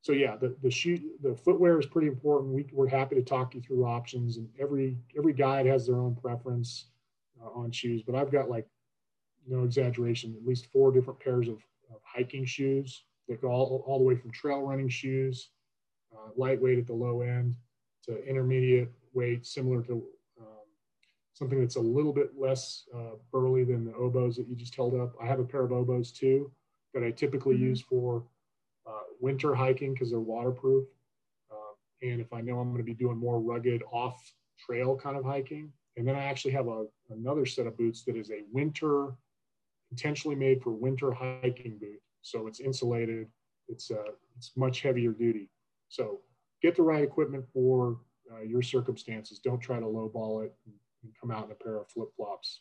So 0.00 0.12
yeah, 0.12 0.36
the 0.36 0.56
the 0.62 0.70
shoe 0.70 0.98
the 1.22 1.36
footwear 1.36 1.78
is 1.78 1.86
pretty 1.86 2.08
important. 2.08 2.52
We, 2.52 2.66
we're 2.72 2.88
happy 2.88 3.14
to 3.14 3.22
talk 3.22 3.54
you 3.54 3.60
through 3.60 3.84
options, 3.84 4.36
and 4.36 4.48
every 4.58 4.96
every 5.16 5.32
guide 5.32 5.66
has 5.66 5.86
their 5.86 5.96
own 5.96 6.16
preference 6.16 6.86
uh, 7.40 7.50
on 7.50 7.70
shoes. 7.70 8.02
But 8.02 8.16
I've 8.16 8.32
got 8.32 8.48
like 8.48 8.66
no 9.46 9.62
exaggeration, 9.62 10.34
at 10.40 10.46
least 10.46 10.66
four 10.72 10.92
different 10.92 11.20
pairs 11.20 11.48
of, 11.48 11.58
of 11.90 12.00
hiking 12.04 12.44
shoes 12.44 13.04
that 13.28 13.40
go 13.40 13.48
all, 13.48 13.84
all 13.86 13.98
the 13.98 14.04
way 14.04 14.16
from 14.16 14.30
trail 14.30 14.60
running 14.60 14.88
shoes, 14.88 15.50
uh, 16.12 16.30
lightweight 16.36 16.78
at 16.78 16.86
the 16.86 16.92
low 16.92 17.22
end, 17.22 17.54
to 18.04 18.22
intermediate 18.24 18.88
weight, 19.14 19.46
similar 19.46 19.82
to 19.82 20.04
something 21.34 21.60
that's 21.60 21.76
a 21.76 21.80
little 21.80 22.12
bit 22.12 22.30
less 22.38 22.84
uh, 22.94 23.16
burly 23.32 23.64
than 23.64 23.84
the 23.84 23.92
Oboz 23.92 24.36
that 24.36 24.48
you 24.48 24.54
just 24.54 24.74
held 24.74 24.94
up. 24.94 25.12
I 25.20 25.26
have 25.26 25.40
a 25.40 25.44
pair 25.44 25.64
of 25.64 25.70
Oboz 25.70 26.14
too 26.14 26.52
that 26.94 27.02
I 27.02 27.10
typically 27.10 27.56
mm-hmm. 27.56 27.64
use 27.64 27.80
for 27.80 28.22
uh, 28.86 29.02
winter 29.20 29.54
hiking 29.54 29.92
because 29.94 30.10
they're 30.10 30.20
waterproof. 30.20 30.86
Uh, 31.50 32.06
and 32.06 32.20
if 32.20 32.32
I 32.32 32.42
know 32.42 32.58
I'm 32.58 32.68
going 32.68 32.78
to 32.78 32.84
be 32.84 32.94
doing 32.94 33.16
more 33.16 33.40
rugged 33.40 33.82
off 33.90 34.32
trail 34.58 34.96
kind 34.96 35.16
of 35.16 35.24
hiking, 35.24 35.72
and 35.96 36.06
then 36.06 36.14
I 36.14 36.24
actually 36.24 36.52
have 36.52 36.68
a, 36.68 36.86
another 37.10 37.46
set 37.46 37.66
of 37.66 37.76
boots 37.76 38.04
that 38.04 38.16
is 38.16 38.30
a 38.30 38.42
winter, 38.52 39.14
intentionally 39.90 40.36
made 40.36 40.62
for 40.62 40.70
winter 40.70 41.12
hiking 41.12 41.78
boot. 41.78 42.00
So 42.22 42.46
it's 42.46 42.60
insulated. 42.60 43.28
It's 43.68 43.90
uh, 43.90 44.12
it's 44.36 44.52
much 44.56 44.82
heavier 44.82 45.12
duty. 45.12 45.50
So 45.88 46.20
get 46.62 46.76
the 46.76 46.82
right 46.82 47.02
equipment 47.02 47.44
for 47.52 47.98
uh, 48.32 48.42
your 48.42 48.62
circumstances. 48.62 49.40
Don't 49.42 49.60
try 49.60 49.78
to 49.78 49.86
lowball 49.86 50.44
it 50.44 50.54
and 50.66 51.12
come 51.20 51.30
out 51.30 51.46
in 51.46 51.52
a 51.52 51.54
pair 51.54 51.76
of 51.76 51.88
flip 51.88 52.08
flops. 52.16 52.60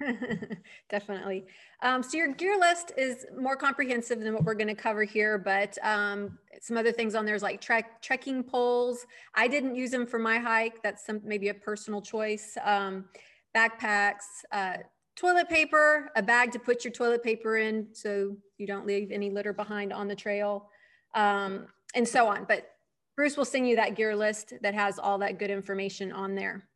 Definitely. 0.90 1.46
Um, 1.82 2.02
so 2.02 2.16
your 2.16 2.28
gear 2.28 2.58
list 2.58 2.92
is 2.96 3.26
more 3.38 3.56
comprehensive 3.56 4.20
than 4.20 4.34
what 4.34 4.44
we're 4.44 4.54
going 4.54 4.68
to 4.68 4.74
cover 4.74 5.04
here, 5.04 5.38
but 5.38 5.76
um, 5.82 6.38
some 6.60 6.76
other 6.76 6.92
things 6.92 7.14
on 7.14 7.26
there 7.26 7.34
is 7.34 7.42
like 7.42 7.60
trek 7.60 8.00
trekking 8.00 8.42
poles. 8.42 9.06
I 9.34 9.48
didn't 9.48 9.76
use 9.76 9.90
them 9.90 10.06
for 10.06 10.18
my 10.18 10.38
hike. 10.38 10.82
That's 10.82 11.04
some 11.04 11.20
maybe 11.24 11.48
a 11.48 11.54
personal 11.54 12.00
choice. 12.00 12.56
Um, 12.64 13.06
backpacks, 13.54 14.44
uh, 14.52 14.78
toilet 15.20 15.50
paper, 15.50 16.10
a 16.16 16.22
bag 16.22 16.50
to 16.52 16.58
put 16.58 16.82
your 16.82 16.92
toilet 16.92 17.22
paper 17.22 17.58
in 17.58 17.86
so 17.92 18.36
you 18.56 18.66
don't 18.66 18.86
leave 18.86 19.12
any 19.12 19.28
litter 19.28 19.52
behind 19.52 19.92
on 19.92 20.08
the 20.08 20.14
trail, 20.14 20.70
um, 21.14 21.66
and 21.94 22.08
so 22.08 22.26
on. 22.26 22.46
But 22.48 22.70
Bruce 23.16 23.36
will 23.36 23.44
send 23.44 23.68
you 23.68 23.76
that 23.76 23.96
gear 23.96 24.16
list 24.16 24.54
that 24.62 24.72
has 24.72 24.98
all 24.98 25.18
that 25.18 25.38
good 25.38 25.50
information 25.50 26.10
on 26.10 26.34
there. 26.34 26.66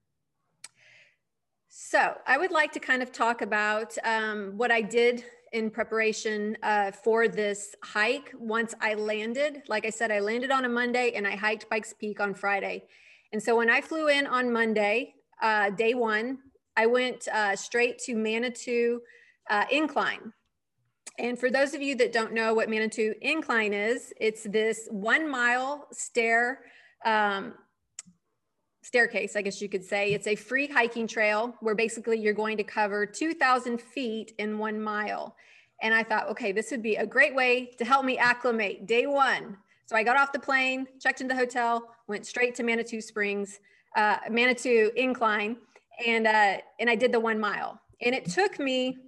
So 1.70 2.16
I 2.26 2.37
would 2.37 2.50
like 2.50 2.70
to 2.72 2.80
kind 2.80 3.02
of 3.02 3.12
talk 3.12 3.40
about 3.40 3.96
um, 4.04 4.52
what 4.59 4.70
I 4.70 4.83
did 4.83 5.24
in 5.52 5.70
preparation 5.70 6.59
uh, 6.62 6.90
for 6.90 7.28
this 7.28 7.74
hike 7.83 8.30
once 8.38 8.74
I 8.80 8.94
landed. 8.94 9.62
Like 9.68 9.87
I 9.87 9.90
said, 9.90 10.11
I 10.11 10.20
landed 10.20 10.50
on 10.50 10.66
a 10.66 10.68
Monday 10.68 11.12
and 11.14 11.26
I 11.26 11.35
hiked 11.35 11.70
Pikes 11.70 11.94
Peak 11.94 12.20
on 12.20 12.35
Friday. 12.35 12.85
And 13.33 13.42
so 13.42 13.57
when 13.57 13.70
I 13.70 13.80
flew 13.80 14.09
in 14.09 14.26
on 14.26 14.52
Monday, 14.52 15.14
uh, 15.40 15.70
day 15.70 15.94
one, 15.94 16.38
I 16.76 16.87
went 16.87 17.28
uh, 17.28 17.56
straight 17.56 17.98
to 18.00 18.14
Manitou 18.14 19.00
uh, 19.50 19.64
Incline. 19.70 20.32
And 21.18 21.38
for 21.38 21.50
those 21.50 21.74
of 21.74 21.82
you 21.82 21.94
that 21.96 22.12
don't 22.12 22.32
know 22.32 22.54
what 22.54 22.68
Manitou 22.68 23.14
Incline 23.22 23.72
is, 23.72 24.12
it's 24.20 24.42
this 24.44 24.88
one 24.90 25.30
mile 25.30 25.87
stair 25.92 26.60
um, 27.04 27.54
staircase, 28.82 29.34
I 29.34 29.42
guess 29.42 29.62
you 29.62 29.68
could 29.68 29.84
say. 29.84 30.12
It's 30.12 30.26
a 30.26 30.34
free 30.34 30.66
hiking 30.66 31.06
trail 31.06 31.54
where 31.60 31.74
basically 31.74 32.18
you're 32.18 32.34
going 32.34 32.56
to 32.58 32.64
cover 32.64 33.06
2,000 33.06 33.80
feet 33.80 34.32
in 34.38 34.58
one 34.58 34.80
mile. 34.80 35.37
And 35.82 35.94
I 35.94 36.02
thought, 36.02 36.28
okay, 36.28 36.52
this 36.52 36.70
would 36.70 36.82
be 36.82 36.96
a 36.96 37.06
great 37.06 37.34
way 37.34 37.70
to 37.78 37.84
help 37.84 38.04
me 38.04 38.18
acclimate 38.18 38.87
day 38.87 39.06
one. 39.06 39.56
So 39.87 39.96
I 39.96 40.02
got 40.02 40.16
off 40.16 40.32
the 40.32 40.38
plane, 40.38 40.87
checked 41.00 41.20
into 41.20 41.34
the 41.34 41.38
hotel, 41.38 41.94
went 42.08 42.26
straight 42.26 42.54
to 42.56 42.62
Manitou 42.62 43.00
Springs, 43.00 43.60
uh, 43.96 44.18
Manitou 44.30 44.90
Incline, 44.96 45.56
and 46.07 46.26
uh, 46.26 46.59
and 46.80 46.90
I 46.90 46.94
did 46.94 47.12
the 47.12 47.20
one 47.20 47.38
mile. 47.38 47.80
And 48.02 48.14
it 48.14 48.26
took 48.26 48.59
me 48.59 48.98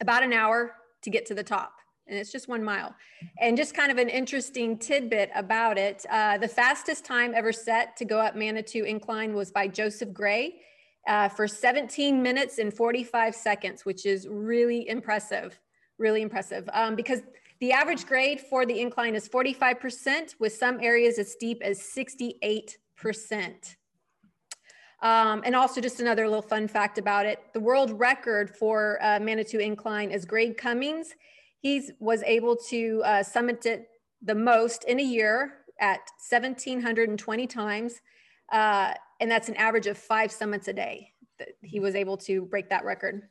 about 0.00 0.22
an 0.22 0.32
hour 0.32 0.72
to 1.02 1.10
get 1.10 1.26
to 1.26 1.34
the 1.34 1.44
top 1.44 1.72
and 2.08 2.18
it's 2.18 2.32
just 2.32 2.48
one 2.48 2.64
mile. 2.64 2.94
And 3.40 3.56
just 3.56 3.74
kind 3.74 3.92
of 3.92 3.98
an 3.98 4.08
interesting 4.08 4.78
tidbit 4.78 5.30
about 5.34 5.78
it 5.78 6.04
uh, 6.10 6.38
the 6.38 6.48
fastest 6.48 7.04
time 7.04 7.32
ever 7.34 7.52
set 7.52 7.96
to 7.98 8.04
go 8.04 8.18
up 8.18 8.34
Manitou 8.34 8.84
Incline 8.84 9.34
was 9.34 9.50
by 9.50 9.68
Joseph 9.68 10.12
Gray 10.12 10.60
uh, 11.06 11.28
for 11.28 11.46
17 11.46 12.22
minutes 12.22 12.58
and 12.58 12.72
45 12.72 13.34
seconds, 13.34 13.84
which 13.84 14.06
is 14.06 14.26
really 14.28 14.88
impressive, 14.88 15.58
really 15.98 16.22
impressive. 16.22 16.68
Um, 16.72 16.96
because 16.96 17.20
the 17.60 17.72
average 17.72 18.06
grade 18.06 18.40
for 18.40 18.64
the 18.64 18.80
incline 18.80 19.14
is 19.14 19.28
45%, 19.28 20.34
with 20.38 20.52
some 20.52 20.78
areas 20.80 21.18
as 21.18 21.32
steep 21.32 21.60
as 21.62 21.80
68%. 21.80 22.76
Um, 25.00 25.42
and 25.44 25.54
also 25.54 25.80
just 25.80 26.00
another 26.00 26.26
little 26.26 26.42
fun 26.42 26.66
fact 26.66 26.98
about 26.98 27.24
it, 27.24 27.40
the 27.52 27.60
world 27.60 27.98
record 27.98 28.50
for 28.56 28.98
uh, 29.00 29.20
Manitou 29.20 29.58
Incline 29.58 30.10
is 30.10 30.24
Greg 30.24 30.56
Cummings 30.56 31.14
he 31.60 31.90
was 31.98 32.22
able 32.22 32.56
to 32.56 33.02
uh, 33.04 33.22
summit 33.22 33.66
it 33.66 33.88
the 34.22 34.34
most 34.34 34.84
in 34.84 35.00
a 35.00 35.02
year 35.02 35.54
at 35.80 36.00
1,720 36.28 37.46
times. 37.46 38.00
Uh, 38.50 38.94
and 39.20 39.30
that's 39.30 39.48
an 39.48 39.56
average 39.56 39.86
of 39.86 39.98
five 39.98 40.30
summits 40.30 40.68
a 40.68 40.72
day. 40.72 41.12
He 41.62 41.80
was 41.80 41.94
able 41.94 42.16
to 42.18 42.42
break 42.42 42.68
that 42.70 42.84
record. 42.84 43.28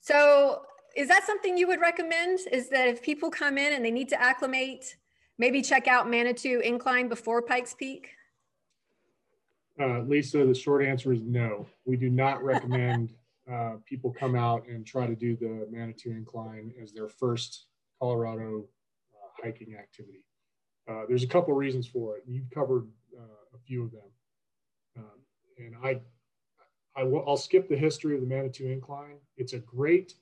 So 0.00 0.62
is 0.96 1.08
that 1.08 1.24
something 1.24 1.56
you 1.56 1.66
would 1.68 1.80
recommend? 1.80 2.40
Is 2.50 2.68
that 2.70 2.88
if 2.88 3.02
people 3.02 3.30
come 3.30 3.56
in 3.56 3.72
and 3.72 3.84
they 3.84 3.90
need 3.90 4.08
to 4.10 4.20
acclimate, 4.20 4.96
maybe 5.38 5.62
check 5.62 5.86
out 5.86 6.10
Manitou 6.10 6.60
Incline 6.60 7.08
before 7.08 7.40
Pikes 7.40 7.74
Peak? 7.74 8.10
Uh, 9.80 10.00
Lisa, 10.00 10.44
the 10.44 10.54
short 10.54 10.84
answer 10.84 11.12
is 11.12 11.22
no. 11.22 11.66
We 11.84 11.96
do 11.96 12.10
not 12.10 12.42
recommend 12.44 13.12
uh, 13.50 13.74
people 13.84 14.12
come 14.12 14.36
out 14.36 14.66
and 14.68 14.86
try 14.86 15.06
to 15.06 15.16
do 15.16 15.36
the 15.36 15.66
Manitou 15.70 16.10
Incline 16.10 16.72
as 16.80 16.92
their 16.92 17.08
first 17.08 17.66
Colorado 18.00 18.64
uh, 19.14 19.42
hiking 19.42 19.74
activity. 19.74 20.24
Uh, 20.88 21.02
there's 21.08 21.22
a 21.22 21.28
couple 21.28 21.54
reasons 21.54 21.86
for 21.86 22.16
it. 22.16 22.24
You've 22.26 22.50
covered 22.50 22.86
uh, 23.16 23.54
a 23.54 23.58
few 23.66 23.84
of 23.84 23.92
them. 23.92 24.00
Um, 24.98 25.04
and 25.58 25.74
I, 25.82 26.00
I 26.96 27.04
will, 27.04 27.24
I'll 27.26 27.36
skip 27.36 27.68
the 27.68 27.76
history 27.76 28.14
of 28.14 28.20
the 28.20 28.26
Manitou 28.26 28.66
Incline. 28.66 29.18
It's 29.36 29.54
a 29.54 29.58
great, 29.58 30.14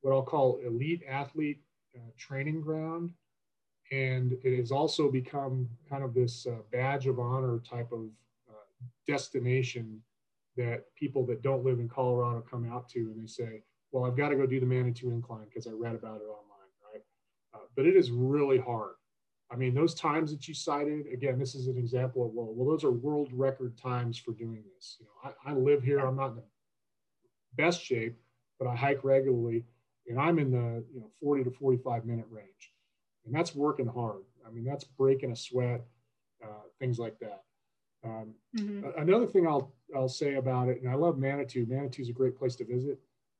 what 0.00 0.12
I'll 0.12 0.22
call 0.22 0.60
elite 0.64 1.02
athlete 1.08 1.60
uh, 1.96 2.10
training 2.16 2.60
ground. 2.60 3.12
And 3.90 4.38
it 4.42 4.56
has 4.56 4.72
also 4.72 5.10
become 5.10 5.68
kind 5.88 6.02
of 6.02 6.14
this 6.14 6.46
badge 6.72 7.06
of 7.06 7.18
honor 7.18 7.60
type 7.68 7.92
of 7.92 8.08
destination 9.06 10.00
that 10.56 10.84
people 10.96 11.24
that 11.26 11.42
don't 11.42 11.64
live 11.64 11.78
in 11.78 11.88
Colorado 11.88 12.44
come 12.48 12.70
out 12.70 12.88
to 12.90 12.98
and 12.98 13.22
they 13.22 13.26
say, 13.26 13.62
well, 13.90 14.04
I've 14.04 14.16
got 14.16 14.30
to 14.30 14.36
go 14.36 14.46
do 14.46 14.60
the 14.60 14.66
Manitou 14.66 15.10
Incline 15.10 15.46
because 15.46 15.66
I 15.66 15.70
read 15.70 15.94
about 15.94 16.20
it 16.20 16.24
online, 16.24 16.70
right? 16.92 17.02
Uh, 17.54 17.66
but 17.76 17.86
it 17.86 17.96
is 17.96 18.10
really 18.10 18.58
hard. 18.58 18.94
I 19.50 19.56
mean, 19.56 19.74
those 19.74 19.94
times 19.94 20.30
that 20.30 20.48
you 20.48 20.54
cited, 20.54 21.06
again, 21.12 21.38
this 21.38 21.54
is 21.54 21.66
an 21.68 21.76
example 21.76 22.24
of, 22.24 22.32
well, 22.32 22.52
well 22.54 22.66
those 22.66 22.84
are 22.84 22.90
world 22.90 23.28
record 23.32 23.76
times 23.76 24.18
for 24.18 24.32
doing 24.32 24.62
this. 24.74 24.96
You 24.98 25.06
know, 25.06 25.34
I, 25.46 25.50
I 25.50 25.54
live 25.54 25.82
here, 25.82 25.98
I'm 25.98 26.16
not 26.16 26.30
in 26.30 26.36
the 26.36 26.42
best 27.54 27.84
shape, 27.84 28.16
but 28.58 28.66
I 28.66 28.74
hike 28.74 29.04
regularly 29.04 29.64
and 30.08 30.18
I'm 30.18 30.38
in 30.38 30.50
the, 30.50 30.84
you 30.92 31.00
know, 31.00 31.10
40 31.20 31.44
to 31.44 31.50
45 31.50 32.06
minute 32.06 32.26
range. 32.30 32.72
And 33.26 33.34
that's 33.34 33.54
working 33.54 33.86
hard. 33.86 34.22
I 34.46 34.50
mean, 34.50 34.64
that's 34.64 34.84
breaking 34.84 35.32
a 35.32 35.36
sweat, 35.36 35.84
uh, 36.42 36.62
things 36.78 36.98
like 36.98 37.18
that. 37.20 37.42
Another 38.96 39.26
thing 39.26 39.46
I'll 39.46 39.72
I'll 39.94 40.08
say 40.08 40.34
about 40.34 40.68
it, 40.68 40.80
and 40.80 40.90
I 40.90 40.94
love 40.94 41.18
Manitou. 41.18 41.66
Manitou 41.66 42.02
is 42.02 42.08
a 42.08 42.12
great 42.12 42.36
place 42.36 42.56
to 42.56 42.64
visit, 42.64 42.98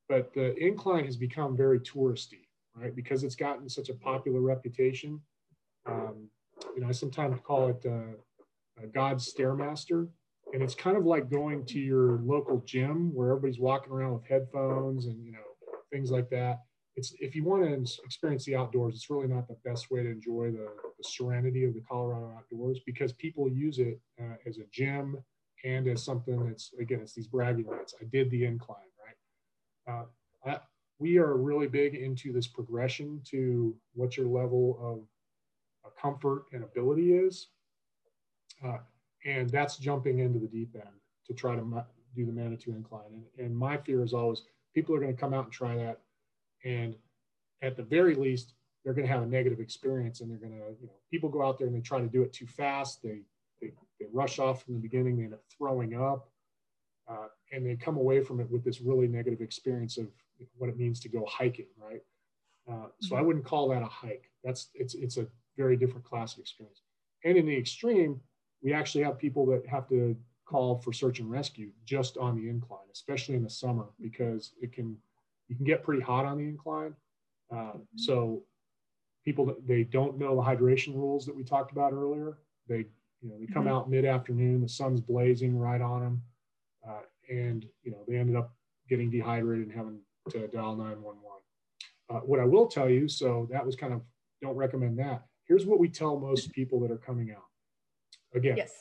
but 0.08 0.32
the 0.34 0.54
incline 0.56 1.04
has 1.04 1.16
become 1.16 1.56
very 1.56 1.80
touristy, 1.80 2.46
right? 2.74 2.94
Because 2.94 3.24
it's 3.24 3.34
gotten 3.34 3.68
such 3.68 3.88
a 3.88 3.94
popular 3.94 4.40
reputation. 4.40 5.20
Um, 5.86 6.28
you 6.74 6.82
know, 6.82 6.88
I 6.88 6.92
sometimes 6.92 7.40
call 7.42 7.68
it 7.68 7.84
uh, 7.86 8.86
God's 8.92 9.32
stairmaster, 9.32 10.08
and 10.52 10.62
it's 10.62 10.74
kind 10.74 10.96
of 10.96 11.06
like 11.06 11.30
going 11.30 11.64
to 11.66 11.80
your 11.80 12.20
local 12.22 12.62
gym 12.66 13.14
where 13.14 13.30
everybody's 13.30 13.58
walking 13.58 13.92
around 13.92 14.12
with 14.12 14.26
headphones 14.26 15.06
and 15.06 15.24
you 15.24 15.32
know 15.32 15.38
things 15.90 16.10
like 16.10 16.28
that 16.30 16.60
it's 16.96 17.14
if 17.20 17.34
you 17.34 17.44
want 17.44 17.62
to 17.62 18.04
experience 18.04 18.44
the 18.44 18.56
outdoors, 18.56 18.94
it's 18.94 19.08
really 19.08 19.28
not 19.28 19.48
the 19.48 19.56
best 19.64 19.90
way 19.90 20.02
to 20.02 20.10
enjoy 20.10 20.50
the, 20.50 20.68
the 20.98 21.04
serenity 21.04 21.64
of 21.64 21.74
the 21.74 21.80
Colorado 21.88 22.34
outdoors 22.36 22.80
because 22.84 23.12
people 23.12 23.48
use 23.48 23.78
it 23.78 23.98
uh, 24.20 24.34
as 24.46 24.58
a 24.58 24.64
gym 24.70 25.16
and 25.64 25.86
as 25.86 26.04
something 26.04 26.44
that's 26.46 26.72
again, 26.78 27.00
it's 27.00 27.14
these 27.14 27.26
bragging 27.26 27.66
rights. 27.66 27.94
I 28.00 28.04
did 28.04 28.30
the 28.30 28.44
incline, 28.44 28.78
right? 29.86 29.94
Uh, 29.94 30.50
I, 30.50 30.60
we 30.98 31.18
are 31.18 31.36
really 31.36 31.66
big 31.66 31.94
into 31.94 32.32
this 32.32 32.46
progression 32.46 33.20
to 33.26 33.74
what 33.94 34.16
your 34.16 34.26
level 34.26 34.78
of 35.84 35.88
uh, 35.90 36.00
comfort 36.00 36.46
and 36.52 36.62
ability 36.62 37.12
is, 37.12 37.48
uh, 38.64 38.78
and 39.24 39.50
that's 39.50 39.76
jumping 39.76 40.20
into 40.20 40.38
the 40.38 40.46
deep 40.46 40.74
end 40.74 40.94
to 41.26 41.34
try 41.34 41.54
to 41.54 41.84
do 42.14 42.26
the 42.26 42.32
Manitou 42.32 42.72
incline. 42.72 43.24
And, 43.38 43.46
and 43.46 43.56
my 43.56 43.76
fear 43.76 44.02
is 44.02 44.12
always 44.12 44.42
people 44.74 44.94
are 44.94 45.00
going 45.00 45.14
to 45.14 45.20
come 45.20 45.34
out 45.34 45.44
and 45.44 45.52
try 45.52 45.76
that 45.76 46.00
and 46.64 46.94
at 47.62 47.76
the 47.76 47.82
very 47.82 48.14
least 48.14 48.54
they're 48.84 48.94
going 48.94 49.06
to 49.06 49.12
have 49.12 49.22
a 49.22 49.26
negative 49.26 49.60
experience 49.60 50.20
and 50.20 50.30
they're 50.30 50.38
going 50.38 50.52
to 50.52 50.80
you 50.80 50.86
know 50.86 50.92
people 51.10 51.28
go 51.28 51.44
out 51.44 51.58
there 51.58 51.66
and 51.66 51.76
they 51.76 51.80
try 51.80 52.00
to 52.00 52.06
do 52.06 52.22
it 52.22 52.32
too 52.32 52.46
fast 52.46 53.02
they 53.02 53.20
they, 54.02 54.08
rush 54.12 54.38
off 54.38 54.64
from 54.64 54.74
the 54.74 54.80
beginning 54.80 55.16
they 55.16 55.24
end 55.24 55.34
up 55.34 55.42
throwing 55.56 55.94
up 55.94 56.28
uh, 57.08 57.28
and 57.52 57.66
they 57.66 57.76
come 57.76 57.96
away 57.96 58.20
from 58.20 58.40
it 58.40 58.50
with 58.50 58.64
this 58.64 58.80
really 58.80 59.08
negative 59.08 59.40
experience 59.40 59.98
of 59.98 60.06
what 60.56 60.68
it 60.68 60.78
means 60.78 61.00
to 61.00 61.08
go 61.08 61.24
hiking 61.28 61.66
right 61.76 62.02
uh, 62.70 62.86
so 63.00 63.14
i 63.14 63.18
mm-hmm. 63.18 63.26
wouldn't 63.28 63.44
call 63.44 63.68
that 63.68 63.82
a 63.82 63.86
hike 63.86 64.30
that's 64.44 64.68
it's 64.74 64.94
it's 64.94 65.16
a 65.16 65.26
very 65.56 65.76
different 65.76 66.04
class 66.04 66.34
of 66.34 66.40
experience 66.40 66.80
and 67.24 67.36
in 67.36 67.46
the 67.46 67.56
extreme 67.56 68.20
we 68.62 68.72
actually 68.72 69.04
have 69.04 69.18
people 69.18 69.44
that 69.46 69.66
have 69.66 69.88
to 69.88 70.16
call 70.44 70.76
for 70.78 70.92
search 70.92 71.20
and 71.20 71.30
rescue 71.30 71.70
just 71.84 72.16
on 72.16 72.36
the 72.36 72.48
incline 72.48 72.80
especially 72.92 73.34
in 73.34 73.42
the 73.42 73.50
summer 73.50 73.86
because 74.00 74.52
it 74.60 74.72
can 74.72 74.96
you 75.52 75.56
can 75.56 75.66
get 75.66 75.82
pretty 75.82 76.02
hot 76.02 76.24
on 76.24 76.38
the 76.38 76.44
incline. 76.44 76.94
Uh, 77.52 77.56
mm-hmm. 77.56 77.98
so 77.98 78.42
people 79.22 79.54
they 79.66 79.84
don't 79.84 80.18
know 80.18 80.34
the 80.34 80.42
hydration 80.42 80.94
rules 80.94 81.26
that 81.26 81.36
we 81.36 81.44
talked 81.44 81.72
about 81.72 81.92
earlier. 81.92 82.38
They 82.68 82.86
you 83.22 83.28
know 83.28 83.38
they 83.38 83.46
come 83.46 83.64
mm-hmm. 83.64 83.74
out 83.74 83.90
mid 83.90 84.04
afternoon, 84.04 84.60
the 84.60 84.68
sun's 84.68 85.00
blazing 85.00 85.56
right 85.56 85.80
on 85.80 86.00
them, 86.00 86.22
uh, 86.88 87.00
and 87.30 87.66
you 87.82 87.92
know 87.92 87.98
they 88.06 88.16
ended 88.16 88.36
up 88.36 88.52
getting 88.88 89.10
dehydrated 89.10 89.66
and 89.66 89.74
having 89.74 90.00
to 90.30 90.48
dial 90.48 90.76
911. 90.76 91.18
Uh, 92.10 92.14
what 92.20 92.40
I 92.40 92.44
will 92.44 92.66
tell 92.66 92.90
you, 92.90 93.08
so 93.08 93.48
that 93.50 93.64
was 93.64 93.76
kind 93.76 93.92
of 93.92 94.02
don't 94.42 94.56
recommend 94.56 94.98
that. 94.98 95.22
Here's 95.44 95.64
what 95.64 95.78
we 95.78 95.88
tell 95.88 96.18
most 96.18 96.52
people 96.52 96.80
that 96.80 96.90
are 96.90 96.98
coming 96.98 97.30
out. 97.30 97.44
Again, 98.34 98.56
yes. 98.56 98.72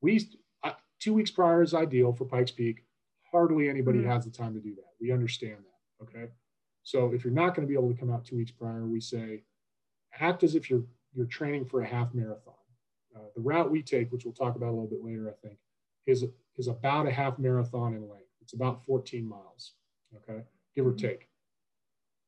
we 0.00 0.28
uh, 0.62 0.72
two 1.00 1.14
weeks 1.14 1.30
prior 1.30 1.62
is 1.62 1.74
ideal 1.74 2.12
for 2.12 2.24
Pikes 2.24 2.50
Peak. 2.50 2.84
Hardly 3.32 3.68
anybody 3.68 4.00
mm-hmm. 4.00 4.10
has 4.10 4.24
the 4.24 4.30
time 4.30 4.54
to 4.54 4.60
do 4.60 4.74
that. 4.74 4.92
We 5.00 5.10
understand 5.10 5.56
that. 5.56 6.04
Okay. 6.04 6.30
So 6.82 7.12
if 7.12 7.24
you're 7.24 7.32
not 7.32 7.54
going 7.54 7.66
to 7.66 7.70
be 7.70 7.78
able 7.78 7.92
to 7.92 7.98
come 7.98 8.12
out 8.12 8.24
two 8.24 8.36
weeks 8.36 8.52
prior, 8.52 8.86
we 8.86 9.00
say 9.00 9.42
act 10.20 10.42
as 10.42 10.54
if 10.54 10.70
you're 10.70 10.84
you're 11.14 11.26
training 11.26 11.64
for 11.64 11.80
a 11.80 11.86
half 11.86 12.14
marathon. 12.14 12.54
Uh, 13.16 13.28
the 13.34 13.40
route 13.40 13.70
we 13.70 13.82
take, 13.82 14.12
which 14.12 14.24
we'll 14.24 14.34
talk 14.34 14.56
about 14.56 14.68
a 14.68 14.76
little 14.76 14.86
bit 14.86 15.02
later, 15.02 15.28
I 15.28 15.46
think, 15.46 15.58
is 16.06 16.24
is 16.56 16.68
about 16.68 17.06
a 17.06 17.10
half 17.10 17.38
marathon 17.38 17.94
in 17.94 18.08
length. 18.08 18.30
It's 18.40 18.52
about 18.52 18.84
14 18.84 19.26
miles. 19.26 19.72
Okay, 20.14 20.42
give 20.74 20.86
or 20.86 20.90
mm-hmm. 20.92 21.06
take. 21.06 21.28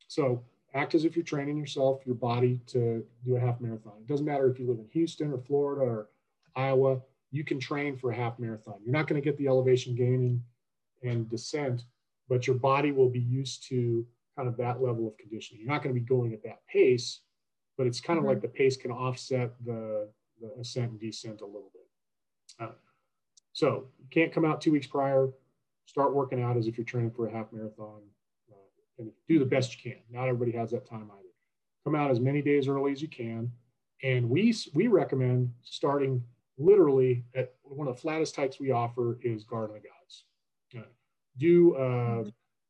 So 0.09 0.43
act 0.74 0.95
as 0.95 1.05
if 1.05 1.16
you're 1.16 1.24
training 1.24 1.57
yourself, 1.57 2.01
your 2.05 2.14
body 2.14 2.61
to 2.68 3.05
do 3.24 3.36
a 3.36 3.41
half 3.41 3.61
marathon. 3.61 3.95
It 4.01 4.07
doesn't 4.09 4.26
matter 4.26 4.51
if 4.51 4.59
you 4.59 4.66
live 4.66 4.78
in 4.78 4.89
Houston 4.93 5.32
or 5.32 5.39
Florida 5.39 5.82
or 5.82 6.09
Iowa. 6.57 7.01
You 7.30 7.45
can 7.45 7.61
train 7.61 7.97
for 7.97 8.11
a 8.11 8.16
half 8.16 8.39
marathon. 8.39 8.76
You're 8.82 8.93
not 8.93 9.07
going 9.07 9.20
to 9.20 9.24
get 9.24 9.36
the 9.36 9.49
elevation 9.49 9.95
gain 9.95 10.43
and, 11.03 11.11
and 11.11 11.30
descent 11.30 11.84
but 12.28 12.47
your 12.47 12.57
body 12.57 12.93
will 12.93 13.09
be 13.09 13.20
used 13.20 13.66
to 13.68 14.07
kind 14.36 14.49
of 14.49 14.57
that 14.59 14.82
level 14.82 15.09
of 15.09 15.16
conditioning. 15.16 15.62
You're 15.62 15.72
not 15.72 15.82
going 15.82 15.95
to 15.95 16.01
be 16.01 16.07
going 16.07 16.32
at 16.32 16.43
that 16.45 16.61
pace, 16.70 17.20
but 17.76 17.86
it's 17.86 18.01
kind 18.01 18.18
of 18.18 18.22
mm-hmm. 18.22 18.34
like 18.34 18.43
the 18.43 18.49
pace 18.49 18.76
can 18.76 18.91
offset 18.91 19.53
the, 19.64 20.09
the 20.41 20.53
ascent 20.61 20.91
and 20.91 21.01
descent 21.01 21.41
a 21.41 21.47
little 21.47 21.70
bit. 21.72 21.86
Uh, 22.61 22.72
so 23.53 23.89
you 23.99 24.07
can't 24.11 24.32
come 24.32 24.45
out 24.45 24.61
two 24.61 24.72
weeks 24.72 24.86
prior. 24.86 25.28
Start 25.86 26.14
working 26.14 26.43
out 26.43 26.57
as 26.57 26.66
if 26.66 26.76
you're 26.76 26.84
training 26.84 27.11
for 27.11 27.26
a 27.26 27.32
half 27.32 27.53
marathon, 27.53 28.03
uh, 28.51 28.55
and 28.99 29.11
do 29.28 29.39
the 29.39 29.45
best 29.45 29.74
you 29.74 29.91
can. 29.91 30.01
Not 30.11 30.28
everybody 30.28 30.57
has 30.57 30.70
that 30.72 30.89
time 30.89 31.11
either. 31.11 31.28
Come 31.84 31.95
out 31.95 32.11
as 32.11 32.20
many 32.20 32.43
days 32.43 32.68
early 32.68 32.93
as 32.93 33.01
you 33.01 33.09
can, 33.09 33.51
and 34.03 34.28
we 34.28 34.55
we 34.74 34.86
recommend 34.86 35.53
starting 35.62 36.22
literally 36.59 37.24
at 37.34 37.55
one 37.62 37.89
of 37.89 37.95
the 37.95 38.01
flattest 38.01 38.36
hikes 38.36 38.61
we 38.61 38.70
offer 38.70 39.18
is 39.22 39.45
Garden 39.45 39.76
of 39.76 39.82
the 39.82 39.89
Gods. 39.89 40.24
Uh, 40.76 40.91
do 41.39 41.74
uh, 41.76 42.24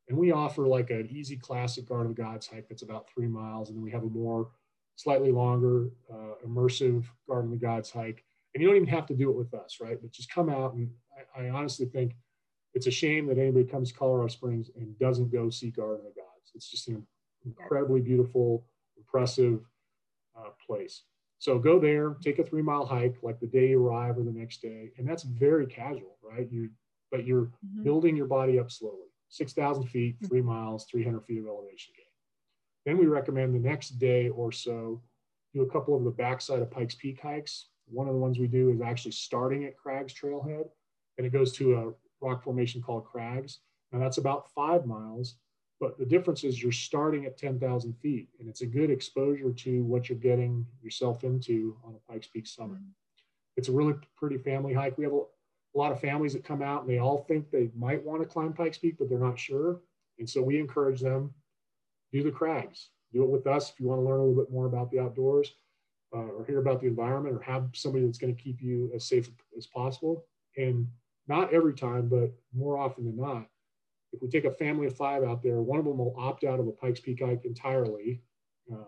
and 0.07 0.17
we 0.17 0.31
offer 0.31 0.67
like 0.67 0.89
an 0.89 1.07
easy 1.09 1.37
classic 1.37 1.87
Garden 1.87 2.11
of 2.11 2.15
the 2.15 2.21
Gods 2.21 2.47
hike 2.47 2.67
that's 2.67 2.81
about 2.81 3.07
three 3.13 3.27
miles, 3.27 3.69
and 3.69 3.77
then 3.77 3.83
we 3.83 3.91
have 3.91 4.03
a 4.03 4.09
more 4.09 4.49
slightly 4.99 5.31
longer 5.31 5.87
uh, 6.11 6.33
immersive 6.45 7.05
Garden 7.25 7.53
of 7.53 7.59
the 7.59 7.65
Gods 7.65 7.89
hike. 7.89 8.25
And 8.53 8.61
you 8.61 8.67
don't 8.67 8.75
even 8.75 8.89
have 8.89 9.05
to 9.05 9.13
do 9.13 9.29
it 9.29 9.37
with 9.37 9.53
us, 9.53 9.77
right? 9.79 9.97
But 10.01 10.11
just 10.11 10.29
come 10.29 10.49
out, 10.49 10.73
and 10.73 10.89
I, 11.37 11.45
I 11.45 11.49
honestly 11.51 11.85
think 11.85 12.15
it's 12.73 12.85
a 12.85 12.91
shame 12.91 13.25
that 13.27 13.37
anybody 13.37 13.63
comes 13.63 13.93
to 13.93 13.97
Colorado 13.97 14.27
Springs 14.27 14.69
and 14.75 14.99
doesn't 14.99 15.31
go 15.31 15.49
see 15.49 15.69
Garden 15.69 16.05
of 16.05 16.13
the 16.13 16.19
Gods. 16.19 16.51
It's 16.53 16.69
just 16.69 16.89
an 16.89 17.07
incredibly 17.45 18.01
beautiful, 18.01 18.65
impressive 18.97 19.61
uh, 20.37 20.49
place. 20.67 21.03
So 21.37 21.59
go 21.59 21.79
there, 21.79 22.17
take 22.21 22.39
a 22.39 22.43
three 22.43 22.61
mile 22.61 22.85
hike 22.85 23.15
like 23.21 23.39
the 23.39 23.47
day 23.47 23.69
you 23.69 23.87
arrive 23.87 24.17
or 24.17 24.23
the 24.23 24.33
next 24.33 24.61
day, 24.61 24.91
and 24.97 25.07
that's 25.07 25.23
very 25.23 25.65
casual, 25.65 26.17
right? 26.21 26.51
You 26.51 26.71
but 27.09 27.25
you're 27.25 27.45
mm-hmm. 27.45 27.83
building 27.83 28.17
your 28.17 28.27
body 28.27 28.59
up 28.59 28.69
slowly 28.69 29.07
6,000 29.29 29.85
feet, 29.85 30.17
mm-hmm. 30.17 30.27
three 30.27 30.41
miles, 30.41 30.85
300 30.91 31.21
feet 31.21 31.39
of 31.39 31.47
elevation 31.47 31.93
gain. 31.95 32.08
Then 32.85 32.97
we 32.97 33.05
recommend 33.05 33.53
the 33.53 33.59
next 33.59 33.99
day 33.99 34.29
or 34.29 34.51
so 34.51 35.01
do 35.53 35.61
a 35.61 35.69
couple 35.69 35.95
of 35.95 36.03
the 36.03 36.11
backside 36.11 36.61
of 36.61 36.71
Pikes 36.71 36.95
Peak 36.95 37.19
hikes. 37.21 37.67
One 37.87 38.07
of 38.07 38.13
the 38.13 38.19
ones 38.19 38.39
we 38.39 38.47
do 38.47 38.69
is 38.69 38.81
actually 38.81 39.11
starting 39.11 39.65
at 39.65 39.77
Crags 39.77 40.13
Trailhead, 40.13 40.69
and 41.17 41.25
it 41.25 41.33
goes 41.33 41.51
to 41.53 41.75
a 41.75 42.25
rock 42.25 42.43
formation 42.43 42.81
called 42.81 43.05
Crags. 43.05 43.59
Now 43.91 43.99
that's 43.99 44.19
about 44.19 44.51
five 44.53 44.85
miles, 44.85 45.35
but 45.79 45.97
the 45.97 46.05
difference 46.05 46.43
is 46.43 46.61
you're 46.61 46.71
starting 46.71 47.25
at 47.25 47.37
10,000 47.37 47.93
feet, 47.93 48.29
and 48.39 48.47
it's 48.47 48.61
a 48.61 48.67
good 48.67 48.91
exposure 48.91 49.51
to 49.51 49.83
what 49.83 50.09
you're 50.09 50.17
getting 50.17 50.65
yourself 50.83 51.23
into 51.23 51.77
on 51.83 51.95
a 51.95 52.11
Pikes 52.11 52.27
Peak 52.27 52.45
summit. 52.45 52.77
Mm-hmm. 52.77 52.89
It's 53.57 53.69
a 53.69 53.73
really 53.73 53.95
pretty 54.15 54.37
family 54.37 54.73
hike. 54.73 54.97
We 54.97 55.03
have 55.03 55.13
a, 55.13 55.21
a 55.75 55.77
lot 55.77 55.91
of 55.91 55.99
families 55.99 56.33
that 56.33 56.43
come 56.43 56.61
out 56.61 56.81
and 56.81 56.89
they 56.89 56.99
all 56.99 57.25
think 57.27 57.49
they 57.49 57.71
might 57.75 58.03
want 58.03 58.21
to 58.21 58.27
climb 58.27 58.53
Pikes 58.53 58.77
Peak, 58.77 58.95
but 58.97 59.09
they're 59.09 59.19
not 59.19 59.39
sure. 59.39 59.81
And 60.19 60.29
so 60.29 60.41
we 60.41 60.59
encourage 60.59 61.01
them 61.01 61.33
do 62.11 62.23
the 62.23 62.31
crags. 62.31 62.89
Do 63.13 63.23
it 63.23 63.29
with 63.29 63.47
us 63.47 63.71
if 63.71 63.79
you 63.79 63.87
want 63.87 64.01
to 64.01 64.05
learn 64.05 64.19
a 64.19 64.23
little 64.23 64.43
bit 64.43 64.51
more 64.51 64.67
about 64.67 64.91
the 64.91 64.99
outdoors 64.99 65.53
uh, 66.13 66.17
or 66.17 66.45
hear 66.45 66.59
about 66.59 66.81
the 66.81 66.87
environment 66.87 67.35
or 67.35 67.41
have 67.41 67.69
somebody 67.73 68.05
that's 68.05 68.17
going 68.17 68.35
to 68.35 68.41
keep 68.41 68.61
you 68.61 68.91
as 68.95 69.07
safe 69.07 69.29
as 69.57 69.67
possible. 69.67 70.25
And 70.57 70.87
not 71.27 71.53
every 71.53 71.73
time, 71.73 72.07
but 72.07 72.31
more 72.53 72.77
often 72.77 73.05
than 73.05 73.17
not, 73.17 73.47
if 74.11 74.21
we 74.21 74.27
take 74.27 74.45
a 74.45 74.51
family 74.51 74.87
of 74.87 74.95
five 74.95 75.23
out 75.23 75.43
there, 75.43 75.61
one 75.61 75.79
of 75.79 75.85
them 75.85 75.99
will 75.99 76.15
opt 76.17 76.43
out 76.43 76.59
of 76.59 76.67
a 76.67 76.71
Pikes 76.71 76.99
Peak 76.99 77.21
hike 77.23 77.45
entirely. 77.45 78.21
Um, 78.71 78.87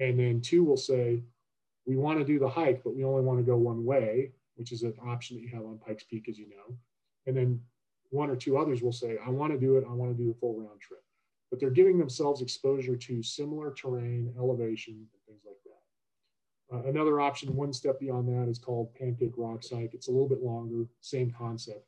and 0.00 0.18
then 0.18 0.40
two 0.40 0.64
will 0.64 0.76
say, 0.76 1.22
we 1.86 1.96
want 1.96 2.18
to 2.18 2.24
do 2.24 2.38
the 2.38 2.48
hike, 2.48 2.82
but 2.82 2.96
we 2.96 3.04
only 3.04 3.22
want 3.22 3.38
to 3.38 3.44
go 3.44 3.56
one 3.56 3.84
way, 3.84 4.32
which 4.56 4.72
is 4.72 4.82
an 4.82 4.94
option 5.06 5.36
that 5.36 5.42
you 5.42 5.50
have 5.50 5.64
on 5.64 5.78
Pikes 5.78 6.04
Peak, 6.04 6.28
as 6.28 6.38
you 6.38 6.48
know. 6.48 6.76
And 7.26 7.36
then 7.36 7.60
one 8.10 8.30
or 8.30 8.36
two 8.36 8.58
others 8.58 8.82
will 8.82 8.92
say, 8.92 9.18
I 9.24 9.30
want 9.30 9.52
to 9.52 9.58
do 9.58 9.76
it, 9.76 9.84
I 9.88 9.92
want 9.92 10.16
to 10.16 10.20
do 10.20 10.28
the 10.28 10.38
full 10.38 10.58
round 10.58 10.80
trip. 10.80 11.02
But 11.50 11.58
they're 11.58 11.70
giving 11.70 11.98
themselves 11.98 12.42
exposure 12.42 12.96
to 12.96 13.22
similar 13.22 13.72
terrain, 13.72 14.32
elevation, 14.38 14.94
and 14.94 15.22
things 15.26 15.42
like 15.44 15.56
that. 15.64 16.76
Uh, 16.76 16.88
another 16.88 17.20
option, 17.20 17.54
one 17.56 17.72
step 17.72 17.98
beyond 17.98 18.28
that, 18.28 18.48
is 18.48 18.58
called 18.58 18.94
Pancake 18.94 19.32
rock 19.36 19.62
Hike. 19.68 19.92
It's 19.92 20.08
a 20.08 20.12
little 20.12 20.28
bit 20.28 20.42
longer, 20.42 20.86
same 21.00 21.32
concept. 21.36 21.86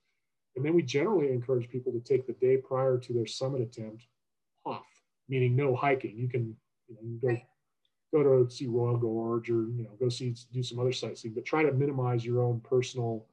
And 0.56 0.64
then 0.64 0.74
we 0.74 0.82
generally 0.82 1.30
encourage 1.30 1.68
people 1.68 1.92
to 1.92 2.00
take 2.00 2.26
the 2.26 2.32
day 2.34 2.56
prior 2.56 2.98
to 2.98 3.12
their 3.12 3.26
summit 3.26 3.62
attempt 3.62 4.06
off, 4.66 4.86
meaning 5.28 5.54
no 5.54 5.76
hiking. 5.76 6.18
You 6.18 6.28
can, 6.28 6.56
you 6.88 6.96
know, 6.96 7.30
go 7.30 7.40
go 8.12 8.44
to 8.44 8.50
see 8.50 8.66
Royal 8.66 8.98
Gorge 8.98 9.48
or 9.48 9.68
you 9.70 9.84
know 9.84 9.90
go 9.98 10.08
see 10.08 10.34
do 10.52 10.62
some 10.62 10.78
other 10.78 10.92
sightseeing, 10.92 11.34
but 11.34 11.44
try 11.44 11.62
to 11.62 11.72
minimize 11.72 12.24
your 12.24 12.42
own 12.42 12.60
personal 12.60 13.26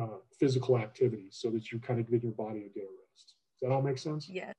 uh, 0.00 0.18
physical 0.38 0.78
activity 0.78 1.28
so 1.30 1.50
that 1.50 1.72
you 1.72 1.78
kind 1.78 1.98
of 1.98 2.08
give 2.08 2.22
your 2.22 2.32
body 2.32 2.58
a 2.58 2.68
day 2.68 2.84
of 2.84 2.94
rest. 3.10 3.34
Does 3.54 3.62
that 3.62 3.72
all 3.72 3.82
make 3.82 3.98
sense? 3.98 4.28
Yes. 4.28 4.52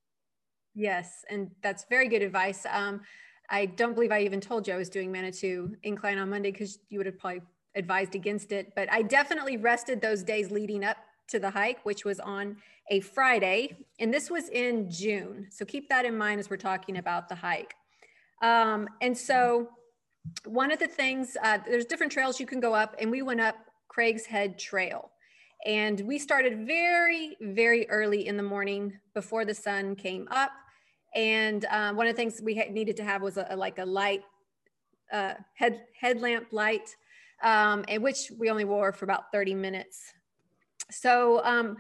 Yes, 0.78 1.26
and 1.32 1.50
that's 1.64 1.86
very 1.90 2.08
good 2.08 2.22
advice. 2.22 2.64
Um, 2.72 3.02
I 3.50 3.66
don't 3.66 3.96
believe 3.96 4.12
I 4.12 4.22
even 4.22 4.40
told 4.40 4.68
you 4.68 4.76
I 4.76 4.78
was 4.78 4.90
doing 4.90 5.12
Manitou 5.12 5.76
Incline 5.82 6.20
on 6.20 6.30
Monday 6.30 6.52
because 6.52 6.78
you 6.90 7.00
would 7.00 7.08
have 7.08 7.18
probably 7.18 7.42
advised 7.74 8.14
against 8.14 8.52
it. 8.52 8.74
But 8.76 8.88
I 8.94 9.02
definitely 9.02 9.58
rested 9.58 10.02
those 10.02 10.22
days 10.22 10.52
leading 10.52 10.84
up 10.84 10.98
to 11.30 11.40
the 11.40 11.50
hike, 11.50 11.84
which 11.84 12.06
was 12.06 12.20
on 12.20 12.58
a 12.92 13.00
Friday. 13.00 13.88
And 14.00 14.14
this 14.14 14.30
was 14.30 14.50
in 14.50 14.88
June. 14.88 15.48
So 15.50 15.66
keep 15.66 15.90
that 15.90 16.06
in 16.06 16.16
mind 16.16 16.40
as 16.40 16.48
we're 16.48 16.58
talking 16.58 16.98
about 16.98 17.28
the 17.28 17.36
hike. 17.36 17.74
Um, 18.44 18.88
and 19.02 19.18
so 19.18 19.70
one 20.46 20.72
of 20.72 20.78
the 20.78 20.88
things, 20.88 21.36
uh, 21.44 21.58
there's 21.68 21.86
different 21.86 22.12
trails 22.12 22.40
you 22.40 22.46
can 22.46 22.60
go 22.60 22.76
up, 22.76 22.96
and 23.02 23.10
we 23.10 23.24
went 23.24 23.42
up 23.42 23.56
Crags 23.88 24.28
Head 24.28 24.60
Trail. 24.60 25.10
And 25.66 26.00
we 26.02 26.20
started 26.20 26.68
very, 26.68 27.36
very 27.42 27.90
early 27.90 28.28
in 28.28 28.38
the 28.38 28.44
morning 28.44 29.00
before 29.16 29.44
the 29.44 29.56
sun 29.56 29.96
came 29.96 30.28
up. 30.30 30.52
And 31.16 31.66
um, 31.70 31.96
one 31.96 32.08
of 32.08 32.16
the 32.16 32.22
things 32.22 32.42
we 32.42 32.56
needed 32.70 32.98
to 32.98 33.04
have 33.04 33.22
was 33.22 33.38
a, 33.38 33.48
a 33.50 33.56
like 33.56 33.80
a 33.80 33.86
light, 33.86 34.24
uh, 35.12 35.34
head 35.54 35.82
headlamp 36.00 36.48
light, 36.52 36.96
um, 37.44 37.86
and 37.88 38.04
which 38.04 38.32
we 38.38 38.50
only 38.50 38.66
wore 38.66 38.92
for 38.92 39.06
about 39.06 39.32
30 39.32 39.56
minutes. 39.56 40.14
So 40.92 41.44
um, 41.44 41.78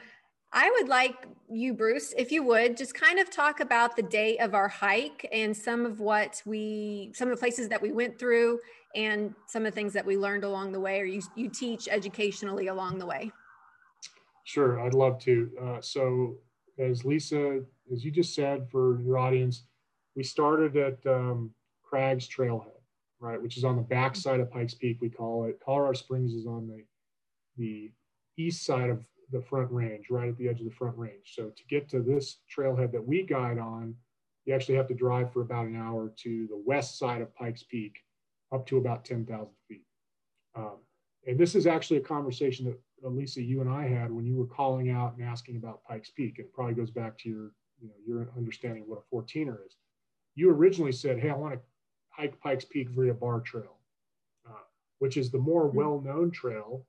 I 0.53 0.71
would 0.71 0.87
like 0.87 1.27
you, 1.49 1.73
Bruce, 1.73 2.13
if 2.17 2.31
you 2.31 2.43
would 2.43 2.77
just 2.77 2.93
kind 2.93 3.19
of 3.19 3.29
talk 3.29 3.59
about 3.59 3.95
the 3.95 4.01
day 4.01 4.37
of 4.37 4.53
our 4.53 4.67
hike 4.67 5.27
and 5.31 5.55
some 5.55 5.85
of 5.85 5.99
what 5.99 6.41
we, 6.45 7.11
some 7.13 7.29
of 7.29 7.35
the 7.35 7.39
places 7.39 7.69
that 7.69 7.81
we 7.81 7.91
went 7.91 8.17
through 8.17 8.59
and 8.95 9.35
some 9.47 9.65
of 9.65 9.73
the 9.73 9.75
things 9.75 9.93
that 9.93 10.05
we 10.05 10.17
learned 10.17 10.43
along 10.43 10.71
the 10.71 10.79
way 10.79 10.99
or 10.99 11.05
you, 11.05 11.21
you 11.35 11.49
teach 11.49 11.87
educationally 11.89 12.67
along 12.67 12.97
the 12.97 13.05
way. 13.05 13.31
Sure, 14.45 14.79
I'd 14.79 14.93
love 14.93 15.19
to. 15.19 15.51
Uh, 15.61 15.81
so 15.81 16.37
as 16.77 17.05
Lisa, 17.05 17.61
as 17.91 18.03
you 18.03 18.11
just 18.11 18.35
said 18.35 18.69
for 18.69 18.99
your 19.01 19.17
audience, 19.17 19.63
we 20.15 20.23
started 20.23 20.75
at 20.77 21.05
um, 21.05 21.51
Crags 21.83 22.27
Trailhead, 22.27 22.81
right, 23.19 23.41
which 23.41 23.57
is 23.57 23.63
on 23.63 23.75
the 23.75 23.81
back 23.81 24.15
side 24.15 24.39
of 24.39 24.51
Pikes 24.51 24.73
Peak, 24.73 24.97
we 25.01 25.09
call 25.09 25.45
it. 25.45 25.59
Colorado 25.63 25.93
Springs 25.93 26.33
is 26.33 26.45
on 26.45 26.67
the, 26.67 26.83
the 27.57 27.91
east 28.37 28.65
side 28.65 28.89
of 28.89 29.03
the 29.31 29.41
front 29.41 29.71
range, 29.71 30.05
right 30.09 30.29
at 30.29 30.37
the 30.37 30.47
edge 30.47 30.59
of 30.59 30.65
the 30.65 30.71
front 30.71 30.97
range. 30.97 31.33
So 31.35 31.49
to 31.49 31.63
get 31.69 31.89
to 31.89 32.01
this 32.01 32.37
trailhead 32.55 32.91
that 32.93 33.05
we 33.05 33.23
guide 33.23 33.59
on, 33.59 33.95
you 34.45 34.53
actually 34.53 34.75
have 34.75 34.87
to 34.87 34.93
drive 34.93 35.33
for 35.33 35.41
about 35.41 35.67
an 35.67 35.75
hour 35.75 36.13
to 36.23 36.47
the 36.49 36.61
west 36.65 36.97
side 36.97 37.21
of 37.21 37.35
Pikes 37.35 37.63
Peak, 37.63 37.97
up 38.53 38.65
to 38.67 38.77
about 38.77 39.03
10,000 39.03 39.47
feet. 39.67 39.83
Um, 40.55 40.77
and 41.27 41.37
this 41.37 41.53
is 41.53 41.67
actually 41.67 41.97
a 41.97 42.01
conversation 42.01 42.65
that 42.65 42.79
Lisa, 43.03 43.41
you 43.41 43.61
and 43.61 43.69
I 43.69 43.87
had 43.87 44.11
when 44.11 44.25
you 44.25 44.35
were 44.35 44.45
calling 44.45 44.89
out 44.89 45.15
and 45.15 45.27
asking 45.27 45.57
about 45.57 45.83
Pikes 45.83 46.09
Peak. 46.09 46.39
And 46.39 46.47
it 46.47 46.53
probably 46.53 46.73
goes 46.73 46.91
back 46.91 47.17
to 47.19 47.29
your, 47.29 47.51
you 47.79 47.87
know, 47.87 47.93
your 48.05 48.29
understanding 48.35 48.83
of 48.83 48.89
what 48.89 49.03
a 49.11 49.15
14er 49.15 49.65
is. 49.65 49.75
You 50.35 50.49
originally 50.51 50.91
said, 50.91 51.19
"Hey, 51.19 51.29
I 51.29 51.35
want 51.35 51.53
to 51.53 51.59
hike 52.09 52.39
Pikes 52.39 52.65
Peak 52.65 52.89
via 52.89 53.13
Barr 53.13 53.41
Trail, 53.41 53.77
uh, 54.47 54.63
which 54.99 55.17
is 55.17 55.31
the 55.31 55.37
more 55.37 55.67
mm-hmm. 55.67 55.77
well-known 55.77 56.31
trail." 56.31 56.85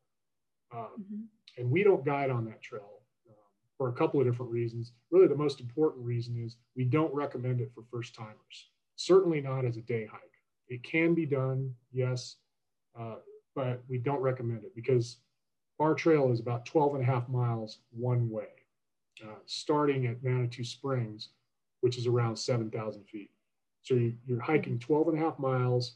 Uh, 0.72 0.88
mm-hmm 1.00 1.24
and 1.58 1.70
we 1.70 1.82
don't 1.82 2.04
guide 2.04 2.30
on 2.30 2.44
that 2.46 2.62
trail 2.62 3.02
um, 3.28 3.34
for 3.76 3.88
a 3.88 3.92
couple 3.92 4.20
of 4.20 4.26
different 4.26 4.50
reasons. 4.50 4.92
Really, 5.10 5.26
the 5.26 5.34
most 5.34 5.60
important 5.60 6.04
reason 6.04 6.40
is 6.42 6.56
we 6.76 6.84
don't 6.84 7.12
recommend 7.12 7.60
it 7.60 7.70
for 7.74 7.82
first 7.90 8.14
timers, 8.14 8.70
certainly 8.96 9.40
not 9.40 9.64
as 9.64 9.76
a 9.76 9.82
day 9.82 10.06
hike. 10.06 10.20
It 10.68 10.82
can 10.82 11.14
be 11.14 11.26
done, 11.26 11.74
yes, 11.92 12.36
uh, 12.98 13.16
but 13.54 13.82
we 13.88 13.98
don't 13.98 14.20
recommend 14.20 14.64
it 14.64 14.74
because 14.74 15.18
our 15.80 15.94
trail 15.94 16.32
is 16.32 16.40
about 16.40 16.66
12 16.66 16.96
and 16.96 17.04
a 17.04 17.06
half 17.06 17.28
miles 17.28 17.78
one 17.90 18.28
way, 18.30 18.48
uh, 19.24 19.36
starting 19.46 20.06
at 20.06 20.22
Manitou 20.22 20.64
Springs, 20.64 21.30
which 21.80 21.98
is 21.98 22.06
around 22.06 22.36
7,000 22.36 23.04
feet. 23.04 23.30
So 23.82 23.94
you're 24.26 24.40
hiking 24.40 24.78
12 24.78 25.08
and 25.08 25.18
a 25.18 25.20
half 25.20 25.38
miles 25.38 25.94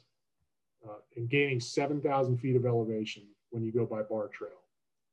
uh, 0.88 0.98
and 1.16 1.28
gaining 1.28 1.60
7,000 1.60 2.38
feet 2.38 2.56
of 2.56 2.64
elevation 2.64 3.24
when 3.50 3.64
you 3.64 3.72
go 3.72 3.84
by 3.84 4.02
Barr 4.02 4.28
Trail. 4.28 4.50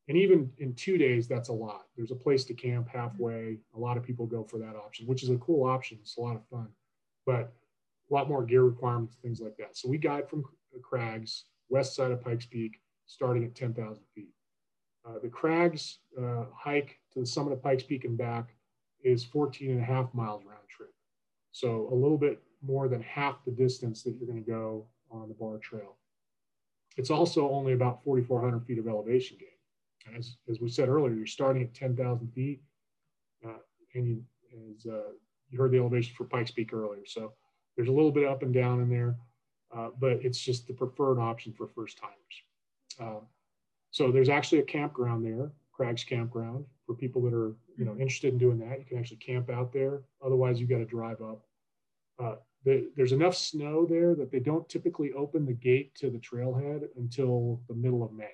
And 0.07 0.17
even 0.17 0.51
in 0.57 0.73
two 0.73 0.97
days, 0.97 1.27
that's 1.27 1.49
a 1.49 1.53
lot. 1.53 1.85
There's 1.95 2.11
a 2.11 2.15
place 2.15 2.43
to 2.45 2.53
camp 2.53 2.87
halfway. 2.87 3.57
A 3.75 3.79
lot 3.79 3.95
of 3.95 4.03
people 4.03 4.25
go 4.25 4.43
for 4.43 4.57
that 4.57 4.75
option, 4.75 5.05
which 5.05 5.23
is 5.23 5.29
a 5.29 5.37
cool 5.37 5.67
option. 5.67 5.99
It's 6.01 6.17
a 6.17 6.21
lot 6.21 6.35
of 6.35 6.45
fun, 6.49 6.67
but 7.27 7.53
a 8.09 8.13
lot 8.13 8.27
more 8.27 8.43
gear 8.43 8.63
requirements, 8.63 9.17
things 9.21 9.39
like 9.39 9.55
that. 9.57 9.77
So 9.77 9.87
we 9.87 9.99
guide 9.99 10.27
from 10.27 10.43
Crags, 10.81 11.45
west 11.69 11.95
side 11.95 12.11
of 12.11 12.23
Pikes 12.23 12.47
Peak, 12.47 12.79
starting 13.05 13.43
at 13.43 13.53
10,000 13.53 14.03
feet. 14.15 14.29
Uh, 15.05 15.19
the 15.21 15.29
Crags 15.29 15.99
uh, 16.19 16.45
hike 16.55 16.99
to 17.13 17.19
the 17.19 17.25
summit 17.25 17.53
of 17.53 17.63
Pikes 17.63 17.83
Peak 17.83 18.05
and 18.05 18.17
back 18.17 18.55
is 19.03 19.23
14 19.23 19.71
and 19.71 19.81
a 19.81 19.83
half 19.83 20.13
miles 20.13 20.43
round 20.45 20.67
trip. 20.69 20.93
So 21.51 21.89
a 21.91 21.95
little 21.95 22.17
bit 22.17 22.41
more 22.61 22.87
than 22.87 23.01
half 23.01 23.43
the 23.45 23.51
distance 23.51 24.03
that 24.03 24.15
you're 24.17 24.27
going 24.27 24.43
to 24.43 24.49
go 24.49 24.85
on 25.09 25.29
the 25.29 25.33
Barr 25.33 25.57
trail. 25.57 25.95
It's 26.97 27.09
also 27.09 27.49
only 27.49 27.73
about 27.73 28.03
4,400 28.03 28.65
feet 28.65 28.77
of 28.77 28.87
elevation 28.87 29.37
gain 29.39 29.49
as, 30.17 30.35
as 30.49 30.59
we 30.59 30.69
said 30.69 30.89
earlier, 30.89 31.13
you're 31.13 31.25
starting 31.25 31.63
at 31.63 31.73
10,000 31.73 32.27
feet, 32.33 32.61
uh, 33.45 33.57
and 33.93 34.07
you, 34.07 34.23
as 34.71 34.85
uh, 34.85 35.11
you 35.49 35.57
heard 35.57 35.71
the 35.71 35.77
elevation 35.77 36.15
for 36.15 36.25
Pikes 36.25 36.51
Peak 36.51 36.73
earlier. 36.73 37.05
So 37.05 37.33
there's 37.75 37.89
a 37.89 37.93
little 37.93 38.11
bit 38.11 38.27
up 38.27 38.43
and 38.43 38.53
down 38.53 38.81
in 38.81 38.89
there, 38.89 39.15
uh, 39.75 39.89
but 39.99 40.23
it's 40.23 40.39
just 40.39 40.67
the 40.67 40.73
preferred 40.73 41.19
option 41.19 41.53
for 41.53 41.67
first 41.67 41.97
timers. 41.97 43.25
So 43.91 44.11
there's 44.11 44.29
actually 44.29 44.59
a 44.59 44.63
campground 44.63 45.25
there, 45.25 45.51
Crags 45.71 46.03
Campground, 46.03 46.65
for 46.85 46.95
people 46.95 47.21
that 47.23 47.33
are 47.33 47.55
you 47.77 47.85
know 47.85 47.93
interested 47.93 48.33
in 48.33 48.37
doing 48.37 48.59
that. 48.59 48.79
You 48.79 48.85
can 48.85 48.97
actually 48.97 49.17
camp 49.17 49.49
out 49.49 49.71
there. 49.73 50.01
Otherwise, 50.23 50.59
you've 50.59 50.69
got 50.69 50.77
to 50.77 50.85
drive 50.85 51.21
up. 51.21 51.45
Uh, 52.21 52.35
the, 52.65 52.89
there's 52.97 53.13
enough 53.13 53.35
snow 53.35 53.85
there 53.85 54.15
that 54.15 54.31
they 54.31 54.39
don't 54.39 54.67
typically 54.67 55.13
open 55.13 55.45
the 55.45 55.53
gate 55.53 55.95
to 55.95 56.09
the 56.09 56.17
trailhead 56.17 56.83
until 56.97 57.61
the 57.69 57.73
middle 57.73 58.03
of 58.03 58.11
May. 58.11 58.33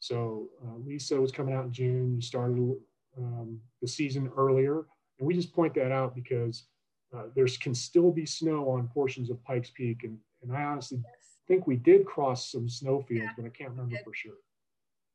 So 0.00 0.48
uh, 0.64 0.76
Lisa 0.84 1.20
was 1.20 1.32
coming 1.32 1.54
out 1.54 1.64
in 1.64 1.72
June. 1.72 2.14
You 2.14 2.20
started 2.20 2.76
um, 3.16 3.58
the 3.80 3.88
season 3.88 4.30
earlier, 4.36 4.84
and 5.18 5.26
we 5.26 5.34
just 5.34 5.54
point 5.54 5.74
that 5.74 5.90
out 5.90 6.14
because 6.14 6.64
uh, 7.16 7.24
there 7.34 7.46
can 7.60 7.74
still 7.74 8.12
be 8.12 8.26
snow 8.26 8.68
on 8.68 8.88
portions 8.88 9.30
of 9.30 9.42
Pikes 9.44 9.70
Peak, 9.70 10.04
and, 10.04 10.18
and 10.42 10.54
I 10.54 10.62
honestly 10.62 10.98
yes. 11.02 11.38
think 11.48 11.66
we 11.66 11.76
did 11.76 12.04
cross 12.04 12.52
some 12.52 12.68
snowfields, 12.68 13.24
yeah, 13.24 13.32
but 13.36 13.46
I 13.46 13.48
can't 13.48 13.70
remember 13.70 13.96
for 14.04 14.14
sure. 14.14 14.34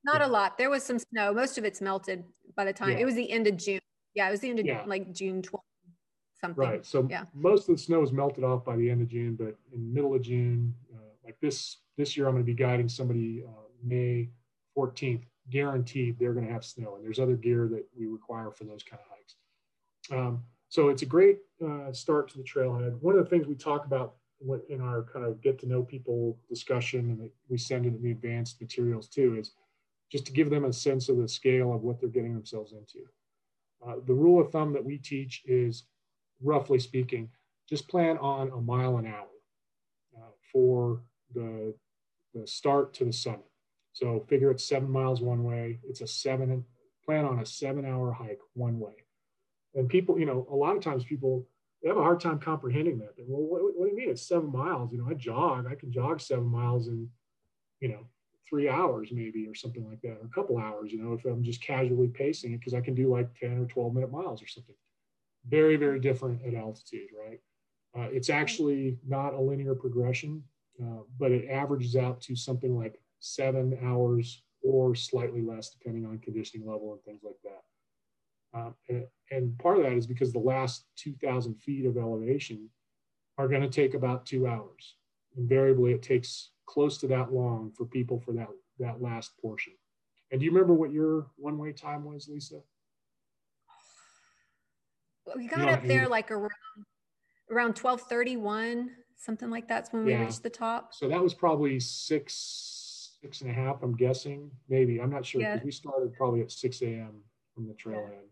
Not 0.05 0.21
a 0.21 0.27
lot. 0.27 0.57
There 0.57 0.69
was 0.69 0.83
some 0.83 0.99
snow. 0.99 1.33
Most 1.33 1.57
of 1.57 1.63
it's 1.63 1.81
melted 1.81 2.23
by 2.55 2.65
the 2.65 2.73
time 2.73 2.91
yeah. 2.91 2.99
it 2.99 3.05
was 3.05 3.15
the 3.15 3.29
end 3.31 3.47
of 3.47 3.57
June. 3.57 3.79
Yeah, 4.15 4.27
it 4.27 4.31
was 4.31 4.41
the 4.41 4.49
end 4.49 4.59
of 4.59 4.65
yeah. 4.65 4.83
like 4.85 5.11
June 5.13 5.41
12th. 5.41 5.59
Something. 6.39 6.61
Right. 6.61 6.85
So 6.85 7.07
yeah. 7.09 7.23
most 7.33 7.69
of 7.69 7.77
the 7.77 7.81
snow 7.81 8.03
is 8.03 8.11
melted 8.11 8.43
off 8.43 8.65
by 8.65 8.75
the 8.75 8.89
end 8.89 9.01
of 9.01 9.07
June, 9.07 9.35
but 9.35 9.55
in 9.73 9.79
the 9.87 9.93
middle 9.93 10.13
of 10.13 10.21
June, 10.21 10.75
uh, 10.93 10.99
like 11.23 11.37
this 11.41 11.77
this 11.97 12.17
year, 12.17 12.27
I'm 12.27 12.33
going 12.33 12.43
to 12.43 12.45
be 12.45 12.53
guiding 12.53 12.89
somebody 12.89 13.43
uh, 13.47 13.69
May 13.81 14.29
14th, 14.77 15.23
guaranteed 15.49 16.17
they're 16.19 16.33
going 16.33 16.45
to 16.45 16.51
have 16.51 16.65
snow. 16.65 16.95
And 16.95 17.05
there's 17.05 17.19
other 17.19 17.35
gear 17.35 17.69
that 17.71 17.85
we 17.97 18.07
require 18.07 18.51
for 18.51 18.65
those 18.65 18.83
kind 18.83 19.01
of 19.01 19.07
hikes. 19.09 19.35
Um, 20.11 20.43
so 20.69 20.89
it's 20.89 21.03
a 21.03 21.05
great 21.05 21.37
uh, 21.63 21.93
start 21.93 22.29
to 22.29 22.37
the 22.37 22.43
trailhead. 22.43 22.99
One 23.01 23.15
of 23.15 23.23
the 23.23 23.29
things 23.29 23.47
we 23.47 23.55
talk 23.55 23.85
about 23.85 24.15
in 24.69 24.81
our 24.81 25.03
kind 25.03 25.25
of 25.25 25.41
get 25.41 25.59
to 25.59 25.67
know 25.67 25.83
people 25.83 26.37
discussion 26.49 26.99
and 27.11 27.29
we 27.47 27.57
send 27.57 27.85
in 27.85 28.01
the 28.01 28.11
advanced 28.11 28.59
materials 28.59 29.07
too 29.07 29.37
is 29.39 29.53
just 30.13 30.27
to 30.27 30.31
give 30.31 30.51
them 30.51 30.65
a 30.65 30.71
sense 30.71 31.09
of 31.09 31.17
the 31.17 31.27
scale 31.27 31.73
of 31.73 31.81
what 31.81 31.99
they're 31.99 32.07
getting 32.07 32.35
themselves 32.35 32.71
into. 32.71 32.99
Uh, 33.83 33.95
the 34.05 34.13
rule 34.13 34.39
of 34.39 34.51
thumb 34.51 34.71
that 34.71 34.85
we 34.85 34.95
teach 34.95 35.41
is 35.45 35.85
roughly 36.39 36.77
speaking, 36.77 37.27
just 37.67 37.87
plan 37.87 38.19
on 38.19 38.51
a 38.51 38.61
mile 38.61 38.97
an 38.97 39.07
hour 39.07 39.25
uh, 40.15 40.29
for 40.51 41.01
the, 41.33 41.73
the 42.35 42.45
start 42.45 42.93
to 42.93 43.05
the 43.05 43.11
summit. 43.11 43.49
So 43.93 44.23
figure 44.29 44.51
it's 44.51 44.63
seven 44.63 44.91
miles 44.91 45.19
one 45.19 45.43
way. 45.43 45.79
It's 45.83 46.01
a 46.01 46.07
seven, 46.07 46.63
plan 47.03 47.25
on 47.25 47.39
a 47.39 47.45
seven 47.45 47.83
hour 47.83 48.11
hike 48.11 48.41
one 48.53 48.79
way. 48.79 48.93
And 49.73 49.89
people, 49.89 50.19
you 50.19 50.27
know, 50.27 50.47
a 50.51 50.55
lot 50.55 50.77
of 50.77 50.83
times 50.83 51.03
people, 51.03 51.47
they 51.81 51.89
have 51.89 51.97
a 51.97 52.03
hard 52.03 52.19
time 52.19 52.37
comprehending 52.37 52.99
that. 52.99 53.15
Well, 53.17 53.41
what, 53.41 53.61
what 53.75 53.85
do 53.85 53.89
you 53.89 53.97
mean? 53.97 54.11
It's 54.11 54.27
seven 54.27 54.51
miles. 54.51 54.91
You 54.91 54.99
know, 54.99 55.09
I 55.09 55.15
jog, 55.15 55.65
I 55.67 55.73
can 55.73 55.91
jog 55.91 56.21
seven 56.21 56.45
miles 56.45 56.87
in, 56.87 57.09
you 57.79 57.87
know, 57.87 58.05
three 58.49 58.69
hours 58.69 59.09
maybe 59.11 59.47
or 59.47 59.55
something 59.55 59.87
like 59.87 60.01
that, 60.01 60.17
or 60.21 60.25
a 60.25 60.35
couple 60.35 60.57
hours, 60.57 60.91
you 60.91 61.01
know, 61.01 61.13
if 61.13 61.25
I'm 61.25 61.43
just 61.43 61.61
casually 61.61 62.07
pacing 62.07 62.53
it, 62.53 62.59
because 62.59 62.73
I 62.73 62.81
can 62.81 62.95
do 62.95 63.11
like 63.11 63.33
10 63.39 63.57
or 63.57 63.65
12 63.65 63.93
minute 63.93 64.11
miles 64.11 64.41
or 64.41 64.47
something. 64.47 64.75
Very, 65.47 65.75
very 65.75 65.99
different 65.99 66.41
at 66.45 66.53
altitude, 66.53 67.09
right? 67.17 67.39
Uh, 67.97 68.09
it's 68.11 68.29
actually 68.29 68.97
not 69.07 69.33
a 69.33 69.39
linear 69.39 69.75
progression, 69.75 70.43
uh, 70.81 71.01
but 71.19 71.31
it 71.31 71.49
averages 71.49 71.95
out 71.95 72.21
to 72.21 72.35
something 72.35 72.77
like 72.77 72.99
seven 73.19 73.77
hours 73.83 74.43
or 74.63 74.95
slightly 74.95 75.41
less, 75.41 75.69
depending 75.69 76.05
on 76.05 76.17
conditioning 76.19 76.67
level 76.67 76.93
and 76.93 77.03
things 77.03 77.21
like 77.23 77.35
that. 77.43 78.57
Um, 78.57 78.75
and, 78.89 79.05
and, 79.31 79.57
part 79.57 79.77
of 79.77 79.83
that 79.83 79.93
is 79.93 80.07
because 80.07 80.31
the 80.31 80.39
last 80.39 80.85
2,000 80.97 81.55
feet 81.55 81.85
of 81.85 81.97
elevation 81.97 82.69
are 83.37 83.47
going 83.47 83.61
to 83.61 83.69
take 83.69 83.95
about 83.95 84.25
two 84.25 84.47
hours. 84.47 84.95
Invariably, 85.37 85.93
it 85.93 86.03
takes 86.03 86.51
close 86.65 86.97
to 86.99 87.07
that 87.07 87.31
long 87.33 87.71
for 87.75 87.85
people 87.85 88.19
for 88.19 88.33
that, 88.33 88.47
that 88.79 89.01
last 89.01 89.31
portion. 89.41 89.73
And 90.31 90.39
do 90.39 90.45
you 90.45 90.51
remember 90.51 90.73
what 90.73 90.91
your 90.91 91.27
one 91.35 91.57
way 91.57 91.73
time 91.73 92.03
was, 92.03 92.27
Lisa? 92.27 92.61
We 95.35 95.47
got 95.47 95.69
up 95.69 95.83
there 95.83 96.07
like 96.07 96.31
around 96.31 96.51
around 97.51 97.77
1231, 97.77 98.89
something 99.17 99.49
like 99.49 99.67
that's 99.67 99.91
when 99.91 100.07
yeah. 100.07 100.19
we 100.19 100.25
reached 100.25 100.43
the 100.43 100.49
top. 100.49 100.93
So 100.93 101.07
that 101.07 101.21
was 101.21 101.33
probably 101.33 101.79
six, 101.79 103.17
six 103.21 103.41
and 103.41 103.49
a 103.49 103.53
half, 103.53 103.83
I'm 103.83 103.95
guessing, 103.95 104.51
maybe. 104.69 104.99
I'm 104.99 105.09
not 105.09 105.25
sure. 105.25 105.41
Yeah. 105.41 105.59
We 105.63 105.71
started 105.71 106.13
probably 106.13 106.41
at 106.41 106.51
6 106.51 106.81
a.m. 106.81 107.21
from 107.53 107.67
the 107.67 107.73
trailhead. 107.73 108.23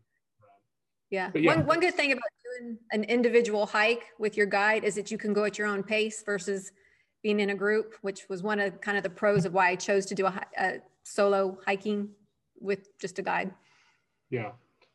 Yeah. 1.09 1.29
Yeah. 1.35 1.55
One, 1.55 1.65
one 1.65 1.79
good 1.79 1.95
thing 1.95 2.11
about 2.11 2.23
doing 2.59 2.77
an 2.91 3.03
individual 3.03 3.65
hike 3.65 4.05
with 4.17 4.37
your 4.37 4.45
guide 4.45 4.83
is 4.83 4.95
that 4.95 5.11
you 5.11 5.17
can 5.17 5.33
go 5.33 5.43
at 5.43 5.57
your 5.57 5.67
own 5.67 5.83
pace 5.83 6.23
versus 6.23 6.71
being 7.23 7.39
in 7.39 7.51
a 7.51 7.55
group, 7.55 7.95
which 8.01 8.27
was 8.29 8.43
one 8.43 8.59
of 8.59 8.81
kind 8.81 8.97
of 8.97 9.03
the 9.03 9.09
pros 9.09 9.45
of 9.45 9.53
why 9.53 9.69
I 9.69 9.75
chose 9.75 10.05
to 10.07 10.15
do 10.15 10.25
a, 10.25 10.41
a 10.57 10.73
solo 11.03 11.57
hiking 11.65 12.09
with 12.59 12.97
just 12.99 13.19
a 13.19 13.21
guide. 13.21 13.51
Yeah. 14.29 14.51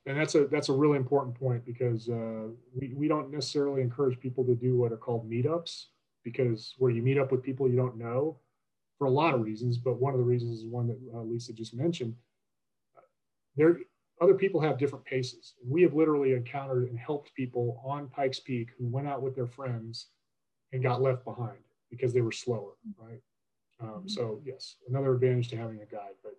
And 0.07 0.19
that's 0.19 0.35
a 0.37 0.47
that's 0.47 0.69
a 0.69 0.73
really 0.73 0.97
important 0.97 1.35
point 1.39 1.65
because 1.65 2.09
uh, 2.09 2.49
we, 2.75 2.95
we 2.95 3.09
don't 3.09 3.31
necessarily 3.31 3.83
encourage 3.83 4.19
people 4.21 4.45
to 4.45 4.55
do 4.55 4.77
what 4.77 4.93
are 4.93 4.97
called 4.97 5.29
meetups 5.29 5.87
because 6.23 6.75
where 6.79 6.93
you 6.93 7.03
meet 7.03 7.19
up 7.19 7.33
with 7.33 7.43
people 7.43 7.69
you 7.69 7.77
don't 7.77 7.97
know 7.97 8.39
for 8.99 9.07
a 9.07 9.11
lot 9.11 9.35
of 9.35 9.41
reasons 9.41 9.79
but 9.79 10.01
one 10.01 10.15
of 10.15 10.19
the 10.19 10.25
reasons 10.25 10.61
is 10.61 10.65
one 10.65 10.87
that 10.87 10.99
uh, 11.13 11.23
lisa 11.23 11.53
just 11.53 11.75
mentioned. 11.75 12.15
There 13.57 13.79
other 14.21 14.35
people 14.35 14.61
have 14.61 14.79
different 14.79 15.05
paces. 15.05 15.55
And 15.63 15.71
we 15.71 15.83
have 15.83 15.95
literally 15.95 16.33
encountered 16.33 16.89
and 16.89 16.99
helped 16.99 17.35
people 17.35 17.83
on 17.85 18.09
pikes 18.09 18.41
peak 18.41 18.71
who 18.79 18.87
went 18.87 19.09
out 19.09 19.23
with 19.23 19.35
their 19.35 19.47
friends 19.47 20.09
and 20.73 20.83
got 20.83 21.03
left 21.03 21.25
behind 21.25 21.59
because 21.91 22.13
they 22.13 22.21
were 22.21 22.33
slower 22.33 22.73
right 22.99 23.21
um, 23.81 23.89
mm-hmm. 23.89 24.09
so 24.09 24.41
yes 24.45 24.77
another 24.89 25.15
advantage 25.15 25.49
to 25.49 25.57
having 25.57 25.81
a 25.81 25.87
guide 25.87 26.15
but 26.23 26.35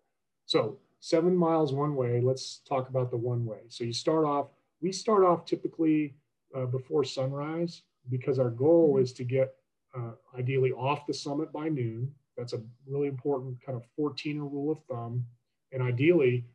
so 0.45 0.77
seven 0.99 1.35
miles 1.35 1.73
one 1.73 1.95
way. 1.95 2.21
Let's 2.21 2.61
talk 2.67 2.89
about 2.89 3.11
the 3.11 3.17
one 3.17 3.45
way. 3.45 3.59
So 3.69 3.83
you 3.83 3.93
start 3.93 4.25
off, 4.25 4.47
we 4.81 4.91
start 4.91 5.23
off 5.23 5.45
typically 5.45 6.15
uh, 6.55 6.65
before 6.65 7.03
sunrise 7.03 7.83
because 8.09 8.39
our 8.39 8.49
goal 8.49 8.93
mm-hmm. 8.93 9.03
is 9.03 9.13
to 9.13 9.23
get 9.23 9.55
uh, 9.95 10.11
ideally 10.37 10.71
off 10.71 11.05
the 11.05 11.13
summit 11.13 11.51
by 11.51 11.69
noon. 11.69 12.11
That's 12.37 12.53
a 12.53 12.61
really 12.85 13.07
important 13.07 13.57
kind 13.65 13.77
of 13.77 13.83
14er 13.99 14.39
rule 14.39 14.71
of 14.71 14.79
thumb. 14.89 15.25
And 15.71 15.81
ideally 15.81 16.45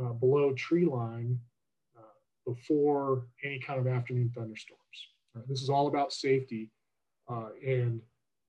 uh, 0.00 0.12
below 0.12 0.52
tree 0.54 0.86
line 0.86 1.38
uh, 1.96 2.02
before 2.46 3.26
any 3.44 3.58
kind 3.58 3.78
of 3.78 3.86
afternoon 3.86 4.30
thunderstorms. 4.34 4.80
Right? 5.34 5.46
This 5.48 5.62
is 5.62 5.68
all 5.68 5.88
about 5.88 6.12
safety. 6.12 6.70
Uh, 7.28 7.48
and 7.64 8.00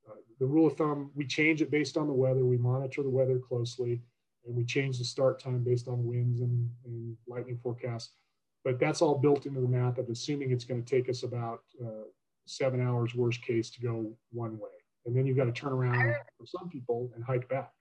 uh, 0.10 0.16
the 0.39 0.45
rule 0.45 0.68
of 0.68 0.78
thumb, 0.78 1.12
we 1.16 1.26
change 1.26 1.62
it 1.62 1.72
based 1.72 1.97
on 1.97 2.08
the 2.08 2.14
weather. 2.14 2.45
We 2.45 2.58
monitor 2.58 3.04
the 3.04 3.10
weather 3.10 3.39
closely 3.39 4.01
and 4.45 4.56
we 4.56 4.66
change 4.66 4.97
the 4.97 5.06
start 5.06 5.39
time 5.39 5.64
based 5.64 5.88
on 5.88 6.06
winds 6.06 6.41
and, 6.41 6.70
and 6.86 7.16
lightning 7.28 7.60
forecasts. 7.62 8.12
But 8.64 8.80
that's 8.80 9.01
all 9.01 9.16
built 9.16 9.45
into 9.45 9.62
the 9.62 9.68
math 9.68 9.97
of 9.97 10.10
assuming 10.10 10.51
it's 10.51 10.66
going 10.66 10.84
to 10.84 10.89
take 10.89 11.10
us 11.10 11.24
about 11.24 11.62
uh, 11.84 12.06
seven 12.45 12.82
hours, 12.82 13.16
worst 13.16 13.41
case, 13.41 13.70
to 13.72 13.82
go 13.82 14.12
one 14.32 14.58
way. 14.58 14.70
And 15.06 15.16
then 15.16 15.26
you've 15.26 15.38
got 15.38 15.45
to 15.45 15.51
turn 15.51 15.74
around 15.74 16.16
for 16.38 16.45
some 16.45 16.70
people 16.70 17.12
and 17.16 17.24
hike 17.24 17.47
back. 17.49 17.72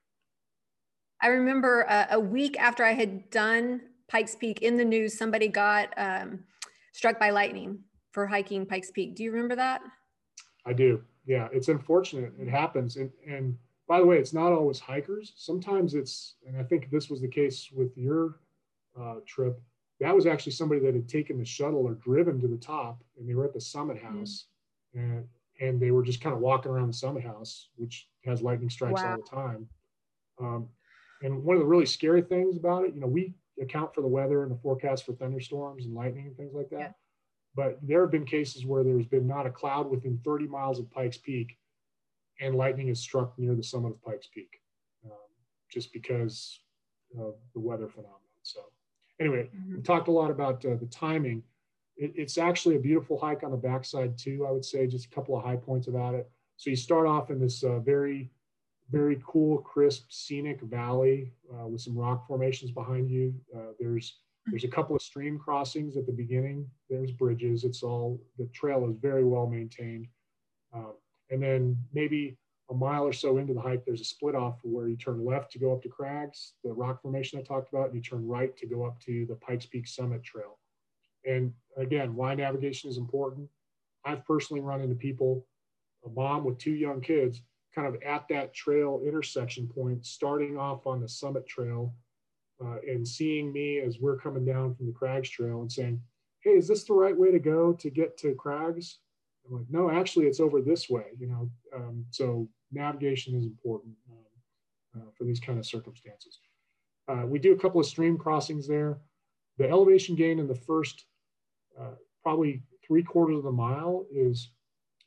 I 1.21 1.27
remember 1.27 1.81
a, 1.83 2.07
a 2.11 2.19
week 2.19 2.59
after 2.59 2.83
I 2.83 2.93
had 2.93 3.29
done 3.29 3.81
Pikes 4.09 4.35
Peak 4.35 4.61
in 4.61 4.75
the 4.75 4.83
news, 4.83 5.17
somebody 5.17 5.47
got 5.47 5.93
um, 5.95 6.39
struck 6.91 7.17
by 7.17 7.29
lightning 7.29 7.79
for 8.11 8.27
hiking 8.27 8.65
Pikes 8.65 8.91
Peak. 8.91 9.15
Do 9.15 9.23
you 9.23 9.31
remember 9.31 9.55
that? 9.55 9.81
I 10.65 10.73
do. 10.73 11.01
Yeah, 11.25 11.47
it's 11.51 11.69
unfortunate. 11.69 12.33
It 12.39 12.49
happens. 12.49 12.97
And, 12.97 13.09
and 13.27 13.57
by 13.87 13.99
the 13.99 14.05
way, 14.05 14.17
it's 14.17 14.33
not 14.33 14.51
always 14.51 14.79
hikers. 14.79 15.33
Sometimes 15.35 15.93
it's, 15.93 16.35
and 16.47 16.57
I 16.57 16.63
think 16.63 16.89
this 16.89 17.09
was 17.09 17.21
the 17.21 17.27
case 17.27 17.69
with 17.73 17.97
your 17.97 18.39
uh, 18.99 19.15
trip. 19.25 19.61
That 19.99 20.15
was 20.15 20.25
actually 20.25 20.53
somebody 20.53 20.81
that 20.81 20.93
had 20.93 21.07
taken 21.07 21.37
the 21.37 21.45
shuttle 21.45 21.85
or 21.85 21.93
driven 21.95 22.41
to 22.41 22.47
the 22.47 22.57
top, 22.57 23.03
and 23.17 23.27
they 23.27 23.35
were 23.35 23.45
at 23.45 23.53
the 23.53 23.61
summit 23.61 23.97
mm-hmm. 23.97 24.19
house, 24.19 24.47
mm-hmm. 24.95 25.17
and 25.17 25.27
and 25.61 25.79
they 25.79 25.91
were 25.91 26.03
just 26.03 26.19
kind 26.19 26.35
of 26.35 26.41
walking 26.41 26.71
around 26.71 26.87
the 26.87 26.93
summit 26.93 27.23
house, 27.23 27.69
which 27.75 28.07
has 28.25 28.41
lightning 28.41 28.69
strikes 28.69 29.01
wow. 29.01 29.11
all 29.11 29.17
the 29.17 29.29
time. 29.29 29.67
Um, 30.41 30.67
and 31.21 31.43
one 31.43 31.55
of 31.55 31.61
the 31.61 31.67
really 31.67 31.85
scary 31.85 32.21
things 32.21 32.57
about 32.57 32.85
it, 32.85 32.93
you 32.93 32.99
know, 32.99 33.07
we 33.07 33.33
account 33.61 33.93
for 33.93 34.01
the 34.01 34.07
weather 34.07 34.43
and 34.43 34.51
the 34.51 34.57
forecast 34.57 35.05
for 35.05 35.13
thunderstorms 35.13 35.85
and 35.85 35.93
lightning 35.93 36.25
and 36.25 36.35
things 36.35 36.53
like 36.53 36.69
that. 36.71 36.95
But 37.55 37.77
there 37.81 38.01
have 38.01 38.11
been 38.11 38.25
cases 38.25 38.65
where 38.65 38.83
there's 38.83 39.05
been 39.05 39.27
not 39.27 39.45
a 39.45 39.51
cloud 39.51 39.89
within 39.89 40.19
30 40.23 40.47
miles 40.47 40.79
of 40.79 40.89
Pikes 40.91 41.17
Peak, 41.17 41.57
and 42.41 42.55
lightning 42.55 42.87
is 42.87 42.99
struck 42.99 43.37
near 43.37 43.55
the 43.55 43.63
summit 43.63 43.89
of 43.89 44.01
Pikes 44.01 44.27
Peak, 44.27 44.59
um, 45.05 45.11
just 45.71 45.93
because 45.93 46.59
of 47.19 47.35
the 47.53 47.59
weather 47.59 47.87
phenomenon. 47.87 48.19
So, 48.41 48.59
anyway, 49.19 49.49
mm-hmm. 49.55 49.75
we 49.75 49.81
talked 49.81 50.07
a 50.07 50.11
lot 50.11 50.31
about 50.31 50.65
uh, 50.65 50.75
the 50.75 50.87
timing. 50.87 51.43
It, 51.95 52.13
it's 52.15 52.39
actually 52.39 52.75
a 52.75 52.79
beautiful 52.79 53.19
hike 53.19 53.43
on 53.43 53.51
the 53.51 53.57
backside 53.57 54.17
too. 54.17 54.47
I 54.47 54.51
would 54.51 54.65
say 54.65 54.87
just 54.87 55.05
a 55.05 55.09
couple 55.09 55.37
of 55.37 55.43
high 55.43 55.55
points 55.55 55.87
about 55.87 56.15
it. 56.15 56.29
So 56.57 56.71
you 56.71 56.75
start 56.75 57.07
off 57.07 57.29
in 57.29 57.39
this 57.39 57.63
uh, 57.63 57.79
very, 57.79 58.31
very 58.89 59.21
cool, 59.25 59.59
crisp, 59.59 60.05
scenic 60.09 60.61
valley 60.61 61.33
uh, 61.53 61.67
with 61.67 61.81
some 61.81 61.95
rock 61.95 62.27
formations 62.27 62.71
behind 62.71 63.09
you. 63.09 63.33
Uh, 63.55 63.73
there's 63.79 64.17
there's 64.45 64.63
a 64.63 64.69
couple 64.69 64.95
of 64.95 65.01
stream 65.01 65.39
crossings 65.39 65.95
at 65.95 66.05
the 66.05 66.11
beginning. 66.11 66.67
There's 66.89 67.11
bridges. 67.11 67.63
It's 67.63 67.83
all 67.83 68.21
the 68.37 68.47
trail 68.53 68.89
is 68.89 68.97
very 69.01 69.23
well 69.23 69.47
maintained. 69.47 70.07
Um, 70.73 70.93
and 71.29 71.41
then 71.41 71.77
maybe 71.93 72.37
a 72.69 72.73
mile 72.73 73.03
or 73.03 73.13
so 73.13 73.37
into 73.37 73.53
the 73.53 73.61
hike, 73.61 73.85
there's 73.85 74.01
a 74.01 74.05
split 74.05 74.35
off 74.35 74.59
where 74.63 74.87
you 74.87 74.97
turn 74.97 75.25
left 75.25 75.51
to 75.51 75.59
go 75.59 75.71
up 75.71 75.81
to 75.83 75.89
Crags, 75.89 76.53
the 76.63 76.73
rock 76.73 77.01
formation 77.01 77.39
I 77.39 77.43
talked 77.43 77.69
about, 77.73 77.87
and 77.87 77.95
you 77.95 78.01
turn 78.01 78.27
right 78.27 78.55
to 78.57 78.67
go 78.67 78.85
up 78.85 78.99
to 79.01 79.25
the 79.27 79.35
Pikes 79.35 79.65
Peak 79.65 79.87
Summit 79.87 80.23
Trail. 80.23 80.59
And 81.25 81.53
again, 81.77 82.15
why 82.15 82.35
navigation 82.35 82.89
is 82.89 82.97
important. 82.97 83.49
I've 84.05 84.25
personally 84.25 84.61
run 84.61 84.81
into 84.81 84.95
people, 84.95 85.45
a 86.05 86.09
mom 86.09 86.43
with 86.43 86.57
two 86.57 86.73
young 86.73 86.99
kids, 86.99 87.41
kind 87.73 87.87
of 87.87 88.01
at 88.03 88.27
that 88.29 88.53
trail 88.53 89.01
intersection 89.05 89.67
point, 89.67 90.05
starting 90.05 90.57
off 90.57 90.85
on 90.85 90.99
the 90.99 91.07
Summit 91.07 91.47
Trail 91.47 91.93
uh, 92.63 92.77
and 92.87 93.07
seeing 93.07 93.51
me 93.51 93.79
as 93.79 93.99
we're 93.99 94.17
coming 94.17 94.45
down 94.45 94.73
from 94.75 94.87
the 94.87 94.93
Crags 94.93 95.29
Trail 95.29 95.61
and 95.61 95.71
saying, 95.71 96.01
Hey, 96.41 96.51
is 96.51 96.67
this 96.67 96.83
the 96.83 96.93
right 96.93 97.17
way 97.17 97.31
to 97.31 97.39
go 97.39 97.73
to 97.73 97.89
get 97.89 98.17
to 98.17 98.35
Crags? 98.35 98.99
I'm 99.45 99.57
like, 99.57 99.65
no, 99.69 99.89
actually, 99.89 100.25
it's 100.25 100.39
over 100.39 100.61
this 100.61 100.89
way. 100.89 101.05
You 101.17 101.27
know, 101.27 101.49
um, 101.75 102.05
so 102.11 102.47
navigation 102.71 103.35
is 103.35 103.45
important 103.45 103.93
um, 104.11 105.01
uh, 105.01 105.11
for 105.17 105.23
these 105.23 105.39
kind 105.39 105.59
of 105.59 105.65
circumstances. 105.65 106.39
Uh, 107.07 107.25
we 107.25 107.39
do 107.39 107.53
a 107.53 107.57
couple 107.57 107.79
of 107.79 107.85
stream 107.85 108.17
crossings 108.17 108.67
there. 108.67 108.99
The 109.57 109.69
elevation 109.69 110.15
gain 110.15 110.39
in 110.39 110.47
the 110.47 110.55
first 110.55 111.05
uh, 111.79 111.95
probably 112.23 112.63
three 112.85 113.03
quarters 113.03 113.37
of 113.37 113.43
the 113.43 113.51
mile 113.51 114.05
is 114.11 114.49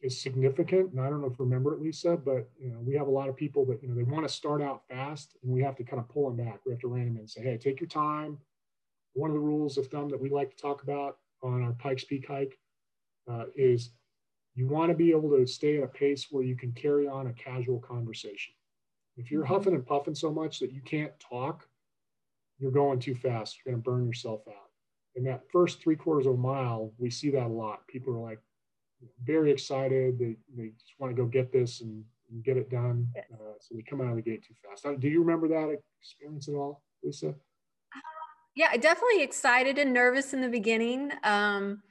is 0.03 0.21
significant. 0.21 0.93
And 0.93 1.01
I 1.01 1.09
don't 1.09 1.21
know 1.21 1.27
if 1.27 1.39
you 1.39 1.45
remember 1.45 1.75
it, 1.75 1.81
Lisa, 1.81 2.17
but 2.17 2.49
you 2.59 2.71
know, 2.71 2.79
we 2.81 2.95
have 2.95 3.07
a 3.07 3.11
lot 3.11 3.29
of 3.29 3.37
people 3.37 3.65
that 3.67 3.83
you 3.83 3.89
know 3.89 3.95
they 3.95 4.03
want 4.03 4.27
to 4.27 4.33
start 4.33 4.63
out 4.63 4.83
fast, 4.89 5.37
and 5.43 5.53
we 5.53 5.63
have 5.63 5.77
to 5.77 5.85
kind 5.85 6.01
of 6.01 6.09
pull 6.09 6.29
them 6.29 6.45
back. 6.45 6.61
We 6.65 6.73
have 6.73 6.81
to 6.81 6.89
rein 6.89 7.07
them 7.07 7.15
in 7.15 7.21
and 7.21 7.31
say, 7.31 7.43
hey, 7.43 7.57
take 7.57 7.81
your 7.81 7.89
time. 7.89 8.39
One 9.15 9.31
of 9.31 9.35
the 9.35 9.41
rules 9.41 9.79
of 9.79 9.87
thumb 9.87 10.09
that 10.11 10.21
we 10.21 10.29
like 10.29 10.51
to 10.51 10.63
talk 10.63 10.83
about 10.83 11.19
on 11.43 11.63
our 11.63 11.73
Pikes 11.73 12.05
Peak 12.05 12.27
hike 12.29 12.59
uh, 13.31 13.45
is 13.55 13.91
you 14.55 14.67
want 14.69 14.91
to 14.91 14.97
be 14.97 15.11
able 15.11 15.31
to 15.31 15.47
stay 15.47 15.79
at 15.79 15.85
a 15.85 15.89
pace 15.89 16.27
where 16.31 16.45
you 16.45 16.57
can 16.57 16.73
carry 16.73 17.07
on 17.07 17.27
a 17.29 17.33
casual 17.33 17.79
conversation. 17.79 18.55
If 19.17 19.31
you're 19.31 19.45
mm-hmm. 19.45 19.55
huffing 19.55 19.75
and 19.75 19.87
puffing 19.87 20.15
so 20.15 20.31
much 20.31 20.59
that 20.61 20.73
you 20.73 20.81
can't 20.83 21.13
talk, 21.19 21.67
you're 22.59 22.71
going 22.71 22.99
too 22.99 23.15
fast. 23.15 23.59
You're 23.65 23.73
going 23.73 23.83
to 23.83 23.91
burn 23.91 24.07
yourself 24.07 24.43
out. 24.49 24.71
In 25.15 25.25
that 25.25 25.51
first 25.51 25.81
three 25.81 25.97
quarters 25.97 26.27
of 26.27 26.35
a 26.35 26.39
mile, 26.39 26.93
we 26.99 27.11
see 27.11 27.31
that 27.31 27.47
a 27.47 27.49
lot. 27.49 27.87
People 27.87 28.15
are 28.15 28.19
like, 28.19 28.41
very 29.25 29.51
excited. 29.51 30.19
They, 30.19 30.37
they 30.57 30.71
just 30.71 30.95
want 30.99 31.15
to 31.15 31.23
go 31.23 31.29
get 31.29 31.53
this 31.53 31.81
and, 31.81 32.05
and 32.31 32.45
get 32.45 32.57
it 32.57 32.71
done. 32.71 33.09
Uh, 33.33 33.55
so 33.61 33.75
they 33.75 33.83
come 33.83 34.01
out 34.01 34.11
of 34.11 34.17
the 34.17 34.23
gate 34.23 34.45
too 34.47 34.55
fast. 34.63 35.01
Do 35.01 35.09
you 35.09 35.21
remember 35.21 35.49
that 35.49 35.79
experience 36.01 36.49
at 36.49 36.55
all, 36.55 36.83
Lisa? 37.03 37.35
Yeah, 38.55 38.75
definitely 38.77 39.23
excited 39.23 39.77
and 39.79 39.93
nervous 39.93 40.33
in 40.33 40.41
the 40.41 40.49
beginning. 40.49 41.13
Um, 41.25 41.83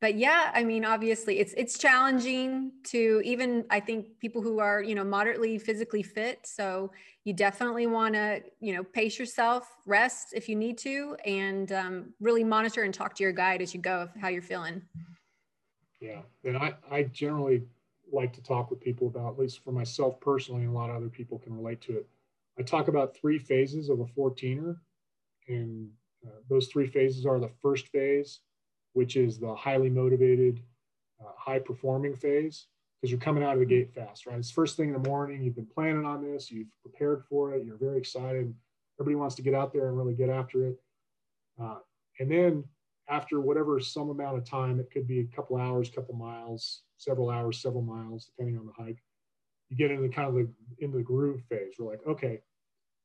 but 0.00 0.16
yeah, 0.16 0.50
I 0.54 0.64
mean, 0.64 0.84
obviously 0.84 1.38
it's, 1.38 1.52
it's 1.56 1.78
challenging 1.78 2.72
to 2.84 3.20
even, 3.24 3.64
I 3.70 3.80
think 3.80 4.18
people 4.18 4.42
who 4.42 4.58
are, 4.58 4.82
you 4.82 4.94
know, 4.94 5.04
moderately 5.04 5.58
physically 5.58 6.02
fit. 6.02 6.40
So 6.44 6.90
you 7.24 7.34
definitely 7.34 7.86
want 7.86 8.14
to, 8.14 8.42
you 8.60 8.74
know, 8.74 8.82
pace 8.82 9.18
yourself, 9.18 9.68
rest 9.86 10.32
if 10.32 10.48
you 10.48 10.56
need 10.56 10.78
to, 10.78 11.16
and 11.26 11.70
um, 11.70 12.14
really 12.18 12.42
monitor 12.42 12.82
and 12.82 12.94
talk 12.94 13.14
to 13.16 13.22
your 13.22 13.32
guide 13.32 13.60
as 13.60 13.74
you 13.74 13.80
go 13.80 14.00
of 14.00 14.10
how 14.18 14.28
you're 14.28 14.42
feeling. 14.42 14.82
Yeah. 16.00 16.22
And 16.44 16.56
I, 16.56 16.74
I 16.90 17.04
generally 17.04 17.62
like 18.12 18.32
to 18.32 18.42
talk 18.42 18.70
with 18.70 18.80
people 18.80 19.06
about, 19.06 19.34
at 19.34 19.38
least 19.38 19.62
for 19.62 19.72
myself 19.72 20.20
personally, 20.20 20.62
and 20.62 20.70
a 20.70 20.74
lot 20.74 20.90
of 20.90 20.96
other 20.96 21.08
people 21.08 21.38
can 21.38 21.54
relate 21.54 21.80
to 21.82 21.98
it. 21.98 22.08
I 22.58 22.62
talk 22.62 22.88
about 22.88 23.16
three 23.16 23.38
phases 23.38 23.88
of 23.88 24.00
a 24.00 24.04
14er. 24.04 24.76
And 25.48 25.90
uh, 26.26 26.40
those 26.48 26.68
three 26.68 26.86
phases 26.86 27.26
are 27.26 27.38
the 27.38 27.50
first 27.60 27.88
phase, 27.88 28.40
which 28.92 29.16
is 29.16 29.38
the 29.38 29.54
highly 29.54 29.90
motivated, 29.90 30.60
uh, 31.20 31.32
high 31.36 31.58
performing 31.58 32.14
phase, 32.14 32.66
because 33.00 33.10
you're 33.10 33.20
coming 33.20 33.42
out 33.42 33.54
of 33.54 33.60
the 33.60 33.66
gate 33.66 33.92
fast, 33.94 34.26
right? 34.26 34.38
It's 34.38 34.50
first 34.50 34.76
thing 34.76 34.88
in 34.94 35.02
the 35.02 35.08
morning. 35.08 35.42
You've 35.42 35.56
been 35.56 35.66
planning 35.66 36.04
on 36.04 36.22
this, 36.22 36.50
you've 36.50 36.68
prepared 36.82 37.24
for 37.24 37.54
it, 37.54 37.64
you're 37.64 37.78
very 37.78 37.98
excited. 37.98 38.54
Everybody 38.98 39.16
wants 39.16 39.34
to 39.36 39.42
get 39.42 39.54
out 39.54 39.72
there 39.72 39.88
and 39.88 39.96
really 39.96 40.14
get 40.14 40.28
after 40.28 40.66
it. 40.66 40.80
Uh, 41.60 41.78
and 42.18 42.30
then 42.30 42.64
after 43.10 43.40
whatever 43.40 43.80
some 43.80 44.08
amount 44.10 44.38
of 44.38 44.44
time, 44.44 44.78
it 44.78 44.90
could 44.90 45.06
be 45.06 45.20
a 45.20 45.36
couple 45.36 45.56
hours, 45.56 45.90
couple 45.90 46.14
miles, 46.14 46.82
several 46.96 47.28
hours, 47.28 47.60
several 47.60 47.82
miles, 47.82 48.26
depending 48.26 48.58
on 48.58 48.66
the 48.66 48.72
hike. 48.72 49.02
You 49.68 49.76
get 49.76 49.90
into 49.90 50.02
the 50.02 50.08
kind 50.08 50.28
of 50.28 50.34
the 50.34 50.48
into 50.78 50.96
the 50.96 51.02
groove 51.02 51.42
phase. 51.48 51.74
We're 51.78 51.90
like, 51.90 52.06
okay, 52.06 52.40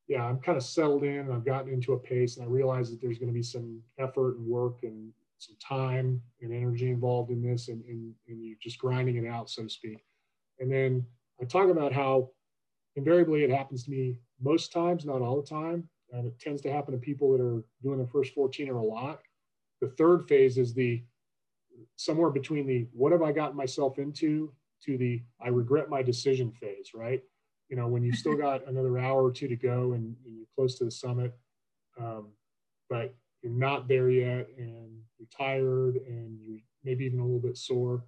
yeah, 0.07 0.23
I'm 0.23 0.39
kind 0.39 0.57
of 0.57 0.63
settled 0.63 1.03
in 1.03 1.19
and 1.19 1.33
I've 1.33 1.45
gotten 1.45 1.73
into 1.73 1.93
a 1.93 1.99
pace 1.99 2.37
and 2.37 2.45
I 2.45 2.49
realize 2.49 2.91
that 2.91 3.01
there's 3.01 3.17
going 3.17 3.29
to 3.29 3.33
be 3.33 3.43
some 3.43 3.81
effort 3.97 4.37
and 4.37 4.47
work 4.47 4.79
and 4.83 5.11
some 5.39 5.55
time 5.59 6.21
and 6.41 6.53
energy 6.53 6.89
involved 6.89 7.31
in 7.31 7.41
this 7.41 7.67
and, 7.67 7.83
and, 7.85 8.13
and 8.27 8.43
you're 8.45 8.57
just 8.61 8.79
grinding 8.79 9.17
it 9.17 9.27
out, 9.27 9.49
so 9.49 9.63
to 9.63 9.69
speak. 9.69 10.03
And 10.59 10.71
then 10.71 11.05
I 11.41 11.45
talk 11.45 11.69
about 11.69 11.91
how 11.91 12.29
invariably 12.95 13.43
it 13.43 13.49
happens 13.49 13.83
to 13.83 13.91
me 13.91 14.19
most 14.41 14.71
times, 14.71 15.05
not 15.05 15.21
all 15.21 15.41
the 15.41 15.47
time. 15.47 15.87
And 16.11 16.27
it 16.27 16.39
tends 16.39 16.61
to 16.61 16.71
happen 16.71 16.93
to 16.93 16.99
people 16.99 17.31
that 17.31 17.41
are 17.41 17.63
doing 17.81 17.99
the 17.99 18.07
first 18.07 18.35
14er 18.35 18.79
a 18.79 18.85
lot. 18.85 19.19
The 19.81 19.89
third 19.89 20.27
phase 20.27 20.57
is 20.57 20.73
the 20.73 21.03
somewhere 21.97 22.29
between 22.29 22.67
the 22.67 22.87
what 22.93 23.11
have 23.11 23.21
I 23.21 23.31
gotten 23.31 23.55
myself 23.55 23.99
into 23.99 24.53
to 24.85 24.97
the 24.97 25.21
I 25.41 25.49
regret 25.49 25.89
my 25.89 26.01
decision 26.01 26.51
phase, 26.51 26.91
right? 26.93 27.21
you 27.69 27.75
know, 27.75 27.87
when 27.87 28.03
you 28.03 28.13
still 28.13 28.35
got 28.37 28.67
another 28.67 28.97
hour 28.97 29.23
or 29.23 29.31
two 29.31 29.47
to 29.47 29.55
go 29.55 29.93
and, 29.93 30.15
and 30.25 30.37
you're 30.37 30.47
close 30.55 30.77
to 30.79 30.85
the 30.85 30.91
summit, 30.91 31.33
um, 31.99 32.29
but 32.89 33.13
you're 33.41 33.51
not 33.51 33.87
there 33.87 34.09
yet 34.09 34.47
and 34.57 34.99
you're 35.17 35.27
tired 35.35 35.97
and 36.07 36.39
you 36.41 36.59
maybe 36.83 37.05
even 37.05 37.19
a 37.19 37.23
little 37.23 37.39
bit 37.39 37.57
sore. 37.57 38.05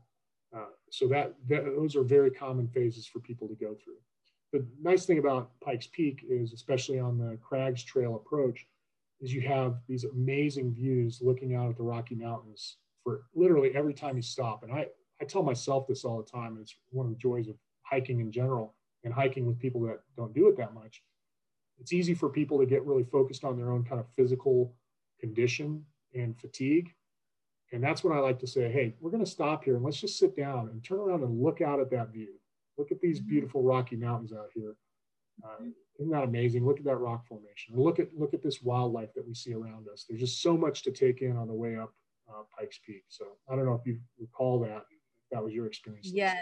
Uh, 0.56 0.66
so 0.90 1.08
that, 1.08 1.34
that 1.48 1.66
those 1.66 1.96
are 1.96 2.04
very 2.04 2.32
common 2.32 2.68
phases 2.68 3.08
for 3.08 3.20
people 3.20 3.48
to 3.48 3.56
go 3.56 3.76
through. 3.84 3.98
The 4.54 4.66
nice 4.82 5.06
thing 5.06 5.20
about 5.20 5.52
Pikes 5.60 5.88
Peak 5.88 6.24
is, 6.30 6.54
especially 6.54 7.00
on 7.00 7.18
the 7.18 7.38
Crags 7.42 7.84
Trail 7.84 8.16
approach, 8.16 8.66
is 9.20 9.34
you 9.34 9.42
have 9.42 9.78
these 9.88 10.04
amazing 10.04 10.74
views 10.74 11.20
looking 11.22 11.56
out 11.56 11.70
at 11.70 11.78
the 11.78 11.84
Rocky 11.84 12.16
Mountains 12.16 12.78
for 13.04 13.24
literally 13.36 13.72
every 13.76 13.94
time 13.94 14.16
you 14.16 14.22
stop. 14.22 14.64
And 14.64 14.72
I, 14.72 14.88
I 15.22 15.26
tell 15.26 15.44
myself 15.44 15.88
this 15.88 16.06
all 16.06 16.18
the 16.18 16.30
time. 16.30 16.58
It's 16.62 16.76
one 16.92 17.08
of 17.08 17.12
the 17.12 17.18
joys 17.18 17.48
of 17.48 17.56
hiking 17.84 18.20
in 18.20 18.32
general 18.32 18.76
and 19.04 19.14
hiking 19.14 19.46
with 19.46 19.60
people 19.60 19.82
that 19.82 20.00
don't 20.16 20.34
do 20.34 20.48
it 20.50 20.58
that 20.58 20.74
much, 20.74 21.02
it's 21.80 21.94
easy 21.94 22.14
for 22.14 22.30
people 22.30 22.60
to 22.60 22.66
get 22.66 22.86
really 22.86 23.04
focused 23.04 23.44
on 23.44 23.56
their 23.56 23.72
own 23.72 23.84
kind 23.84 24.00
of 24.00 24.08
physical 24.16 24.74
condition 25.20 25.86
and 26.14 26.40
fatigue. 26.40 26.94
And 27.72 27.84
that's 27.84 28.04
when 28.04 28.18
I 28.18 28.20
like 28.20 28.40
to 28.40 28.48
say, 28.48 28.72
hey, 28.72 28.96
we're 29.00 29.12
going 29.12 29.24
to 29.24 29.30
stop 29.30 29.64
here 29.64 29.76
and 29.76 29.84
let's 29.84 30.00
just 30.00 30.18
sit 30.18 30.36
down 30.36 30.70
and 30.70 30.84
turn 30.84 31.00
around 31.00 31.24
and 31.24 31.42
look 31.42 31.62
out 31.62 31.80
at 31.80 31.92
that 31.92 32.12
view. 32.12 32.34
Look 32.78 32.92
at 32.92 33.02
these 33.02 33.20
mm-hmm. 33.20 33.30
beautiful 33.30 33.64
Rocky 33.64 33.96
Mountains 33.96 34.34
out 34.34 34.50
here. 34.54 34.76
Uh, 35.44 35.66
isn't 36.00 36.12
that 36.12 36.24
amazing? 36.24 36.66
Look 36.66 36.80
at 36.80 36.86
that 36.86 36.98
rock 36.98 37.26
formation. 37.28 37.76
Look 37.76 38.00
at 38.00 38.10
look 38.18 38.34
at 38.34 38.44
this 38.44 38.62
wildlife 38.62 39.14
that 39.16 39.28
we 39.28 39.34
see 39.34 39.54
around 39.54 39.88
us. 39.92 40.06
There's 40.08 40.22
just 40.22 40.42
so 40.42 40.58
much 40.58 40.84
to 40.84 40.92
take 40.92 41.22
in 41.22 41.38
on 41.38 41.48
the 41.48 41.54
way 41.54 41.78
up 41.78 41.94
uh, 42.30 42.44
Pikes 42.58 42.80
Peak. 42.86 43.04
So 43.08 43.26
I 43.50 43.56
don't 43.56 43.66
know 43.66 43.74
if 43.74 43.86
you 43.86 44.00
recall 44.20 44.60
that. 44.62 44.84
That 45.32 45.44
was 45.44 45.54
your 45.54 45.68
experience. 45.68 46.10
Yes, 46.14 46.38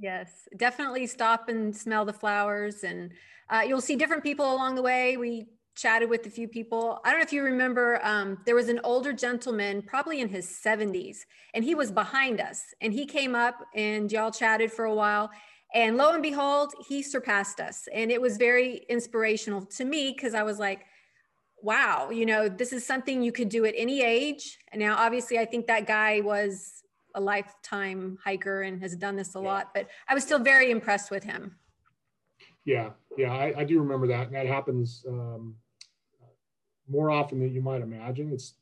Yes, 0.00 0.48
definitely 0.56 1.06
stop 1.06 1.50
and 1.50 1.76
smell 1.76 2.06
the 2.06 2.12
flowers. 2.12 2.84
And 2.84 3.12
uh, 3.50 3.64
you'll 3.66 3.82
see 3.82 3.96
different 3.96 4.22
people 4.22 4.50
along 4.50 4.74
the 4.74 4.82
way. 4.82 5.18
We 5.18 5.46
chatted 5.76 6.08
with 6.08 6.24
a 6.24 6.30
few 6.30 6.48
people. 6.48 7.00
I 7.04 7.10
don't 7.10 7.20
know 7.20 7.24
if 7.24 7.34
you 7.34 7.42
remember, 7.42 8.00
um, 8.02 8.38
there 8.46 8.54
was 8.54 8.70
an 8.70 8.80
older 8.82 9.12
gentleman, 9.12 9.82
probably 9.82 10.20
in 10.20 10.28
his 10.28 10.46
70s, 10.46 11.18
and 11.52 11.62
he 11.62 11.74
was 11.74 11.92
behind 11.92 12.40
us. 12.40 12.62
And 12.80 12.94
he 12.94 13.04
came 13.04 13.34
up 13.34 13.56
and 13.74 14.10
y'all 14.10 14.30
chatted 14.30 14.72
for 14.72 14.86
a 14.86 14.94
while. 14.94 15.30
And 15.74 15.96
lo 15.96 16.12
and 16.12 16.22
behold, 16.22 16.72
he 16.88 17.02
surpassed 17.02 17.60
us. 17.60 17.88
And 17.92 18.10
it 18.10 18.20
was 18.20 18.36
very 18.36 18.84
inspirational 18.88 19.62
to 19.66 19.84
me 19.84 20.12
because 20.14 20.34
I 20.34 20.42
was 20.42 20.58
like, 20.58 20.84
wow, 21.62 22.10
you 22.10 22.26
know, 22.26 22.48
this 22.48 22.72
is 22.72 22.86
something 22.86 23.22
you 23.22 23.32
could 23.32 23.48
do 23.48 23.64
at 23.64 23.74
any 23.76 24.02
age. 24.02 24.58
And 24.72 24.80
now, 24.80 24.96
obviously, 24.96 25.38
I 25.38 25.44
think 25.44 25.66
that 25.66 25.86
guy 25.86 26.20
was 26.20 26.82
a 27.14 27.20
lifetime 27.20 28.18
hiker 28.24 28.62
and 28.62 28.80
has 28.80 28.96
done 28.96 29.16
this 29.16 29.34
a 29.34 29.38
yeah. 29.38 29.44
lot, 29.44 29.74
but 29.74 29.88
I 30.08 30.14
was 30.14 30.24
still 30.24 30.38
very 30.38 30.70
impressed 30.70 31.10
with 31.10 31.24
him. 31.24 31.56
Yeah, 32.64 32.90
yeah, 33.16 33.32
I, 33.32 33.60
I 33.60 33.64
do 33.64 33.80
remember 33.80 34.06
that. 34.08 34.28
And 34.28 34.34
that 34.34 34.46
happens 34.46 35.04
um, 35.08 35.56
more 36.88 37.10
often 37.10 37.40
than 37.40 37.52
you 37.52 37.60
might 37.60 37.82
imagine. 37.82 38.32
It's 38.32 38.54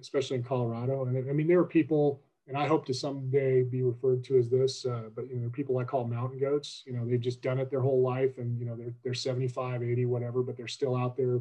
especially 0.00 0.36
in 0.36 0.42
Colorado. 0.42 1.04
And 1.04 1.30
I 1.30 1.32
mean, 1.32 1.46
there 1.46 1.60
are 1.60 1.64
people, 1.64 2.20
and 2.48 2.56
I 2.56 2.66
hope 2.66 2.86
to 2.86 2.94
someday 2.94 3.62
be 3.62 3.82
referred 3.82 4.22
to 4.24 4.38
as 4.38 4.48
this, 4.48 4.86
uh, 4.86 5.08
but 5.14 5.28
you 5.28 5.36
know, 5.36 5.48
people 5.50 5.78
I 5.78 5.84
call 5.84 6.06
mountain 6.06 6.38
goats. 6.38 6.82
You 6.86 6.92
know, 6.92 7.04
they've 7.04 7.20
just 7.20 7.42
done 7.42 7.58
it 7.58 7.70
their 7.70 7.80
whole 7.80 8.02
life, 8.02 8.38
and 8.38 8.58
you 8.58 8.66
know, 8.66 8.76
they're 8.76 8.94
they're 9.02 9.14
75, 9.14 9.82
80, 9.82 10.04
whatever, 10.06 10.42
but 10.42 10.56
they're 10.56 10.68
still 10.68 10.96
out 10.96 11.16
there 11.16 11.40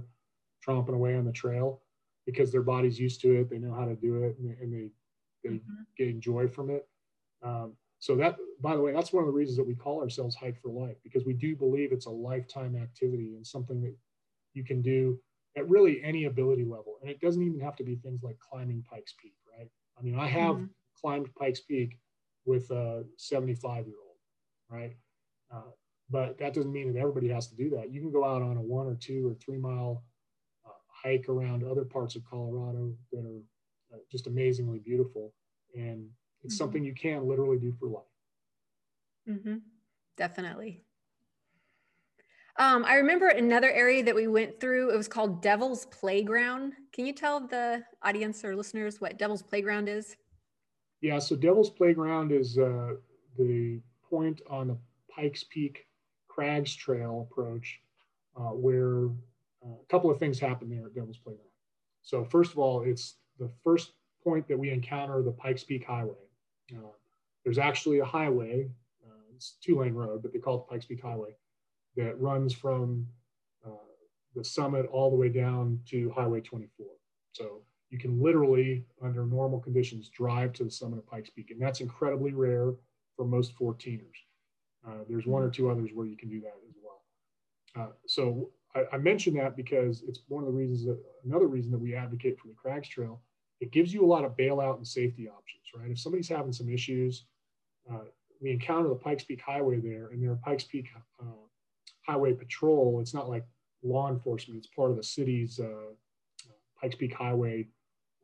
tromping 0.65 0.95
away 0.95 1.15
on 1.15 1.25
the 1.25 1.31
trail 1.31 1.81
because 2.25 2.51
their 2.51 2.63
body's 2.63 2.99
used 2.99 3.21
to 3.21 3.39
it. 3.39 3.49
They 3.49 3.59
know 3.59 3.73
how 3.73 3.85
to 3.85 3.95
do 3.95 4.23
it, 4.23 4.37
and, 4.39 4.57
and 4.59 4.73
they 4.73 4.89
they 5.43 5.55
mm-hmm. 5.57 5.73
gain 5.97 6.19
joy 6.19 6.47
from 6.47 6.71
it. 6.71 6.87
Um, 7.43 7.73
so 7.99 8.15
that, 8.17 8.37
by 8.61 8.75
the 8.75 8.81
way, 8.81 8.91
that's 8.91 9.13
one 9.13 9.23
of 9.23 9.27
the 9.27 9.33
reasons 9.33 9.57
that 9.57 9.67
we 9.67 9.75
call 9.75 10.01
ourselves 10.01 10.35
Hike 10.35 10.59
for 10.61 10.69
Life 10.69 10.97
because 11.03 11.25
we 11.25 11.33
do 11.33 11.55
believe 11.55 11.91
it's 11.91 12.07
a 12.07 12.11
lifetime 12.11 12.75
activity 12.75 13.35
and 13.35 13.45
something 13.45 13.81
that 13.81 13.95
you 14.53 14.63
can 14.63 14.81
do 14.81 15.19
at 15.55 15.69
really 15.69 16.03
any 16.03 16.25
ability 16.25 16.63
level. 16.63 16.97
And 17.01 17.09
it 17.09 17.21
doesn't 17.21 17.41
even 17.41 17.59
have 17.61 17.75
to 17.77 17.83
be 17.83 17.95
things 17.95 18.23
like 18.23 18.37
climbing 18.39 18.83
Pikes 18.89 19.13
Peak, 19.21 19.35
right? 19.57 19.67
I 19.97 20.01
mean, 20.01 20.19
I 20.19 20.27
have 20.27 20.55
mm-hmm. 20.55 20.65
Climbed 21.05 21.29
Pikes 21.35 21.59
Peak 21.59 21.99
with 22.45 22.71
a 22.71 23.03
75 23.17 23.85
year 23.85 23.95
old, 24.03 24.17
right? 24.71 24.95
Uh, 25.53 25.69
but 26.09 26.39
that 26.39 26.55
doesn't 26.55 26.71
mean 26.71 26.91
that 26.91 26.99
everybody 26.99 27.29
has 27.29 27.47
to 27.49 27.55
do 27.55 27.69
that. 27.69 27.93
You 27.93 28.01
can 28.01 28.11
go 28.11 28.25
out 28.25 28.41
on 28.41 28.57
a 28.57 28.61
one 28.61 28.87
or 28.87 28.95
two 28.95 29.27
or 29.27 29.35
three 29.35 29.59
mile 29.59 30.03
uh, 30.65 30.71
hike 30.87 31.29
around 31.29 31.63
other 31.63 31.85
parts 31.85 32.15
of 32.15 32.23
Colorado 32.27 32.91
that 33.11 33.23
are 33.23 33.41
uh, 33.93 33.99
just 34.11 34.25
amazingly 34.25 34.79
beautiful. 34.79 35.31
And 35.75 36.09
it's 36.43 36.55
mm-hmm. 36.55 36.57
something 36.57 36.83
you 36.83 36.95
can 36.95 37.27
literally 37.27 37.59
do 37.59 37.71
for 37.79 37.87
life. 37.87 38.03
Mm-hmm. 39.29 39.57
Definitely. 40.17 40.81
Um, 42.57 42.83
I 42.83 42.95
remember 42.95 43.27
another 43.27 43.69
area 43.69 44.01
that 44.03 44.15
we 44.15 44.25
went 44.25 44.59
through. 44.59 44.89
It 44.89 44.97
was 44.97 45.07
called 45.07 45.43
Devil's 45.43 45.85
Playground. 45.87 46.73
Can 46.93 47.05
you 47.05 47.13
tell 47.13 47.45
the 47.45 47.83
audience 48.01 48.43
or 48.43 48.55
listeners 48.55 48.99
what 48.99 49.19
Devil's 49.19 49.43
Playground 49.43 49.87
is? 49.87 50.15
Yeah, 51.01 51.19
so 51.19 51.35
Devil's 51.35 51.69
Playground 51.69 52.31
is 52.31 52.57
uh, 52.57 52.93
the 53.37 53.79
point 54.09 54.41
on 54.49 54.67
the 54.67 54.77
Pikes 55.09 55.43
Peak 55.43 55.87
Crags 56.27 56.75
Trail 56.75 57.27
approach 57.29 57.79
uh, 58.35 58.51
where 58.51 59.05
uh, 59.65 59.75
a 59.81 59.85
couple 59.89 60.09
of 60.09 60.19
things 60.19 60.39
happen 60.39 60.69
there 60.69 60.85
at 60.85 60.95
Devil's 60.95 61.17
Playground. 61.17 61.47
So 62.01 62.23
first 62.25 62.51
of 62.51 62.59
all, 62.59 62.83
it's 62.83 63.15
the 63.39 63.49
first 63.63 63.93
point 64.23 64.47
that 64.47 64.57
we 64.57 64.71
encounter 64.71 65.21
the 65.21 65.31
Pikes 65.31 65.63
Peak 65.63 65.85
Highway. 65.85 66.13
Uh, 66.71 66.91
there's 67.43 67.57
actually 67.57 67.99
a 67.99 68.05
highway, 68.05 68.69
uh, 69.05 69.35
it's 69.35 69.57
two 69.61 69.79
lane 69.79 69.93
road, 69.93 70.21
but 70.21 70.33
they 70.33 70.39
call 70.39 70.57
it 70.57 70.65
the 70.67 70.73
Pikes 70.73 70.85
Peak 70.85 71.01
Highway, 71.01 71.35
that 71.95 72.19
runs 72.19 72.53
from 72.53 73.07
uh, 73.65 73.69
the 74.35 74.43
summit 74.43 74.85
all 74.87 75.09
the 75.09 75.15
way 75.15 75.29
down 75.29 75.79
to 75.89 76.11
Highway 76.11 76.41
24. 76.41 76.87
So 77.33 77.61
you 77.95 78.01
can 78.01 78.21
literally, 78.21 78.83
under 79.01 79.25
normal 79.25 79.57
conditions, 79.57 80.09
drive 80.09 80.51
to 80.51 80.65
the 80.65 80.69
summit 80.69 80.97
of 80.97 81.07
Pikes 81.07 81.29
Peak. 81.29 81.51
And 81.51 81.61
that's 81.61 81.79
incredibly 81.79 82.33
rare 82.33 82.73
for 83.15 83.23
most 83.23 83.57
14ers. 83.57 84.01
Uh, 84.85 85.05
there's 85.07 85.25
one 85.25 85.41
or 85.41 85.49
two 85.49 85.69
others 85.69 85.91
where 85.93 86.05
you 86.05 86.17
can 86.17 86.27
do 86.27 86.41
that 86.41 86.55
as 86.67 86.75
well. 86.83 87.01
Uh, 87.79 87.91
so 88.05 88.49
I, 88.75 88.83
I 88.91 88.97
mention 88.97 89.33
that 89.35 89.55
because 89.55 90.03
it's 90.05 90.19
one 90.27 90.43
of 90.43 90.47
the 90.47 90.53
reasons 90.53 90.83
that 90.83 90.99
another 91.23 91.47
reason 91.47 91.71
that 91.71 91.79
we 91.79 91.95
advocate 91.95 92.37
for 92.37 92.49
the 92.49 92.53
Crags 92.53 92.89
Trail. 92.89 93.21
It 93.61 93.71
gives 93.71 93.93
you 93.93 94.03
a 94.03 94.05
lot 94.05 94.25
of 94.25 94.35
bailout 94.35 94.75
and 94.75 94.85
safety 94.85 95.29
options, 95.29 95.63
right? 95.73 95.89
If 95.89 95.97
somebody's 95.97 96.27
having 96.27 96.51
some 96.51 96.67
issues, 96.67 97.23
uh, 97.89 97.99
we 98.41 98.51
encounter 98.51 98.89
the 98.89 98.95
Pikes 98.95 99.23
Peak 99.23 99.41
Highway 99.41 99.79
there, 99.79 100.09
and 100.09 100.21
there 100.21 100.31
are 100.31 100.39
Pikes 100.43 100.65
Peak 100.65 100.89
uh, 101.21 101.47
Highway 102.05 102.33
Patrol. 102.33 102.99
It's 102.99 103.13
not 103.13 103.29
like 103.29 103.45
law 103.81 104.09
enforcement; 104.09 104.57
it's 104.57 104.67
part 104.75 104.91
of 104.91 104.97
the 104.97 105.03
city's 105.03 105.61
uh, 105.61 105.93
Pikes 106.81 106.95
Peak 106.95 107.13
Highway 107.13 107.69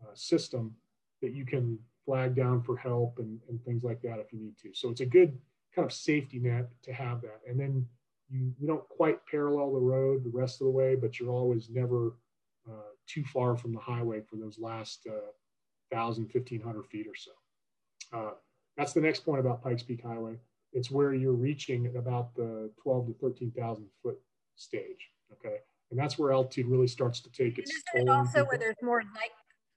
uh, 0.03 0.13
system 0.13 0.75
that 1.21 1.33
you 1.33 1.45
can 1.45 1.77
flag 2.05 2.35
down 2.35 2.61
for 2.61 2.75
help 2.77 3.19
and, 3.19 3.39
and 3.49 3.63
things 3.63 3.83
like 3.83 4.01
that 4.01 4.19
if 4.19 4.33
you 4.33 4.39
need 4.39 4.57
to. 4.57 4.69
So 4.73 4.89
it's 4.89 5.01
a 5.01 5.05
good 5.05 5.37
kind 5.75 5.85
of 5.85 5.93
safety 5.93 6.39
net 6.39 6.69
to 6.83 6.93
have 6.93 7.21
that. 7.21 7.41
And 7.47 7.59
then 7.59 7.85
you, 8.29 8.53
you 8.59 8.67
don't 8.67 8.87
quite 8.89 9.25
parallel 9.29 9.73
the 9.73 9.79
road 9.79 10.23
the 10.23 10.37
rest 10.37 10.61
of 10.61 10.65
the 10.65 10.71
way, 10.71 10.95
but 10.95 11.19
you're 11.19 11.31
always 11.31 11.69
never 11.69 12.15
uh, 12.67 12.91
too 13.07 13.23
far 13.25 13.55
from 13.55 13.73
the 13.73 13.79
highway 13.79 14.21
for 14.21 14.37
those 14.37 14.59
last 14.59 15.05
uh, 15.07 15.31
1,000, 15.89 16.29
1,500 16.33 16.85
feet 16.87 17.07
or 17.07 17.15
so. 17.15 17.31
Uh, 18.13 18.31
that's 18.77 18.93
the 18.93 19.01
next 19.01 19.21
point 19.21 19.39
about 19.39 19.63
Pikes 19.63 19.83
Peak 19.83 20.01
Highway. 20.03 20.35
It's 20.73 20.89
where 20.89 21.13
you're 21.13 21.33
reaching 21.33 21.85
at 21.85 21.95
about 21.95 22.33
the 22.35 22.71
12 22.81 23.07
to 23.07 23.13
13,000 23.13 23.85
foot 24.01 24.17
stage. 24.55 25.09
Okay. 25.33 25.57
And 25.89 25.99
that's 25.99 26.17
where 26.17 26.31
altitude 26.31 26.67
really 26.67 26.87
starts 26.87 27.19
to 27.21 27.31
take 27.31 27.57
its 27.57 27.71
Isn't 27.95 28.07
it 28.07 28.11
also 28.11 28.45
where 28.45 28.57
there's 28.57 28.75
more 28.81 29.03
light? 29.15 29.31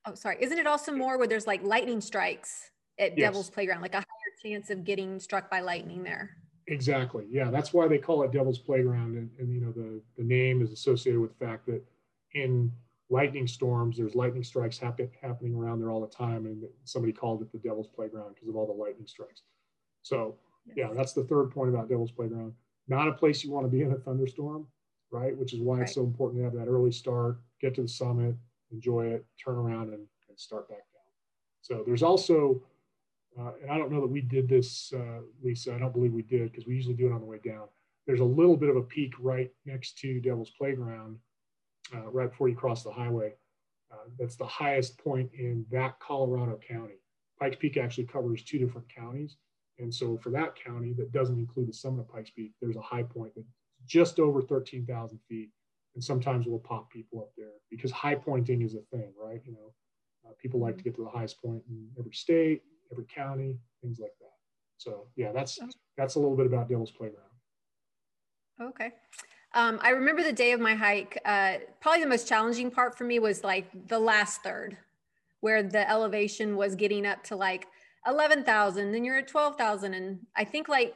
Oh, 0.06 0.14
sorry. 0.14 0.36
Isn't 0.40 0.58
it 0.58 0.66
also 0.66 0.92
more 0.92 1.18
where 1.18 1.26
there's 1.26 1.46
like 1.46 1.62
lightning 1.62 2.00
strikes 2.00 2.70
at 2.98 3.16
yes. 3.16 3.28
Devil's 3.28 3.50
Playground, 3.50 3.80
like 3.80 3.94
a 3.94 3.98
higher 3.98 4.04
chance 4.42 4.70
of 4.70 4.84
getting 4.84 5.18
struck 5.18 5.50
by 5.50 5.60
lightning 5.60 6.02
there? 6.02 6.36
Exactly. 6.66 7.26
Yeah, 7.30 7.50
that's 7.50 7.72
why 7.72 7.88
they 7.88 7.98
call 7.98 8.22
it 8.22 8.32
Devil's 8.32 8.58
Playground, 8.58 9.16
and, 9.16 9.30
and 9.38 9.52
you 9.52 9.60
know 9.60 9.70
the 9.70 10.00
the 10.16 10.24
name 10.24 10.62
is 10.62 10.70
associated 10.70 11.20
with 11.20 11.38
the 11.38 11.44
fact 11.44 11.66
that 11.66 11.84
in 12.32 12.72
lightning 13.10 13.46
storms, 13.46 13.98
there's 13.98 14.14
lightning 14.14 14.42
strikes 14.42 14.78
happen, 14.78 15.10
happening 15.20 15.54
around 15.54 15.78
there 15.78 15.90
all 15.90 16.00
the 16.00 16.06
time, 16.06 16.46
and 16.46 16.64
somebody 16.84 17.12
called 17.12 17.42
it 17.42 17.52
the 17.52 17.58
Devil's 17.58 17.88
Playground 17.88 18.34
because 18.34 18.48
of 18.48 18.56
all 18.56 18.66
the 18.66 18.72
lightning 18.72 19.06
strikes. 19.06 19.42
So 20.02 20.36
yes. 20.66 20.76
yeah, 20.76 20.94
that's 20.94 21.12
the 21.12 21.24
third 21.24 21.50
point 21.50 21.68
about 21.68 21.88
Devil's 21.88 22.12
Playground. 22.12 22.54
Not 22.88 23.08
a 23.08 23.12
place 23.12 23.44
you 23.44 23.50
want 23.50 23.66
to 23.66 23.70
be 23.70 23.82
in 23.82 23.92
a 23.92 23.96
thunderstorm, 23.96 24.66
right? 25.10 25.36
Which 25.36 25.52
is 25.52 25.60
why 25.60 25.76
right. 25.76 25.82
it's 25.82 25.94
so 25.94 26.02
important 26.02 26.40
to 26.40 26.44
have 26.44 26.54
that 26.54 26.70
early 26.70 26.92
start, 26.92 27.40
get 27.60 27.74
to 27.74 27.82
the 27.82 27.88
summit, 27.88 28.36
enjoy 28.74 29.06
it, 29.06 29.24
turn 29.42 29.54
around, 29.54 29.88
and, 29.88 30.06
and 30.28 30.38
start 30.38 30.68
back 30.68 30.78
down. 30.78 31.12
So 31.62 31.82
there's 31.86 32.02
also 32.02 32.62
uh, 33.38 33.52
and 33.62 33.70
I 33.70 33.78
don't 33.78 33.90
know 33.90 34.00
that 34.00 34.10
we 34.10 34.20
did 34.20 34.48
this, 34.48 34.92
uh, 34.94 35.20
Lisa. 35.42 35.74
I 35.74 35.78
don't 35.78 35.92
believe 35.92 36.12
we 36.12 36.22
did 36.22 36.50
because 36.50 36.66
we 36.66 36.74
usually 36.74 36.94
do 36.94 37.06
it 37.06 37.12
on 37.12 37.20
the 37.20 37.26
way 37.26 37.40
down. 37.44 37.66
There's 38.06 38.20
a 38.20 38.24
little 38.24 38.56
bit 38.56 38.68
of 38.68 38.76
a 38.76 38.82
peak 38.82 39.12
right 39.18 39.50
next 39.64 39.98
to 39.98 40.20
Devil's 40.20 40.50
Playground, 40.50 41.18
uh, 41.94 42.10
right 42.10 42.30
before 42.30 42.48
you 42.48 42.54
cross 42.54 42.84
the 42.84 42.92
highway. 42.92 43.34
Uh, 43.92 44.08
that's 44.18 44.36
the 44.36 44.46
highest 44.46 44.98
point 44.98 45.30
in 45.36 45.64
that 45.70 45.98
Colorado 46.00 46.58
County. 46.66 46.94
Pikes 47.40 47.56
Peak 47.56 47.76
actually 47.76 48.04
covers 48.04 48.42
two 48.42 48.58
different 48.58 48.88
counties. 48.88 49.36
And 49.78 49.92
so 49.92 50.16
for 50.18 50.30
that 50.30 50.54
county 50.54 50.92
that 50.92 51.12
doesn't 51.12 51.38
include 51.38 51.68
the 51.68 51.72
summit 51.72 52.00
of 52.00 52.08
Pikes 52.08 52.30
Peak, 52.30 52.52
there's 52.60 52.76
a 52.76 52.82
high 52.82 53.02
point 53.02 53.32
that's 53.34 53.48
just 53.86 54.20
over 54.20 54.40
13,000 54.40 55.18
feet. 55.28 55.50
And 55.94 56.02
sometimes 56.02 56.46
we'll 56.46 56.58
pop 56.58 56.90
people 56.90 57.20
up 57.20 57.30
there 57.36 57.52
because 57.70 57.90
high 57.92 58.16
pointing 58.16 58.62
is 58.62 58.74
a 58.74 58.80
thing, 58.96 59.12
right? 59.20 59.40
You 59.44 59.52
know, 59.52 59.72
uh, 60.26 60.32
people 60.40 60.60
like 60.60 60.76
to 60.78 60.84
get 60.84 60.96
to 60.96 61.04
the 61.04 61.10
highest 61.10 61.40
point 61.40 61.62
in 61.68 61.88
every 61.98 62.12
state, 62.12 62.62
every 62.90 63.04
county, 63.04 63.56
things 63.80 63.98
like 64.00 64.14
that. 64.20 64.32
So 64.76 65.06
yeah, 65.16 65.32
that's 65.32 65.58
that's 65.96 66.16
a 66.16 66.18
little 66.18 66.36
bit 66.36 66.46
about 66.46 66.68
Devil's 66.68 66.90
Playground. 66.90 67.24
Okay. 68.60 68.92
Um, 69.54 69.78
I 69.82 69.90
remember 69.90 70.22
the 70.22 70.32
day 70.32 70.52
of 70.52 70.60
my 70.60 70.74
hike. 70.74 71.20
Uh, 71.24 71.58
probably 71.80 72.02
the 72.02 72.08
most 72.08 72.26
challenging 72.26 72.70
part 72.70 72.98
for 72.98 73.04
me 73.04 73.20
was 73.20 73.44
like 73.44 73.66
the 73.88 73.98
last 73.98 74.42
third, 74.42 74.76
where 75.40 75.62
the 75.62 75.88
elevation 75.88 76.56
was 76.56 76.74
getting 76.74 77.06
up 77.06 77.22
to 77.24 77.36
like 77.36 77.68
11,000, 78.06 78.92
then 78.92 79.04
you're 79.04 79.18
at 79.18 79.28
12,000. 79.28 79.94
And 79.94 80.18
I 80.36 80.44
think 80.44 80.68
like 80.68 80.94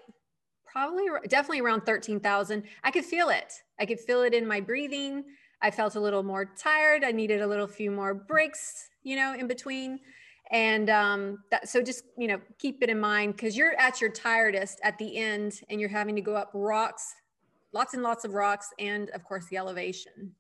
probably 0.71 1.07
definitely 1.29 1.61
around 1.61 1.83
13,000. 1.83 2.63
I 2.85 2.91
could 2.91 3.05
feel 3.05 3.29
it. 3.29 3.53
I 3.79 3.87
could 3.87 4.01
feel 4.01 4.23
it 4.23 4.35
in 4.35 4.47
my 4.47 4.61
breathing. 4.61 5.25
I 5.61 5.71
felt 5.71 5.97
a 5.97 6.01
little 6.01 6.23
more 6.23 6.45
tired. 6.57 7.05
I 7.05 7.13
needed 7.13 7.41
a 7.41 7.47
little 7.47 7.67
few 7.67 7.91
more 7.91 8.15
breaks, 8.15 8.89
you 9.03 9.17
know, 9.17 9.35
in 9.35 9.47
between. 9.47 9.99
And 10.51 10.89
um, 10.89 11.39
that, 11.51 11.69
so 11.69 11.83
just, 11.83 12.05
you 12.17 12.29
know, 12.29 12.41
keep 12.59 12.83
it 12.83 12.89
in 12.89 12.99
mind 12.99 13.37
because 13.37 13.57
you're 13.57 13.79
at 13.79 14.01
your 14.01 14.11
tiredest 14.11 14.81
at 14.83 14.97
the 14.99 15.17
end 15.17 15.61
and 15.69 15.81
you're 15.81 15.91
having 15.91 16.15
to 16.15 16.23
go 16.23 16.35
up 16.35 16.51
rocks, 16.55 17.15
lots 17.73 17.95
and 17.95 18.03
lots 18.03 18.25
of 18.25 18.33
rocks, 18.33 18.71
and 18.79 19.11
of 19.11 19.25
course 19.25 19.47
the 19.51 19.57
elevation. 19.57 20.35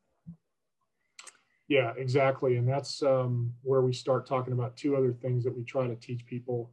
Yeah, 1.69 1.93
exactly. 1.99 2.57
And 2.57 2.67
that's 2.67 3.03
um, 3.03 3.53
where 3.63 3.83
we 3.83 3.93
start 3.93 4.27
talking 4.27 4.55
about 4.55 4.77
two 4.77 4.97
other 4.97 5.13
things 5.13 5.45
that 5.45 5.55
we 5.55 5.65
try 5.65 5.87
to 5.87 5.97
teach 5.97 6.25
people 6.25 6.71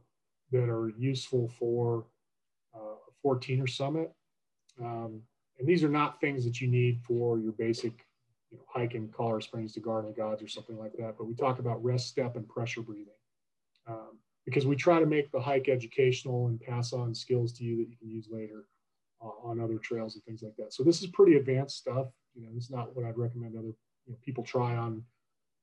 that 0.52 0.70
are 0.70 0.90
useful 0.96 1.52
for 1.58 2.06
14er 3.24 3.68
summit. 3.68 4.12
Um, 4.80 5.22
and 5.58 5.66
these 5.66 5.82
are 5.82 5.88
not 5.88 6.20
things 6.20 6.44
that 6.44 6.60
you 6.60 6.68
need 6.68 7.00
for 7.02 7.38
your 7.38 7.52
basic 7.52 7.92
you 8.50 8.58
know, 8.58 8.64
hike 8.68 8.94
in 8.94 9.08
Colorado 9.08 9.44
Springs 9.44 9.72
to 9.74 9.80
Garden 9.80 10.10
of 10.10 10.16
Gods 10.16 10.42
or 10.42 10.48
something 10.48 10.78
like 10.78 10.92
that. 10.98 11.14
But 11.18 11.26
we 11.26 11.34
talk 11.34 11.58
about 11.58 11.82
rest 11.82 12.08
step 12.08 12.36
and 12.36 12.48
pressure 12.48 12.82
breathing 12.82 13.14
um, 13.86 14.18
because 14.44 14.66
we 14.66 14.76
try 14.76 15.00
to 15.00 15.06
make 15.06 15.30
the 15.32 15.40
hike 15.40 15.68
educational 15.68 16.48
and 16.48 16.60
pass 16.60 16.92
on 16.92 17.14
skills 17.14 17.52
to 17.54 17.64
you 17.64 17.76
that 17.78 17.88
you 17.88 17.96
can 17.96 18.10
use 18.10 18.28
later 18.30 18.66
uh, 19.22 19.28
on 19.42 19.60
other 19.60 19.78
trails 19.78 20.14
and 20.14 20.24
things 20.24 20.42
like 20.42 20.56
that. 20.56 20.72
So 20.72 20.82
this 20.82 21.00
is 21.00 21.08
pretty 21.08 21.36
advanced 21.36 21.78
stuff. 21.78 22.08
You 22.34 22.42
know, 22.42 22.50
it's 22.56 22.70
not 22.70 22.94
what 22.94 23.04
I'd 23.04 23.18
recommend 23.18 23.56
other 23.56 23.74
you 24.06 24.12
know, 24.12 24.18
people 24.22 24.44
try 24.44 24.76
on, 24.76 25.02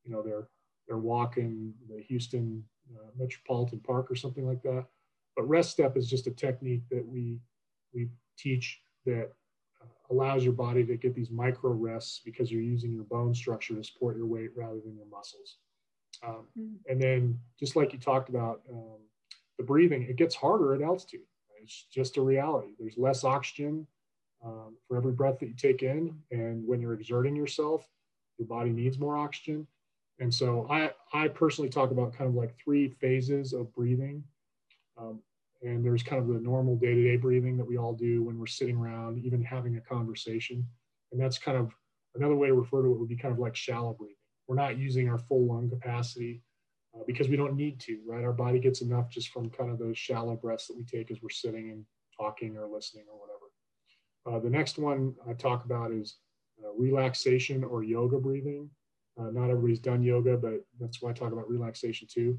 you 0.03 0.11
know, 0.11 0.21
their 0.21 0.47
their 0.87 0.97
walk 0.97 1.37
in 1.37 1.73
the 1.89 2.01
Houston 2.01 2.63
uh, 2.93 3.09
Metropolitan 3.17 3.79
Park 3.79 4.11
or 4.11 4.15
something 4.15 4.45
like 4.45 4.61
that. 4.63 4.85
But 5.35 5.47
rest 5.47 5.71
step 5.71 5.97
is 5.97 6.09
just 6.09 6.27
a 6.27 6.31
technique 6.31 6.83
that 6.91 7.05
we 7.05 7.39
we 7.93 8.09
teach 8.37 8.79
that 9.05 9.31
uh, 9.81 10.13
allows 10.13 10.43
your 10.43 10.53
body 10.53 10.85
to 10.85 10.95
get 10.95 11.13
these 11.13 11.29
micro 11.29 11.71
rests 11.71 12.21
because 12.23 12.51
you're 12.51 12.61
using 12.61 12.91
your 12.91 13.03
bone 13.03 13.33
structure 13.33 13.75
to 13.75 13.83
support 13.83 14.17
your 14.17 14.25
weight 14.25 14.49
rather 14.55 14.79
than 14.83 14.95
your 14.95 15.05
muscles. 15.07 15.57
Um, 16.25 16.47
mm. 16.57 16.75
And 16.87 17.01
then, 17.01 17.39
just 17.59 17.75
like 17.75 17.93
you 17.93 17.99
talked 17.99 18.29
about, 18.29 18.61
um, 18.71 18.99
the 19.57 19.63
breathing, 19.63 20.03
it 20.03 20.15
gets 20.15 20.35
harder 20.35 20.73
at 20.73 20.81
altitude. 20.81 21.21
It's 21.61 21.85
just 21.91 22.17
a 22.17 22.21
reality. 22.21 22.73
There's 22.77 22.97
less 22.97 23.23
oxygen 23.23 23.87
um, 24.43 24.75
for 24.87 24.97
every 24.97 25.13
breath 25.13 25.39
that 25.39 25.47
you 25.47 25.55
take 25.55 25.81
in. 25.83 26.15
And 26.31 26.67
when 26.67 26.81
you're 26.81 26.93
exerting 26.93 27.35
yourself, 27.35 27.87
your 28.37 28.47
body 28.47 28.71
needs 28.71 28.99
more 28.99 29.15
oxygen. 29.15 29.67
And 30.19 30.33
so 30.33 30.67
I, 30.69 30.91
I 31.13 31.29
personally 31.29 31.69
talk 31.69 31.91
about 31.91 32.13
kind 32.13 32.29
of 32.29 32.35
like 32.35 32.55
three 32.61 32.89
phases 32.89 33.53
of 33.53 33.73
breathing. 33.73 34.23
Um, 34.97 35.21
and 35.61 35.85
there's 35.85 36.03
kind 36.03 36.21
of 36.21 36.27
the 36.27 36.41
normal 36.41 36.75
day 36.75 36.93
to 36.93 37.03
day 37.03 37.15
breathing 37.15 37.57
that 37.57 37.67
we 37.67 37.77
all 37.77 37.93
do 37.93 38.23
when 38.23 38.37
we're 38.37 38.47
sitting 38.47 38.77
around, 38.77 39.23
even 39.23 39.41
having 39.41 39.77
a 39.77 39.81
conversation. 39.81 40.67
And 41.11 41.21
that's 41.21 41.37
kind 41.37 41.57
of 41.57 41.71
another 42.15 42.35
way 42.35 42.47
to 42.47 42.53
refer 42.53 42.81
to 42.81 42.91
it 42.91 42.99
would 42.99 43.09
be 43.09 43.15
kind 43.15 43.33
of 43.33 43.39
like 43.39 43.55
shallow 43.55 43.93
breathing 43.93 44.17
we're 44.47 44.55
not 44.55 44.77
using 44.77 45.09
our 45.09 45.17
full 45.17 45.47
lung 45.47 45.69
capacity 45.69 46.41
uh, 46.95 47.03
because 47.07 47.29
we 47.29 47.37
don't 47.37 47.55
need 47.55 47.79
to, 47.81 47.99
right? 48.05 48.23
Our 48.23 48.33
body 48.33 48.59
gets 48.59 48.81
enough 48.81 49.09
just 49.09 49.29
from 49.29 49.49
kind 49.49 49.71
of 49.71 49.79
those 49.79 49.97
shallow 49.97 50.35
breaths 50.35 50.67
that 50.67 50.77
we 50.77 50.83
take 50.83 51.11
as 51.11 51.21
we're 51.21 51.29
sitting 51.29 51.71
and 51.71 51.85
talking 52.19 52.57
or 52.57 52.67
listening 52.67 53.05
or 53.11 53.19
whatever. 53.19 53.39
Uh, 54.25 54.43
the 54.43 54.49
next 54.49 54.77
one 54.77 55.15
I 55.27 55.33
talk 55.33 55.65
about 55.65 55.91
is 55.91 56.17
uh, 56.63 56.71
relaxation 56.77 57.63
or 57.63 57.83
yoga 57.83 58.17
breathing. 58.17 58.69
Uh, 59.19 59.29
not 59.31 59.49
everybody's 59.49 59.79
done 59.79 60.01
yoga, 60.01 60.37
but 60.37 60.65
that's 60.79 61.01
why 61.01 61.11
I 61.11 61.13
talk 61.13 61.31
about 61.31 61.49
relaxation 61.49 62.07
too. 62.11 62.37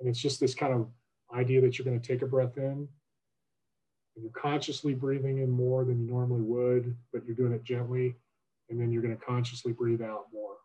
And 0.00 0.08
it's 0.08 0.20
just 0.20 0.40
this 0.40 0.54
kind 0.54 0.72
of 0.72 0.88
idea 1.34 1.60
that 1.60 1.78
you're 1.78 1.84
going 1.84 2.00
to 2.00 2.06
take 2.06 2.22
a 2.22 2.26
breath 2.26 2.56
in 2.56 2.88
and 4.14 4.22
you're 4.22 4.30
consciously 4.32 4.94
breathing 4.94 5.38
in 5.38 5.50
more 5.50 5.84
than 5.84 5.98
you 5.98 6.06
normally 6.10 6.42
would, 6.42 6.96
but 7.12 7.24
you're 7.26 7.36
doing 7.36 7.52
it 7.52 7.64
gently. 7.64 8.16
And 8.68 8.80
then 8.80 8.90
you're 8.90 9.02
going 9.02 9.16
to 9.16 9.24
consciously 9.24 9.72
breathe 9.72 10.02
out 10.02 10.26
more. 10.32 10.56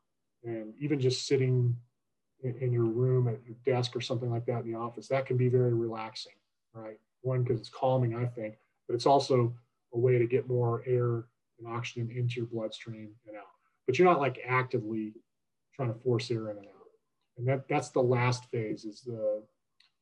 And 0.43 0.74
even 0.80 0.99
just 0.99 1.28
sitting 1.28 1.76
in, 2.43 2.55
in, 2.57 2.74
your 2.74 2.86
room 2.86 3.28
at 3.28 3.38
your 3.45 3.55
desk 3.64 3.95
or 3.95 4.01
something 4.01 4.32
like 4.32 4.45
that 4.47 4.64
in 4.64 4.72
the 4.72 4.78
office 4.78 5.07
that 5.09 5.28
can 5.28 5.38
be 5.38 5.49
very 5.49 5.74
relaxing 5.74 6.34
right? 6.74 6.97
One 7.22 7.43
because 7.43 7.59
it's 7.59 7.70
calming 7.70 8.16
i 8.16 8.26
think 8.26 8.55
but 8.88 8.95
it's 8.95 9.05
also 9.05 9.53
a 9.93 9.97
way 9.97 10.18
to 10.18 10.28
get 10.28 10.49
more 10.49 10.84
air 10.86 11.26
and 11.59 11.68
oxygen 11.68 12.09
into 12.16 12.36
your 12.38 12.45
bloodstream 12.45 13.12
and 13.28 13.38
out. 13.38 13.43
But 13.86 13.97
you're 13.97 14.07
not 14.07 14.20
like 14.20 14.39
actively 14.45 15.14
trying 15.76 15.93
to 15.93 15.99
force 15.99 16.30
air 16.32 16.49
in 16.49 16.57
and 16.57 16.66
out. 16.66 16.88
And 17.38 17.47
that 17.47 17.68
that's 17.68 17.89
the 17.89 18.01
last 18.01 18.45
phase 18.45 18.86
is 18.86 19.01
the 19.01 19.43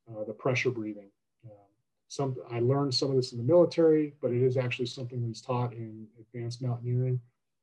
uh, 0.10 0.24
the 0.26 0.34
pressure 0.34 0.72
breathing 0.72 1.10
um, 1.45 1.51
some 2.07 2.36
i 2.51 2.60
learned 2.60 2.93
some 2.93 3.10
of 3.10 3.16
this 3.16 3.32
in 3.32 3.38
the 3.38 3.43
military 3.43 4.14
but 4.22 4.32
it 4.32 4.41
is 4.41 4.57
actually 4.57 4.86
something 4.86 5.26
that's 5.26 5.41
taught 5.41 5.74
in 5.74 6.07
advanced 6.20 6.62
mountaineering 6.62 7.20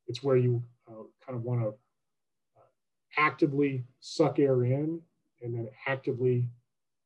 it's 0.07 0.23
where 0.23 0.37
you 0.37 0.63
uh, 0.89 1.03
kind 1.25 1.37
of 1.37 1.43
want 1.43 1.61
to 1.61 1.75
actively 3.17 3.85
suck 4.01 4.39
air 4.39 4.65
in 4.65 5.01
and 5.43 5.55
then 5.55 5.69
actively 5.87 6.49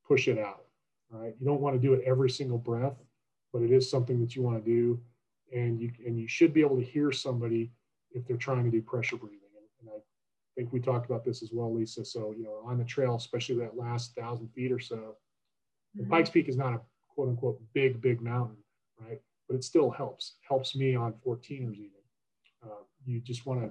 push 0.06 0.28
it 0.28 0.38
out. 0.38 0.64
Right? 1.10 1.34
You 1.38 1.46
don't 1.46 1.60
want 1.60 1.74
to 1.74 1.80
do 1.80 1.94
it 1.94 2.02
every 2.06 2.30
single 2.30 2.58
breath, 2.58 2.96
but 3.52 3.62
it 3.62 3.70
is 3.70 3.90
something 3.90 4.20
that 4.20 4.36
you 4.36 4.42
want 4.42 4.64
to 4.64 4.70
do, 4.70 5.00
and 5.52 5.80
you 5.80 5.90
and 6.06 6.18
you 6.18 6.28
should 6.28 6.54
be 6.54 6.60
able 6.60 6.76
to 6.76 6.84
hear 6.84 7.10
somebody 7.10 7.72
if 8.12 8.26
they're 8.26 8.36
trying 8.36 8.64
to 8.64 8.70
do 8.70 8.80
pressure 8.80 9.16
breathing. 9.16 9.38
And, 9.56 9.88
and 9.88 9.96
I 9.96 10.00
think 10.54 10.72
we 10.72 10.78
talked 10.80 11.10
about 11.10 11.24
this 11.24 11.42
as 11.42 11.50
well, 11.52 11.74
Lisa. 11.74 12.04
So 12.04 12.32
you 12.36 12.44
know, 12.44 12.62
on 12.64 12.78
the 12.78 12.84
trail, 12.84 13.16
especially 13.16 13.56
that 13.56 13.76
last 13.76 14.14
thousand 14.14 14.48
feet 14.52 14.70
or 14.70 14.78
so, 14.78 15.16
mm-hmm. 15.98 16.10
Pikes 16.10 16.30
Peak 16.30 16.48
is 16.48 16.56
not 16.56 16.74
a 16.74 16.80
quote 17.08 17.28
unquote 17.28 17.60
big, 17.72 18.00
big 18.00 18.20
mountain, 18.20 18.56
right? 18.98 19.20
But 19.48 19.56
it 19.56 19.64
still 19.64 19.90
helps, 19.90 20.34
helps 20.46 20.76
me 20.76 20.94
on 20.94 21.14
14ers 21.26 21.76
even. 21.76 21.90
Uh, 22.62 22.82
you 23.04 23.20
just 23.20 23.46
want 23.46 23.60
to, 23.60 23.70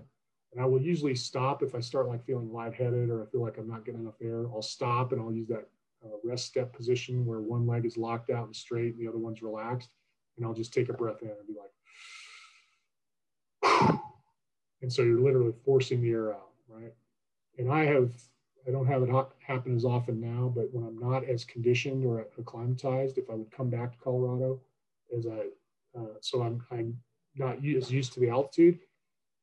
and 0.52 0.62
I 0.62 0.66
will 0.66 0.82
usually 0.82 1.16
stop 1.16 1.62
if 1.64 1.76
I 1.76 1.80
start 1.80 2.08
like 2.08 2.26
feeling 2.26 2.52
lightheaded 2.52 3.10
or 3.10 3.24
I 3.24 3.26
feel 3.28 3.42
like 3.42 3.58
I'm 3.58 3.70
not 3.70 3.86
getting 3.86 4.02
enough 4.02 4.22
air. 4.22 4.46
I'll 4.48 4.62
stop 4.62 5.12
and 5.12 5.22
I'll 5.22 5.32
use 5.32 5.48
that 5.50 5.68
uh, 6.04 6.18
rest 6.24 6.46
step 6.46 6.74
position 6.74 7.26
where 7.26 7.40
one 7.40 7.68
leg 7.68 7.86
is 7.86 7.98
locked 7.98 8.30
out 8.30 8.46
and 8.46 8.56
straight 8.56 8.96
and 8.96 9.00
the 9.00 9.08
other 9.08 9.20
one's 9.20 9.42
relaxed. 9.42 9.90
And 10.38 10.46
I'll 10.46 10.54
just 10.54 10.74
take 10.74 10.90
a 10.90 10.94
breath 10.94 11.22
in 11.22 11.30
and 11.30 11.48
be 11.48 11.56
like, 13.64 14.00
and 14.82 14.92
so 14.92 15.04
you're 15.04 15.20
literally 15.20 15.54
forcing 15.66 16.02
the 16.02 16.10
air 16.10 16.34
out, 16.34 16.50
right? 16.68 16.94
And 17.58 17.72
I 17.72 17.86
have 17.86 18.12
I 18.68 18.72
don't 18.72 18.88
have 18.88 19.04
it 19.04 19.10
happen 19.46 19.76
as 19.76 19.86
often 19.86 20.20
now, 20.20 20.52
but 20.54 20.74
when 20.74 20.86
I'm 20.86 20.98
not 21.00 21.24
as 21.24 21.44
conditioned 21.46 22.06
or 22.06 22.28
acclimatized, 22.38 23.18
if 23.18 23.30
I 23.30 23.34
would 23.34 23.52
come 23.52 23.70
back 23.70 23.94
to 23.94 23.98
Colorado, 23.98 24.60
as 25.18 25.26
I, 25.26 25.48
uh, 25.98 26.18
so 26.22 26.44
I'm, 26.44 26.64
I'm 26.72 27.00
not 27.36 27.58
as 27.66 27.92
used 27.92 28.14
to 28.14 28.20
the 28.20 28.30
altitude, 28.30 28.80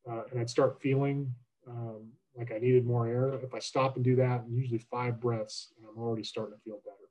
uh, 0.08 0.22
and 0.30 0.40
I'd 0.40 0.50
start 0.50 0.80
feeling 0.80 1.34
um, 1.66 2.12
like 2.36 2.52
I 2.52 2.58
needed 2.58 2.86
more 2.86 3.06
air. 3.06 3.32
If 3.42 3.54
I 3.54 3.58
stop 3.58 3.96
and 3.96 4.04
do 4.04 4.16
that, 4.16 4.44
usually 4.48 4.78
five 4.78 5.20
breaths, 5.20 5.72
and 5.76 5.86
I'm 5.88 6.00
already 6.00 6.22
starting 6.22 6.54
to 6.54 6.62
feel 6.62 6.80
better. 6.84 7.10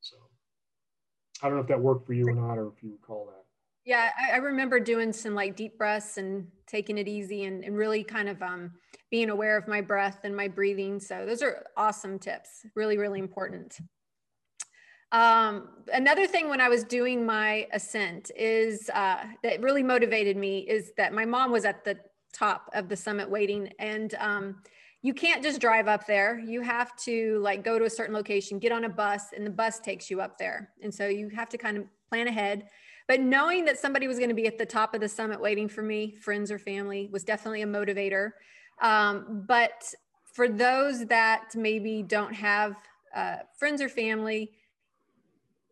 So 0.00 0.16
I 1.42 1.46
don't 1.46 1.56
know 1.56 1.62
if 1.62 1.68
that 1.68 1.80
worked 1.80 2.06
for 2.06 2.12
you 2.12 2.26
or 2.28 2.34
not, 2.34 2.58
or 2.58 2.68
if 2.68 2.82
you 2.82 2.92
recall 2.92 3.26
that. 3.26 3.43
Yeah, 3.84 4.10
I, 4.18 4.34
I, 4.34 4.36
remember 4.36 4.80
doing 4.80 5.12
some 5.12 5.34
like 5.34 5.56
deep 5.56 5.76
breaths 5.76 6.16
and 6.16 6.46
taking 6.66 6.96
it 6.96 7.06
easy 7.06 7.44
and, 7.44 7.62
and 7.64 7.76
really 7.76 8.02
kind 8.02 8.30
of 8.30 8.40
um, 8.42 8.72
being 9.10 9.28
aware 9.28 9.58
of 9.58 9.68
my 9.68 9.82
breath 9.82 10.20
and 10.24 10.34
my 10.34 10.48
breathing. 10.48 10.98
So 10.98 11.26
those 11.26 11.42
are 11.42 11.66
awesome 11.76 12.18
tips, 12.18 12.64
really, 12.74 12.96
really 12.96 13.18
important. 13.18 13.78
Um, 15.12 15.68
another 15.92 16.26
thing 16.26 16.48
when 16.48 16.60
I 16.60 16.68
was 16.68 16.82
doing 16.82 17.24
my 17.26 17.68
ascent 17.72 18.30
is 18.36 18.90
uh, 18.94 19.24
that 19.42 19.60
really 19.60 19.82
motivated 19.82 20.36
me 20.36 20.60
is 20.60 20.92
that 20.96 21.12
my 21.12 21.26
mom 21.26 21.52
was 21.52 21.64
at 21.64 21.84
the 21.84 21.98
top 22.32 22.70
of 22.74 22.88
the 22.88 22.96
summit 22.96 23.30
waiting 23.30 23.70
and 23.78 24.14
um, 24.18 24.56
you 25.02 25.14
can't 25.14 25.42
just 25.42 25.60
drive 25.60 25.86
up 25.86 26.06
there. 26.06 26.38
You 26.38 26.62
have 26.62 26.96
to 27.04 27.38
like 27.40 27.62
go 27.62 27.78
to 27.78 27.84
a 27.84 27.90
certain 27.90 28.14
location, 28.14 28.58
get 28.58 28.72
on 28.72 28.84
a 28.84 28.88
bus 28.88 29.26
and 29.36 29.46
the 29.46 29.50
bus 29.50 29.78
takes 29.78 30.10
you 30.10 30.22
up 30.22 30.38
there. 30.38 30.70
And 30.82 30.92
so 30.92 31.06
you 31.06 31.28
have 31.28 31.50
to 31.50 31.58
kind 31.58 31.76
of 31.76 31.84
plan 32.08 32.26
ahead 32.26 32.64
but 33.06 33.20
knowing 33.20 33.64
that 33.66 33.78
somebody 33.78 34.06
was 34.06 34.18
going 34.18 34.30
to 34.30 34.34
be 34.34 34.46
at 34.46 34.58
the 34.58 34.66
top 34.66 34.94
of 34.94 35.00
the 35.00 35.08
summit 35.08 35.40
waiting 35.40 35.68
for 35.68 35.82
me, 35.82 36.14
friends 36.14 36.50
or 36.50 36.58
family, 36.58 37.08
was 37.12 37.22
definitely 37.22 37.62
a 37.62 37.66
motivator. 37.66 38.30
Um, 38.80 39.44
but 39.46 39.92
for 40.32 40.48
those 40.48 41.06
that 41.06 41.50
maybe 41.54 42.02
don't 42.02 42.34
have 42.34 42.76
uh, 43.14 43.36
friends 43.58 43.82
or 43.82 43.88
family, 43.88 44.52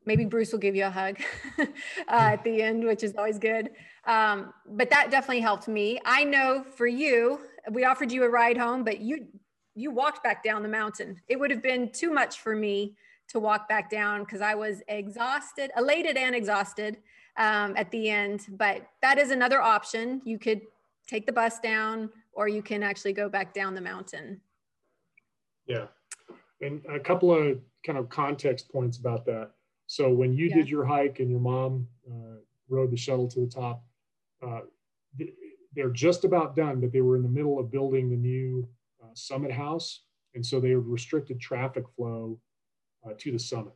maybe 0.05 0.24
Bruce 0.24 0.53
will 0.53 0.59
give 0.59 0.76
you 0.76 0.85
a 0.85 0.91
hug 0.91 1.18
uh, 1.59 1.66
at 2.09 2.45
the 2.45 2.62
end, 2.62 2.85
which 2.85 3.03
is 3.03 3.14
always 3.16 3.39
good. 3.39 3.70
Um, 4.07 4.53
but 4.66 4.91
that 4.91 5.11
definitely 5.11 5.41
helped 5.41 5.68
me. 5.68 6.01
I 6.05 6.24
know 6.24 6.64
for 6.76 6.87
you, 6.87 7.41
we 7.70 7.85
offered 7.85 8.12
you 8.12 8.24
a 8.24 8.28
ride 8.28 8.57
home, 8.57 8.85
but 8.85 9.01
you 9.01 9.26
you 9.74 9.91
walked 9.91 10.22
back 10.22 10.45
down 10.45 10.62
the 10.62 10.68
mountain. 10.68 11.18
It 11.28 11.41
would 11.41 11.51
have 11.51 11.62
been 11.62 11.91
too 11.93 12.12
much 12.12 12.41
for 12.41 12.55
me 12.55 12.95
to 13.28 13.41
walk 13.41 13.70
back 13.70 13.89
down 13.89 14.20
because 14.20 14.43
I 14.43 14.55
was 14.55 14.83
exhausted, 14.87 15.70
elated 15.78 16.18
and 16.18 16.35
exhausted 16.35 16.99
um, 17.37 17.74
at 17.76 17.91
the 17.91 18.11
end. 18.11 18.47
But 18.51 18.87
that 19.01 19.18
is 19.18 19.30
another 19.30 19.61
option. 19.61 20.20
You 20.24 20.39
could 20.39 20.62
take 21.07 21.26
the 21.26 21.33
bus 21.33 21.59
down 21.59 22.11
or 22.33 22.49
you 22.49 22.62
can 22.62 22.83
actually 22.83 23.12
go 23.12 23.28
back 23.28 23.53
down 23.53 23.74
the 23.74 23.80
mountain. 23.80 24.41
Yeah. 25.66 25.87
And 26.61 26.83
a 26.87 27.01
couple 27.01 27.33
of 27.33 27.59
kind 27.85 27.99
of 27.99 28.09
context 28.09 28.70
points 28.70 28.99
about 28.99 29.24
that. 29.26 29.51
So 29.87 30.11
when 30.11 30.33
you 30.33 30.47
yeah. 30.47 30.57
did 30.57 30.70
your 30.70 30.85
hike 30.85 31.20
and 31.20 31.30
your 31.30 31.41
mom 31.41 31.87
uh, 32.09 32.37
rode 32.68 32.91
the 32.91 32.97
shuttle 32.97 33.28
to 33.28 33.41
the 33.41 33.47
top, 33.47 33.85
uh, 34.47 34.61
they're 35.74 35.91
just 35.91 36.24
about 36.24 36.57
done, 36.57 36.80
but 36.80 36.93
they 36.93 37.01
were 37.01 37.16
in 37.16 37.22
the 37.22 37.28
middle 37.28 37.59
of 37.59 37.70
building 37.70 38.11
the 38.11 38.16
new 38.16 38.66
uh, 39.03 39.09
summit 39.14 39.53
house. 39.53 40.05
And 40.35 40.45
so 40.45 40.61
they 40.61 40.74
restricted 40.74 41.41
traffic 41.41 41.85
flow 41.97 42.39
uh, 43.05 43.12
to 43.18 43.33
the 43.33 43.39
summit. 43.39 43.74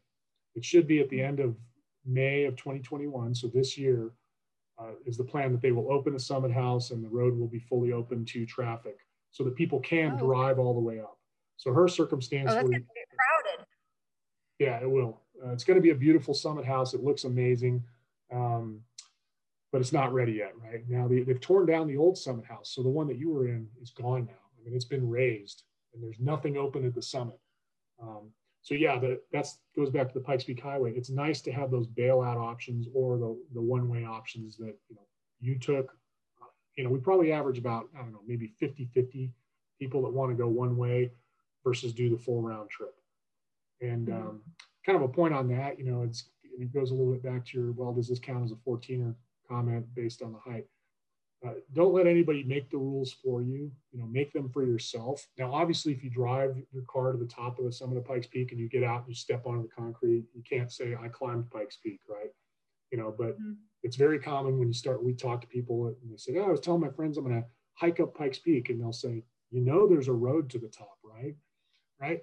It 0.54 0.64
should 0.64 0.86
be 0.86 1.00
at 1.00 1.10
the 1.10 1.20
end 1.20 1.40
of 1.40 1.54
May 2.06 2.44
of 2.44 2.56
2021, 2.56 3.34
so 3.34 3.48
this 3.48 3.76
year, 3.76 4.12
uh, 4.78 4.92
is 5.06 5.16
the 5.16 5.24
plan 5.24 5.52
that 5.52 5.62
they 5.62 5.72
will 5.72 5.90
open 5.90 6.12
the 6.12 6.20
Summit 6.20 6.52
House 6.52 6.90
and 6.90 7.02
the 7.02 7.08
road 7.08 7.36
will 7.36 7.48
be 7.48 7.58
fully 7.58 7.92
open 7.92 8.24
to 8.26 8.44
traffic 8.44 8.98
so 9.30 9.42
that 9.44 9.54
people 9.54 9.80
can 9.80 10.12
oh. 10.14 10.18
drive 10.18 10.58
all 10.58 10.74
the 10.74 10.80
way 10.80 11.00
up. 11.00 11.18
So 11.56 11.72
her 11.72 11.88
circumstance. 11.88 12.50
Oh, 12.50 12.54
that's 12.54 12.68
going 12.68 12.74
to 12.74 12.78
get 12.80 13.08
crowded. 13.08 13.66
Yeah, 14.58 14.80
it 14.80 14.90
will. 14.90 15.20
Uh, 15.42 15.52
it's 15.52 15.64
going 15.64 15.76
to 15.76 15.82
be 15.82 15.90
a 15.90 15.94
beautiful 15.94 16.34
Summit 16.34 16.64
House. 16.64 16.94
It 16.94 17.02
looks 17.02 17.24
amazing, 17.24 17.82
um, 18.32 18.80
but 19.72 19.80
it's 19.80 19.92
not 19.92 20.12
ready 20.12 20.32
yet. 20.32 20.52
Right 20.62 20.84
now, 20.88 21.08
they, 21.08 21.20
they've 21.20 21.40
torn 21.40 21.66
down 21.66 21.86
the 21.86 21.96
old 21.96 22.16
Summit 22.16 22.44
House, 22.44 22.72
so 22.74 22.82
the 22.82 22.88
one 22.88 23.06
that 23.08 23.18
you 23.18 23.30
were 23.30 23.48
in 23.48 23.68
is 23.82 23.90
gone 23.90 24.26
now. 24.26 24.32
I 24.32 24.64
mean, 24.64 24.74
it's 24.74 24.84
been 24.84 25.08
razed, 25.08 25.62
and 25.94 26.02
there's 26.02 26.20
nothing 26.20 26.56
open 26.56 26.86
at 26.86 26.94
the 26.94 27.02
summit. 27.02 27.38
Um, 28.02 28.30
so 28.66 28.74
yeah, 28.74 28.98
that 28.98 29.20
that's 29.30 29.58
goes 29.76 29.90
back 29.90 30.08
to 30.08 30.14
the 30.14 30.24
Pikes 30.24 30.42
Peak 30.42 30.60
Highway. 30.60 30.92
It's 30.96 31.08
nice 31.08 31.40
to 31.42 31.52
have 31.52 31.70
those 31.70 31.86
bailout 31.86 32.36
options 32.36 32.88
or 32.92 33.16
the, 33.16 33.38
the 33.54 33.62
one-way 33.62 34.04
options 34.04 34.56
that 34.56 34.74
you 34.88 34.96
know 34.96 35.06
you 35.40 35.56
took. 35.56 35.96
You 36.76 36.82
know, 36.82 36.90
we 36.90 36.98
probably 36.98 37.30
average 37.30 37.58
about, 37.58 37.88
I 37.96 38.02
don't 38.02 38.10
know, 38.10 38.22
maybe 38.26 38.52
50-50 38.60 39.30
people 39.78 40.02
that 40.02 40.12
want 40.12 40.32
to 40.32 40.36
go 40.36 40.48
one 40.48 40.76
way 40.76 41.12
versus 41.64 41.92
do 41.92 42.10
the 42.10 42.18
full 42.18 42.42
round 42.42 42.68
trip. 42.68 42.96
And 43.80 44.08
mm-hmm. 44.08 44.30
um, 44.30 44.42
kind 44.84 44.96
of 44.96 45.02
a 45.02 45.08
point 45.08 45.32
on 45.32 45.46
that, 45.50 45.78
you 45.78 45.84
know, 45.84 46.02
it's 46.02 46.30
it 46.42 46.74
goes 46.74 46.90
a 46.90 46.94
little 46.94 47.12
bit 47.12 47.22
back 47.22 47.46
to 47.46 47.58
your 47.58 47.70
well, 47.70 47.92
does 47.92 48.08
this 48.08 48.18
count 48.18 48.44
as 48.44 48.50
a 48.50 48.56
14er 48.68 49.14
comment 49.48 49.86
based 49.94 50.22
on 50.22 50.32
the 50.32 50.40
height? 50.40 50.66
Uh, 51.44 51.52
don't 51.74 51.92
let 51.92 52.06
anybody 52.06 52.42
make 52.44 52.70
the 52.70 52.78
rules 52.78 53.12
for 53.12 53.42
you. 53.42 53.70
You 53.92 54.00
know, 54.00 54.06
make 54.06 54.32
them 54.32 54.48
for 54.48 54.64
yourself. 54.64 55.26
Now, 55.38 55.52
obviously, 55.52 55.92
if 55.92 56.02
you 56.02 56.10
drive 56.10 56.56
your 56.72 56.84
car 56.84 57.12
to 57.12 57.18
the 57.18 57.26
top 57.26 57.58
of 57.58 57.64
the 57.64 57.72
summit 57.72 57.98
of 57.98 58.06
Pikes 58.06 58.26
Peak 58.26 58.52
and 58.52 58.60
you 58.60 58.68
get 58.68 58.82
out 58.82 59.00
and 59.00 59.08
you 59.08 59.14
step 59.14 59.44
onto 59.46 59.62
the 59.62 59.68
concrete, 59.68 60.24
you 60.34 60.42
can't 60.48 60.72
say 60.72 60.96
I 61.00 61.08
climbed 61.08 61.50
Pikes 61.50 61.76
Peak, 61.76 62.00
right? 62.08 62.30
You 62.90 62.98
know, 62.98 63.14
but 63.16 63.38
mm-hmm. 63.38 63.52
it's 63.82 63.96
very 63.96 64.18
common 64.18 64.58
when 64.58 64.68
you 64.68 64.74
start. 64.74 65.04
We 65.04 65.12
talk 65.12 65.40
to 65.42 65.46
people 65.46 65.86
and 65.88 66.10
they 66.10 66.16
say, 66.16 66.36
"Oh, 66.38 66.44
I 66.44 66.50
was 66.50 66.60
telling 66.60 66.80
my 66.80 66.88
friends 66.88 67.18
I'm 67.18 67.24
going 67.24 67.42
to 67.42 67.48
hike 67.74 68.00
up 68.00 68.16
Pikes 68.16 68.38
Peak," 68.38 68.70
and 68.70 68.80
they'll 68.80 68.92
say, 68.92 69.22
"You 69.50 69.60
know, 69.60 69.86
there's 69.86 70.08
a 70.08 70.12
road 70.12 70.48
to 70.50 70.58
the 70.58 70.68
top, 70.68 70.98
right? 71.04 71.34
Right? 72.00 72.22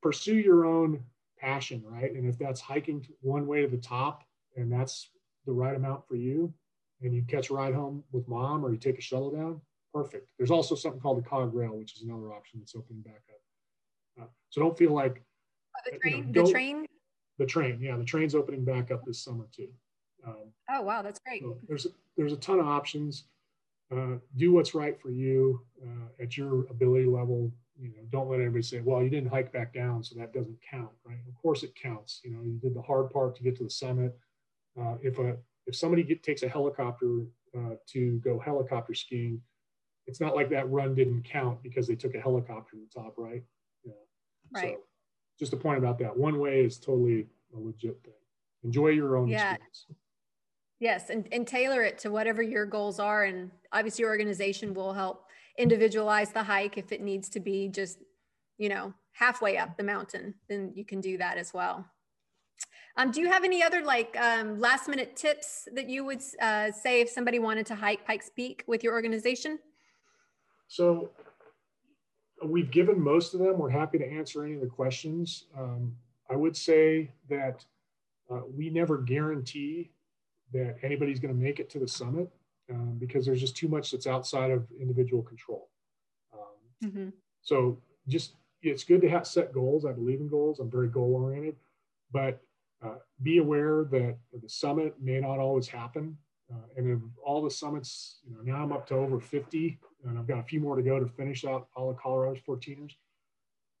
Pursue 0.00 0.36
your 0.36 0.64
own 0.64 1.02
passion, 1.38 1.82
right? 1.84 2.12
And 2.12 2.26
if 2.28 2.38
that's 2.38 2.60
hiking 2.60 3.04
one 3.20 3.46
way 3.46 3.62
to 3.62 3.68
the 3.68 3.76
top, 3.76 4.22
and 4.56 4.72
that's 4.72 5.10
the 5.44 5.52
right 5.52 5.74
amount 5.74 6.06
for 6.06 6.14
you, 6.14 6.54
and 7.02 7.14
you 7.14 7.22
catch 7.26 7.50
a 7.50 7.54
ride 7.54 7.74
home 7.74 8.04
with 8.12 8.28
mom 8.28 8.64
or 8.64 8.72
you 8.72 8.78
take 8.78 8.98
a 8.98 9.02
shuttle 9.02 9.30
down, 9.30 9.60
perfect. 9.92 10.28
There's 10.38 10.50
also 10.50 10.74
something 10.74 11.00
called 11.00 11.18
the 11.18 11.28
cog 11.28 11.54
rail, 11.54 11.76
which 11.76 11.96
is 11.96 12.02
another 12.02 12.32
option 12.32 12.60
that's 12.60 12.74
opening 12.74 13.02
back 13.02 13.22
up. 13.30 14.24
Uh, 14.24 14.26
so 14.50 14.60
don't 14.60 14.76
feel 14.76 14.92
like 14.92 15.22
oh, 15.76 15.90
the 15.90 15.98
train. 15.98 16.16
You 16.28 16.32
know, 16.32 16.44
the 16.44 16.52
train. 16.52 16.86
The 17.38 17.46
train, 17.46 17.80
yeah, 17.80 17.96
the 17.96 18.04
train's 18.04 18.34
opening 18.34 18.64
back 18.64 18.90
up 18.90 19.04
this 19.04 19.24
summer 19.24 19.46
too. 19.54 19.68
Um, 20.26 20.52
oh 20.70 20.82
wow, 20.82 21.02
that's 21.02 21.18
great. 21.18 21.42
So 21.42 21.58
there's 21.66 21.86
a, 21.86 21.88
there's 22.16 22.32
a 22.32 22.36
ton 22.36 22.60
of 22.60 22.66
options. 22.66 23.24
Uh, 23.90 24.16
do 24.36 24.52
what's 24.52 24.74
right 24.74 25.00
for 25.00 25.10
you 25.10 25.60
uh, 25.82 26.22
at 26.22 26.36
your 26.36 26.66
ability 26.70 27.06
level. 27.06 27.52
You 27.80 27.88
know, 27.88 28.02
don't 28.10 28.30
let 28.30 28.40
anybody 28.40 28.62
say, 28.62 28.80
"Well, 28.80 29.02
you 29.02 29.10
didn't 29.10 29.30
hike 29.30 29.52
back 29.52 29.74
down, 29.74 30.04
so 30.04 30.14
that 30.18 30.32
doesn't 30.32 30.58
count." 30.70 30.90
Right? 31.04 31.18
Of 31.26 31.34
course, 31.40 31.62
it 31.62 31.74
counts. 31.74 32.20
You 32.22 32.32
know, 32.32 32.42
you 32.42 32.58
did 32.62 32.74
the 32.74 32.82
hard 32.82 33.10
part 33.10 33.34
to 33.36 33.42
get 33.42 33.56
to 33.56 33.64
the 33.64 33.70
summit. 33.70 34.16
Uh, 34.78 34.96
if 35.02 35.18
a 35.18 35.36
if 35.66 35.76
somebody 35.76 36.02
get, 36.02 36.22
takes 36.22 36.42
a 36.42 36.48
helicopter 36.48 37.24
uh, 37.56 37.74
to 37.88 38.20
go 38.24 38.38
helicopter 38.38 38.94
skiing, 38.94 39.40
it's 40.06 40.20
not 40.20 40.34
like 40.34 40.50
that 40.50 40.70
run 40.70 40.94
didn't 40.94 41.22
count 41.22 41.62
because 41.62 41.86
they 41.86 41.94
took 41.94 42.14
a 42.14 42.20
helicopter 42.20 42.76
to 42.76 42.82
the 42.82 43.00
top, 43.00 43.14
right? 43.16 43.42
Yeah. 43.84 43.92
Right. 44.54 44.74
So 44.74 44.82
just 45.38 45.52
a 45.52 45.56
point 45.56 45.78
about 45.78 45.98
that. 46.00 46.16
One 46.16 46.38
way 46.38 46.64
is 46.64 46.78
totally 46.78 47.26
a 47.54 47.58
legit 47.58 48.02
thing. 48.04 48.14
Enjoy 48.64 48.88
your 48.88 49.16
own 49.16 49.28
yeah. 49.28 49.54
experience. 49.54 49.86
Yes, 50.80 51.10
and, 51.10 51.28
and 51.30 51.46
tailor 51.46 51.82
it 51.82 51.98
to 51.98 52.10
whatever 52.10 52.42
your 52.42 52.66
goals 52.66 52.98
are. 52.98 53.24
And 53.24 53.52
obviously, 53.72 54.02
your 54.02 54.10
organization 54.10 54.74
will 54.74 54.92
help 54.92 55.26
individualize 55.56 56.30
the 56.30 56.42
hike 56.42 56.76
if 56.76 56.90
it 56.90 57.00
needs 57.00 57.28
to 57.30 57.40
be 57.40 57.68
just, 57.68 57.98
you 58.58 58.68
know, 58.68 58.92
halfway 59.12 59.58
up 59.58 59.76
the 59.76 59.84
mountain, 59.84 60.34
then 60.48 60.72
you 60.74 60.84
can 60.84 61.00
do 61.00 61.18
that 61.18 61.38
as 61.38 61.54
well. 61.54 61.86
Um, 62.96 63.10
do 63.10 63.20
you 63.20 63.30
have 63.30 63.44
any 63.44 63.62
other 63.62 63.82
like 63.82 64.16
um, 64.20 64.60
last 64.60 64.88
minute 64.88 65.16
tips 65.16 65.66
that 65.74 65.88
you 65.88 66.04
would 66.04 66.22
uh, 66.40 66.70
say 66.70 67.00
if 67.00 67.08
somebody 67.08 67.38
wanted 67.38 67.66
to 67.66 67.74
hike 67.74 68.06
Pikes 68.06 68.30
Peak 68.34 68.64
with 68.66 68.84
your 68.84 68.92
organization? 68.92 69.58
So 70.68 71.10
we've 72.44 72.70
given 72.70 73.00
most 73.00 73.34
of 73.34 73.40
them. 73.40 73.58
We're 73.58 73.70
happy 73.70 73.98
to 73.98 74.06
answer 74.06 74.44
any 74.44 74.54
of 74.54 74.60
the 74.60 74.66
questions. 74.66 75.46
Um, 75.58 75.96
I 76.30 76.36
would 76.36 76.56
say 76.56 77.10
that 77.28 77.64
uh, 78.30 78.40
we 78.54 78.70
never 78.70 78.98
guarantee 78.98 79.90
that 80.52 80.76
anybody's 80.82 81.18
going 81.18 81.34
to 81.34 81.40
make 81.40 81.60
it 81.60 81.70
to 81.70 81.78
the 81.78 81.88
summit 81.88 82.28
um, 82.70 82.96
because 82.98 83.24
there's 83.24 83.40
just 83.40 83.56
too 83.56 83.68
much 83.68 83.90
that's 83.90 84.06
outside 84.06 84.50
of 84.50 84.66
individual 84.78 85.22
control. 85.22 85.68
Um, 86.32 86.88
mm-hmm. 86.90 87.08
So 87.40 87.78
just 88.06 88.34
it's 88.62 88.84
good 88.84 89.00
to 89.00 89.08
have 89.08 89.26
set 89.26 89.52
goals. 89.52 89.84
I 89.84 89.92
believe 89.92 90.20
in 90.20 90.28
goals. 90.28 90.60
I'm 90.60 90.70
very 90.70 90.88
goal 90.88 91.14
oriented, 91.14 91.56
but 92.12 92.40
Uh, 92.84 92.94
be 93.22 93.38
aware 93.38 93.84
that 93.84 94.16
the 94.32 94.48
summit 94.48 94.94
may 95.00 95.20
not 95.20 95.38
always 95.38 95.68
happen. 95.68 96.16
Uh, 96.52 96.66
and 96.76 96.92
of 96.92 97.02
all 97.24 97.42
the 97.42 97.50
summits, 97.50 98.18
you 98.24 98.34
know, 98.34 98.40
now 98.42 98.62
I'm 98.62 98.72
up 98.72 98.86
to 98.88 98.94
over 98.94 99.20
50, 99.20 99.78
and 100.04 100.18
I've 100.18 100.26
got 100.26 100.40
a 100.40 100.42
few 100.42 100.60
more 100.60 100.76
to 100.76 100.82
go 100.82 100.98
to 100.98 101.06
finish 101.06 101.44
out 101.44 101.68
all 101.76 101.90
of 101.90 101.96
Colorado's 101.96 102.42
14ers. 102.46 102.92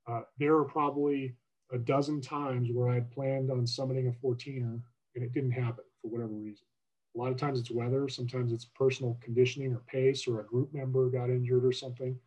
Uh, 0.08 0.22
there 0.38 0.54
are 0.56 0.64
probably 0.64 1.34
a 1.72 1.78
dozen 1.78 2.20
times 2.20 2.70
where 2.72 2.88
I 2.88 2.94
had 2.94 3.10
planned 3.10 3.50
on 3.50 3.64
summiting 3.64 4.08
a 4.08 4.26
14er 4.26 4.80
and 5.14 5.24
it 5.24 5.32
didn't 5.32 5.52
happen 5.52 5.84
for 6.00 6.08
whatever 6.08 6.32
reason. 6.32 6.66
A 7.14 7.18
lot 7.18 7.30
of 7.30 7.36
times 7.36 7.60
it's 7.60 7.70
weather, 7.70 8.08
sometimes 8.08 8.52
it's 8.52 8.64
personal 8.64 9.18
conditioning 9.20 9.72
or 9.72 9.82
pace, 9.86 10.26
or 10.26 10.40
a 10.40 10.46
group 10.46 10.72
member 10.72 11.10
got 11.10 11.28
injured 11.28 11.64
or 11.64 11.72
something. 11.72 12.18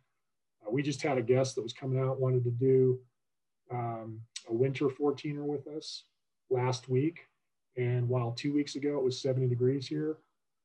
Uh, 0.64 0.70
we 0.70 0.82
just 0.82 1.02
had 1.02 1.18
a 1.18 1.22
guest 1.22 1.54
that 1.54 1.62
was 1.62 1.72
coming 1.72 1.98
out, 1.98 2.20
wanted 2.20 2.44
to 2.44 2.50
do 2.50 2.98
um, 3.70 4.20
a 4.48 4.54
winter 4.54 4.86
14er 4.86 5.44
with 5.44 5.66
us 5.66 6.04
last 6.50 6.88
week. 6.88 7.20
And 7.76 8.08
while 8.08 8.32
two 8.32 8.52
weeks 8.52 8.76
ago 8.76 8.96
it 8.98 9.04
was 9.04 9.20
70 9.20 9.48
degrees 9.48 9.86
here, 9.86 10.16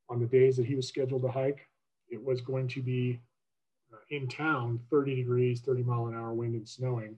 on 0.10 0.20
the 0.20 0.26
days 0.26 0.58
that 0.58 0.66
he 0.66 0.76
was 0.76 0.88
scheduled 0.88 1.22
to 1.22 1.30
hike, 1.30 1.68
it 2.10 2.24
was 2.24 2.42
going 2.42 2.68
to 2.70 2.82
be 2.82 3.20
uh, 3.94 3.98
in 4.10 4.28
town 4.28 4.80
30 4.90 5.16
degrees, 5.16 5.62
30 5.62 5.84
mile 5.84 6.08
an 6.08 6.16
hour 6.16 6.34
wind 6.34 6.54
and 6.54 6.68
snowing, 6.68 7.16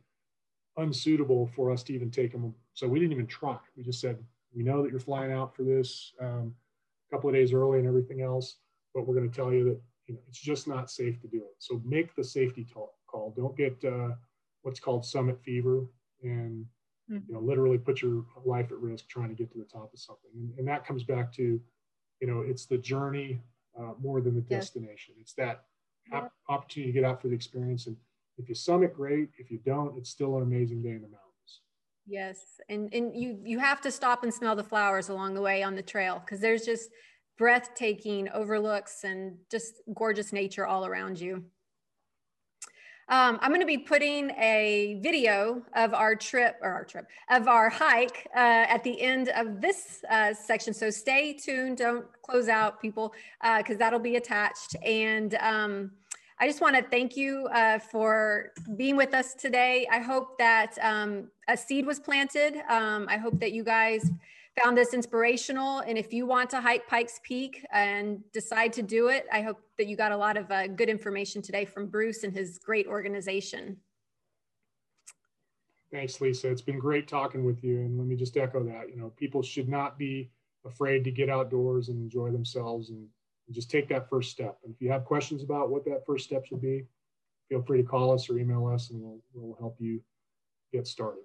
unsuitable 0.77 1.49
for 1.55 1.71
us 1.71 1.83
to 1.83 1.93
even 1.93 2.11
take 2.11 2.31
him. 2.31 2.53
So 2.73 2.87
we 2.87 2.99
didn't 2.99 3.13
even 3.13 3.27
try. 3.27 3.57
We 3.75 3.83
just 3.83 3.99
said, 3.99 4.17
we 4.55 4.63
know 4.63 4.83
that 4.83 4.91
you're 4.91 4.99
flying 4.99 5.31
out 5.31 5.55
for 5.55 5.63
this 5.63 6.13
um, 6.21 6.53
a 7.09 7.15
couple 7.15 7.29
of 7.29 7.35
days 7.35 7.53
early 7.53 7.79
and 7.79 7.87
everything 7.87 8.21
else, 8.21 8.57
but 8.93 9.07
we're 9.07 9.15
going 9.15 9.29
to 9.29 9.35
tell 9.35 9.51
you 9.51 9.63
that 9.65 9.81
you 10.07 10.15
know, 10.15 10.21
it's 10.27 10.39
just 10.39 10.67
not 10.67 10.91
safe 10.91 11.19
to 11.21 11.27
do 11.27 11.37
it. 11.37 11.55
So 11.59 11.81
make 11.85 12.15
the 12.15 12.23
safety 12.23 12.65
call. 12.71 13.33
Don't 13.37 13.55
get 13.55 13.77
uh, 13.85 14.09
what's 14.63 14.79
called 14.79 15.05
summit 15.05 15.39
fever 15.43 15.85
and 16.23 16.65
mm-hmm. 17.11 17.23
you 17.27 17.33
know 17.33 17.39
literally 17.39 17.77
put 17.77 18.01
your 18.01 18.25
life 18.45 18.71
at 18.71 18.77
risk 18.77 19.07
trying 19.07 19.29
to 19.29 19.35
get 19.35 19.51
to 19.51 19.57
the 19.57 19.65
top 19.65 19.93
of 19.93 19.99
something. 19.99 20.31
And, 20.35 20.59
and 20.59 20.67
that 20.67 20.85
comes 20.85 21.03
back 21.03 21.31
to 21.33 21.59
you 22.21 22.27
know 22.27 22.41
it's 22.41 22.65
the 22.65 22.77
journey 22.77 23.41
uh, 23.79 23.93
more 24.01 24.21
than 24.21 24.35
the 24.35 24.41
destination. 24.41 25.15
It's 25.19 25.33
that 25.33 25.65
opportunity 26.49 26.91
to 26.91 26.99
get 26.99 27.05
out 27.07 27.21
for 27.21 27.27
the 27.27 27.35
experience. 27.35 27.87
And 27.87 27.95
if 28.37 28.49
you 28.49 28.55
summit, 28.55 28.93
great. 28.95 29.29
If 29.37 29.51
you 29.51 29.59
don't, 29.65 29.97
it's 29.97 30.09
still 30.09 30.37
an 30.37 30.43
amazing 30.43 30.81
day 30.81 30.89
in 30.89 31.01
the 31.01 31.07
mountains. 31.07 31.61
Yes, 32.05 32.59
and 32.69 32.93
and 32.93 33.15
you 33.15 33.39
you 33.43 33.59
have 33.59 33.81
to 33.81 33.91
stop 33.91 34.23
and 34.23 34.33
smell 34.33 34.55
the 34.55 34.63
flowers 34.63 35.09
along 35.09 35.33
the 35.33 35.41
way 35.41 35.63
on 35.63 35.75
the 35.75 35.81
trail 35.81 36.21
because 36.23 36.39
there's 36.39 36.65
just 36.65 36.89
breathtaking 37.37 38.29
overlooks 38.29 39.03
and 39.03 39.37
just 39.49 39.81
gorgeous 39.95 40.33
nature 40.33 40.65
all 40.65 40.85
around 40.85 41.19
you. 41.19 41.43
Um, 43.09 43.37
I'm 43.41 43.49
going 43.49 43.59
to 43.59 43.65
be 43.65 43.77
putting 43.77 44.31
a 44.31 44.99
video 45.01 45.61
of 45.75 45.93
our 45.93 46.15
trip 46.15 46.57
or 46.61 46.69
our 46.69 46.85
trip 46.85 47.05
of 47.29 47.47
our 47.47 47.69
hike 47.69 48.27
uh, 48.35 48.39
at 48.39 48.83
the 48.83 48.99
end 49.01 49.29
of 49.29 49.59
this 49.61 50.03
uh, 50.09 50.33
section. 50.33 50.73
So 50.73 50.89
stay 50.89 51.33
tuned. 51.33 51.77
Don't 51.77 52.05
close 52.21 52.47
out 52.47 52.81
people 52.81 53.13
because 53.57 53.75
uh, 53.75 53.79
that'll 53.79 53.99
be 53.99 54.15
attached. 54.15 54.75
And 54.83 55.35
um, 55.35 55.91
I 56.39 56.47
just 56.47 56.61
want 56.61 56.75
to 56.75 56.81
thank 56.81 57.15
you 57.15 57.47
uh, 57.53 57.79
for 57.79 58.51
being 58.75 58.95
with 58.95 59.13
us 59.13 59.33
today. 59.33 59.87
I 59.91 59.99
hope 59.99 60.37
that 60.39 60.77
um, 60.81 61.29
a 61.47 61.55
seed 61.55 61.85
was 61.85 61.99
planted. 61.99 62.55
Um, 62.69 63.07
I 63.09 63.17
hope 63.17 63.39
that 63.39 63.51
you 63.51 63.63
guys 63.63 64.09
found 64.61 64.77
this 64.77 64.93
inspirational. 64.93 65.79
And 65.79 65.97
if 65.97 66.13
you 66.13 66.25
want 66.25 66.49
to 66.51 66.61
hike 66.61 66.87
Pikes 66.87 67.19
Peak 67.23 67.65
and 67.71 68.23
decide 68.33 68.73
to 68.73 68.81
do 68.81 69.07
it, 69.07 69.25
I 69.31 69.41
hope 69.41 69.59
that 69.77 69.87
you 69.87 69.95
got 69.95 70.11
a 70.11 70.17
lot 70.17 70.37
of 70.37 70.49
uh, 70.51 70.67
good 70.67 70.89
information 70.89 71.41
today 71.41 71.65
from 71.65 71.87
Bruce 71.87 72.23
and 72.23 72.33
his 72.33 72.59
great 72.59 72.87
organization. 72.87 73.77
Thanks, 75.91 76.19
Lisa. 76.21 76.49
It's 76.49 76.61
been 76.61 76.79
great 76.79 77.07
talking 77.07 77.45
with 77.45 77.63
you. 77.63 77.81
And 77.81 77.97
let 77.97 78.07
me 78.07 78.15
just 78.15 78.35
echo 78.37 78.63
that, 78.63 78.89
you 78.89 78.95
know, 78.95 79.11
people 79.15 79.43
should 79.43 79.69
not 79.69 79.97
be 79.97 80.31
afraid 80.65 81.03
to 81.03 81.11
get 81.11 81.29
outdoors 81.29 81.89
and 81.89 81.99
enjoy 81.99 82.31
themselves 82.31 82.89
and 82.89 83.07
and 83.47 83.55
just 83.55 83.69
take 83.69 83.89
that 83.89 84.09
first 84.09 84.31
step. 84.31 84.57
And 84.63 84.73
if 84.73 84.81
you 84.81 84.89
have 84.91 85.05
questions 85.05 85.43
about 85.43 85.69
what 85.69 85.85
that 85.85 86.05
first 86.05 86.25
step 86.25 86.45
should 86.45 86.61
be, 86.61 86.85
feel 87.49 87.61
free 87.61 87.81
to 87.81 87.87
call 87.87 88.13
us 88.13 88.29
or 88.29 88.37
email 88.37 88.67
us 88.67 88.89
and 88.89 89.01
we'll, 89.01 89.19
we'll 89.33 89.57
help 89.59 89.75
you 89.79 90.01
get 90.71 90.87
started. 90.87 91.23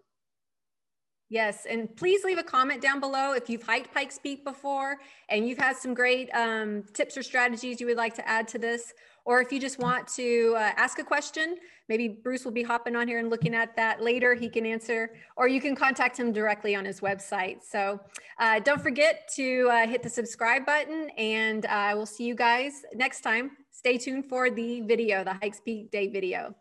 Yes, 1.30 1.66
and 1.68 1.94
please 1.94 2.24
leave 2.24 2.38
a 2.38 2.42
comment 2.42 2.80
down 2.80 3.00
below 3.00 3.34
if 3.34 3.50
you've 3.50 3.62
hiked 3.62 3.92
Pikes 3.92 4.18
Peak 4.18 4.44
before 4.44 4.96
and 5.28 5.46
you've 5.46 5.58
had 5.58 5.76
some 5.76 5.92
great 5.92 6.30
um, 6.30 6.84
tips 6.94 7.18
or 7.18 7.22
strategies 7.22 7.82
you 7.82 7.86
would 7.86 7.98
like 7.98 8.14
to 8.14 8.26
add 8.26 8.48
to 8.48 8.58
this, 8.58 8.94
or 9.26 9.42
if 9.42 9.52
you 9.52 9.60
just 9.60 9.78
want 9.78 10.08
to 10.08 10.54
uh, 10.56 10.72
ask 10.76 10.98
a 10.98 11.04
question, 11.04 11.56
maybe 11.90 12.08
Bruce 12.08 12.46
will 12.46 12.52
be 12.52 12.62
hopping 12.62 12.96
on 12.96 13.06
here 13.06 13.18
and 13.18 13.28
looking 13.28 13.54
at 13.54 13.76
that 13.76 14.02
later. 14.02 14.34
He 14.34 14.48
can 14.48 14.64
answer, 14.64 15.10
or 15.36 15.48
you 15.48 15.60
can 15.60 15.76
contact 15.76 16.18
him 16.18 16.32
directly 16.32 16.74
on 16.74 16.86
his 16.86 17.00
website. 17.00 17.62
So 17.62 18.00
uh, 18.38 18.60
don't 18.60 18.80
forget 18.80 19.28
to 19.36 19.68
uh, 19.70 19.86
hit 19.86 20.02
the 20.02 20.08
subscribe 20.08 20.64
button, 20.64 21.10
and 21.18 21.66
I 21.66 21.94
will 21.94 22.06
see 22.06 22.24
you 22.24 22.34
guys 22.34 22.84
next 22.94 23.20
time. 23.20 23.50
Stay 23.70 23.98
tuned 23.98 24.30
for 24.30 24.48
the 24.48 24.80
video, 24.80 25.24
the 25.24 25.34
Hikes 25.34 25.60
Peak 25.60 25.90
Day 25.90 26.08
video. 26.08 26.54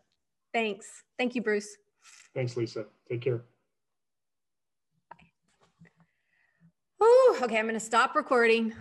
Thanks. 0.52 1.04
Thank 1.16 1.34
you, 1.34 1.40
Bruce. 1.40 1.78
Thanks, 2.34 2.54
Lisa. 2.54 2.84
Take 3.08 3.22
care. 3.22 3.44
Ooh, 7.00 7.36
okay, 7.42 7.58
I'm 7.58 7.66
going 7.66 7.74
to 7.74 7.80
stop 7.80 8.16
recording. 8.16 8.74